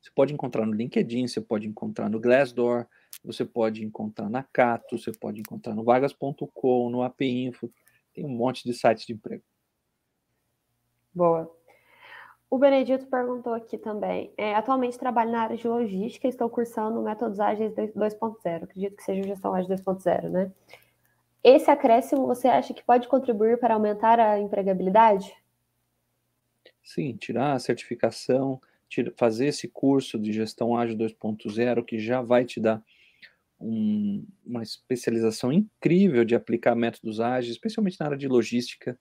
você 0.00 0.10
pode 0.14 0.32
encontrar 0.32 0.64
no 0.64 0.72
LinkedIn, 0.72 1.26
você 1.26 1.40
pode 1.40 1.66
encontrar 1.66 2.08
no 2.08 2.20
Glassdoor, 2.20 2.86
você 3.24 3.44
pode 3.44 3.84
encontrar 3.84 4.30
na 4.30 4.42
Cato, 4.42 4.96
você 4.96 5.12
pode 5.12 5.40
encontrar 5.40 5.74
no 5.74 5.84
vagas.com, 5.84 6.90
no 6.90 7.02
APInfo, 7.02 7.70
tem 8.14 8.24
um 8.24 8.28
monte 8.28 8.64
de 8.64 8.72
sites 8.72 9.06
de 9.06 9.12
emprego. 9.12 9.42
Boa. 11.12 11.52
O 12.50 12.56
Benedito 12.56 13.06
perguntou 13.06 13.52
aqui 13.52 13.76
também. 13.76 14.32
É, 14.36 14.54
atualmente 14.54 14.98
trabalho 14.98 15.30
na 15.30 15.42
área 15.42 15.56
de 15.56 15.68
logística 15.68 16.26
e 16.26 16.30
estou 16.30 16.48
cursando 16.48 17.02
métodos 17.02 17.40
ágeis 17.40 17.74
2.0. 17.74 18.64
Acredito 18.64 18.96
que 18.96 19.02
seja 19.02 19.22
gestão 19.22 19.52
ágil 19.52 19.76
2.0, 19.76 20.30
né? 20.30 20.50
Esse 21.44 21.70
acréscimo 21.70 22.26
você 22.26 22.48
acha 22.48 22.72
que 22.72 22.82
pode 22.82 23.06
contribuir 23.06 23.58
para 23.58 23.74
aumentar 23.74 24.18
a 24.18 24.40
empregabilidade? 24.40 25.34
Sim, 26.88 27.14
tirar 27.18 27.52
a 27.52 27.58
certificação, 27.58 28.58
tira, 28.88 29.12
fazer 29.14 29.48
esse 29.48 29.68
curso 29.68 30.18
de 30.18 30.32
gestão 30.32 30.74
ágil 30.74 30.96
2.0 30.96 31.84
que 31.84 31.98
já 31.98 32.22
vai 32.22 32.46
te 32.46 32.58
dar 32.58 32.82
um, 33.60 34.26
uma 34.42 34.62
especialização 34.62 35.52
incrível 35.52 36.24
de 36.24 36.34
aplicar 36.34 36.74
métodos 36.74 37.20
ágeis, 37.20 37.52
especialmente 37.52 38.00
na 38.00 38.06
área 38.06 38.16
de 38.16 38.26
logística, 38.26 38.98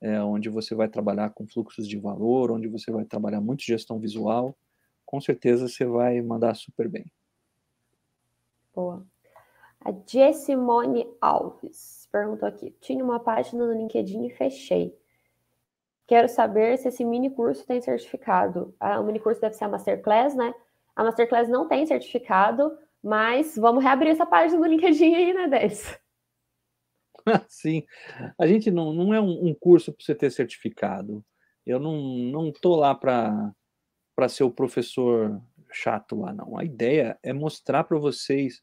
é, 0.00 0.20
onde 0.20 0.48
você 0.48 0.74
vai 0.74 0.88
trabalhar 0.88 1.30
com 1.30 1.46
fluxos 1.46 1.86
de 1.86 1.96
valor, 1.96 2.50
onde 2.50 2.66
você 2.66 2.90
vai 2.90 3.04
trabalhar 3.04 3.40
muito 3.40 3.62
gestão 3.62 4.00
visual, 4.00 4.58
com 5.06 5.20
certeza 5.20 5.68
você 5.68 5.84
vai 5.84 6.20
mandar 6.20 6.56
super 6.56 6.88
bem. 6.88 7.12
Boa. 8.74 9.06
A 9.80 9.92
Jessimone 10.04 11.06
Alves 11.20 12.08
perguntou 12.10 12.48
aqui: 12.48 12.74
tinha 12.80 13.04
uma 13.04 13.20
página 13.20 13.64
no 13.64 13.72
LinkedIn 13.72 14.26
e 14.26 14.30
fechei. 14.30 14.99
Quero 16.10 16.28
saber 16.28 16.76
se 16.76 16.88
esse 16.88 17.04
mini 17.04 17.30
curso 17.30 17.64
tem 17.64 17.80
certificado. 17.80 18.74
Ah, 18.80 18.98
o 18.98 19.04
mini 19.04 19.20
curso 19.20 19.40
deve 19.40 19.54
ser 19.54 19.62
a 19.62 19.68
Masterclass, 19.68 20.34
né? 20.34 20.52
A 20.96 21.04
Masterclass 21.04 21.48
não 21.48 21.68
tem 21.68 21.86
certificado, 21.86 22.76
mas 23.00 23.54
vamos 23.56 23.80
reabrir 23.80 24.10
essa 24.10 24.26
página 24.26 24.60
do 24.60 24.66
LinkedIn 24.66 25.14
aí, 25.14 25.32
né, 25.32 25.46
Dez? 25.46 25.96
Sim. 27.48 27.84
A 28.36 28.44
gente 28.44 28.72
não, 28.72 28.92
não 28.92 29.14
é 29.14 29.20
um, 29.20 29.50
um 29.50 29.54
curso 29.54 29.92
para 29.92 30.04
você 30.04 30.12
ter 30.12 30.32
certificado. 30.32 31.24
Eu 31.64 31.78
não, 31.78 32.02
não 32.02 32.50
tô 32.50 32.74
lá 32.74 32.92
para 32.92 33.54
ser 34.28 34.42
o 34.42 34.50
professor 34.50 35.40
chato 35.70 36.18
lá, 36.18 36.32
não. 36.32 36.58
A 36.58 36.64
ideia 36.64 37.16
é 37.22 37.32
mostrar 37.32 37.84
para 37.84 38.00
vocês 38.00 38.60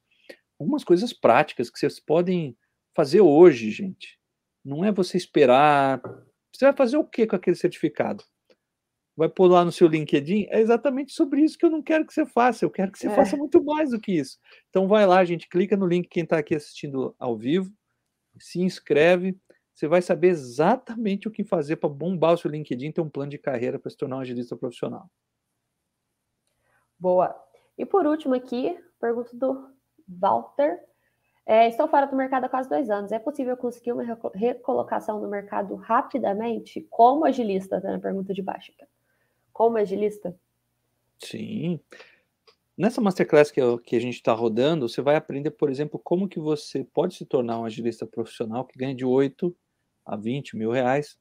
algumas 0.60 0.84
coisas 0.84 1.14
práticas 1.14 1.70
que 1.70 1.80
vocês 1.80 1.98
podem 1.98 2.58
fazer 2.94 3.22
hoje, 3.22 3.72
gente. 3.72 4.20
Não 4.66 4.84
é 4.84 4.92
você 4.92 5.16
esperar. 5.16 6.02
Você 6.54 6.66
vai 6.66 6.74
fazer 6.74 6.98
o 6.98 7.06
que 7.06 7.28
com 7.28 7.36
aquele 7.36 7.56
certificado? 7.56 8.24
vai 9.18 9.28
pôr 9.28 9.50
lá 9.50 9.66
no 9.66 9.72
seu 9.72 9.88
LinkedIn, 9.88 10.46
é 10.52 10.60
exatamente 10.60 11.12
sobre 11.12 11.42
isso 11.42 11.58
que 11.58 11.66
eu 11.66 11.72
não 11.72 11.82
quero 11.82 12.06
que 12.06 12.14
você 12.14 12.24
faça. 12.24 12.64
Eu 12.64 12.70
quero 12.70 12.92
que 12.92 13.00
você 13.00 13.08
é. 13.08 13.16
faça 13.16 13.36
muito 13.36 13.64
mais 13.64 13.90
do 13.90 14.00
que 14.00 14.12
isso. 14.12 14.38
Então 14.70 14.88
vai 14.88 15.08
lá, 15.08 15.26
gente, 15.26 15.50
clica 15.50 15.76
no 15.76 15.88
link 15.88 16.08
quem 16.08 16.22
está 16.22 16.38
aqui 16.38 16.54
assistindo 16.54 17.16
ao 17.18 17.36
vivo, 17.36 17.74
se 18.40 18.62
inscreve. 18.62 19.36
Você 19.74 19.88
vai 19.88 20.04
saber 20.04 20.28
exatamente 20.28 21.28
o 21.28 21.32
que 21.32 21.44
fazer 21.44 21.78
para 21.78 21.90
bombar 21.90 22.34
o 22.34 22.38
seu 22.38 22.52
LinkedIn, 22.52 22.92
ter 22.92 23.02
um 23.02 23.10
plano 23.10 23.32
de 23.32 23.40
carreira 23.40 23.80
para 23.80 23.90
se 23.90 23.98
tornar 23.98 24.18
um 24.18 24.20
agilista 24.20 24.56
profissional. 24.56 25.10
Boa. 27.00 27.36
E 27.76 27.86
por 27.86 28.06
último 28.06 28.36
aqui, 28.36 28.78
pergunta 29.00 29.36
do 29.36 29.68
Walter. 30.08 30.80
É, 31.50 31.70
estou 31.70 31.88
fora 31.88 32.06
do 32.06 32.16
mercado 32.18 32.44
há 32.44 32.50
quase 32.50 32.68
dois 32.68 32.90
anos. 32.90 33.14
É 33.14 33.18
possível 33.18 33.56
conseguir 33.56 33.94
uma 33.94 34.04
recolocação 34.36 35.22
no 35.22 35.30
mercado 35.30 35.76
rapidamente? 35.76 36.86
Como 36.90 37.24
agilista? 37.24 37.80
Tá 37.80 37.90
na 37.90 38.00
pergunta 38.00 38.34
de 38.34 38.42
baixo. 38.42 38.74
Como 39.54 39.78
agilista? 39.78 40.38
Sim. 41.18 41.80
Nessa 42.78 43.00
masterclass 43.00 43.50
que, 43.50 43.62
eu, 43.62 43.80
que 43.80 43.96
a 43.96 44.00
gente 44.00 44.16
está 44.16 44.34
rodando, 44.34 44.90
você 44.90 45.02
vai 45.02 45.16
aprender, 45.16 45.52
por 45.52 45.70
exemplo, 45.70 45.98
como 45.98 46.28
que 46.28 46.38
você 46.38 46.84
pode 46.84 47.16
se 47.16 47.26
tornar 47.26 47.62
um 47.62 47.66
agilista 47.66 48.06
profissional 48.06 48.66
que 48.66 48.78
ganha 48.78 48.94
de 48.94 49.06
8 49.06 49.56
a 50.06 50.18
20 50.18 50.58
mil 50.58 50.72
reais, 50.72 51.18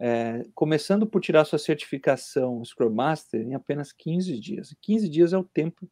é, 0.00 0.44
começando 0.56 1.06
por 1.06 1.20
tirar 1.20 1.44
sua 1.44 1.58
certificação 1.58 2.64
Scrum 2.64 2.90
Master 2.90 3.40
em 3.40 3.54
apenas 3.54 3.92
15 3.92 4.40
dias. 4.40 4.74
15 4.80 5.08
dias 5.08 5.32
é 5.32 5.38
o 5.38 5.44
tempo 5.44 5.88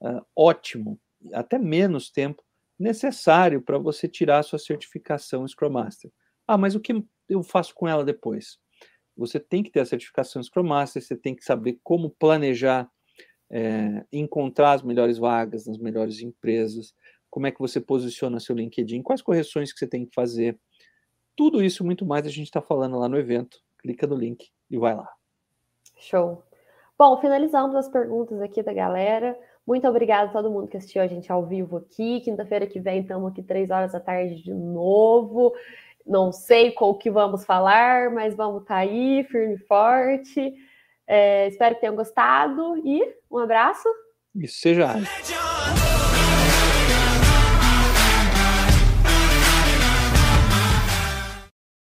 é, 0.00 0.20
ótimo, 0.34 0.96
até 1.32 1.58
menos 1.58 2.08
tempo 2.08 2.46
necessário 2.78 3.62
para 3.62 3.78
você 3.78 4.08
tirar 4.08 4.42
sua 4.42 4.58
certificação 4.58 5.46
Scrum 5.46 5.70
Master. 5.70 6.10
Ah, 6.46 6.58
mas 6.58 6.74
o 6.74 6.80
que 6.80 7.04
eu 7.28 7.42
faço 7.42 7.74
com 7.74 7.88
ela 7.88 8.04
depois? 8.04 8.58
você 9.16 9.40
tem 9.40 9.62
que 9.62 9.70
ter 9.70 9.80
a 9.80 9.86
certificação 9.86 10.42
Scrum 10.42 10.64
Master, 10.64 11.02
você 11.02 11.16
tem 11.16 11.34
que 11.34 11.42
saber 11.42 11.80
como 11.82 12.10
planejar, 12.10 12.88
é, 13.50 14.04
encontrar 14.12 14.72
as 14.72 14.82
melhores 14.82 15.18
vagas 15.18 15.66
nas 15.66 15.78
melhores 15.78 16.20
empresas, 16.20 16.94
como 17.30 17.46
é 17.46 17.50
que 17.50 17.58
você 17.58 17.80
posiciona 17.80 18.38
seu 18.38 18.54
LinkedIn, 18.54 19.02
quais 19.02 19.22
correções 19.22 19.72
que 19.72 19.78
você 19.78 19.86
tem 19.86 20.04
que 20.04 20.14
fazer. 20.14 20.58
Tudo 21.34 21.62
isso 21.62 21.84
muito 21.84 22.04
mais 22.04 22.26
a 22.26 22.30
gente 22.30 22.46
está 22.46 22.60
falando 22.60 22.98
lá 22.98 23.08
no 23.08 23.18
evento. 23.18 23.58
Clica 23.78 24.06
no 24.06 24.14
link 24.14 24.50
e 24.70 24.78
vai 24.78 24.94
lá. 24.94 25.08
Show. 25.98 26.42
Bom, 26.98 27.20
finalizamos 27.20 27.74
as 27.74 27.88
perguntas 27.88 28.40
aqui 28.40 28.62
da 28.62 28.72
galera. 28.72 29.38
Muito 29.66 29.88
obrigada 29.88 30.30
a 30.30 30.32
todo 30.32 30.50
mundo 30.50 30.68
que 30.68 30.76
assistiu 30.76 31.02
a 31.02 31.06
gente 31.06 31.30
ao 31.32 31.44
vivo 31.44 31.78
aqui. 31.78 32.20
Quinta-feira 32.20 32.66
que 32.66 32.78
vem 32.78 33.00
estamos 33.00 33.32
aqui 33.32 33.42
três 33.42 33.68
horas 33.70 33.92
da 33.92 34.00
tarde 34.00 34.42
de 34.42 34.54
novo. 34.54 35.52
Não 36.06 36.30
sei 36.30 36.70
com 36.70 36.90
o 36.90 36.94
que 36.94 37.10
vamos 37.10 37.44
falar, 37.44 38.10
mas 38.10 38.34
vamos 38.36 38.62
estar 38.62 38.76
tá 38.76 38.80
aí, 38.80 39.24
firme 39.24 39.54
e 39.54 39.66
forte. 39.66 40.54
É, 41.06 41.48
espero 41.48 41.74
que 41.74 41.80
tenham 41.80 41.96
gostado 41.96 42.76
e 42.84 43.02
um 43.30 43.38
abraço. 43.38 43.88
E 44.34 44.46
seja. 44.46 44.94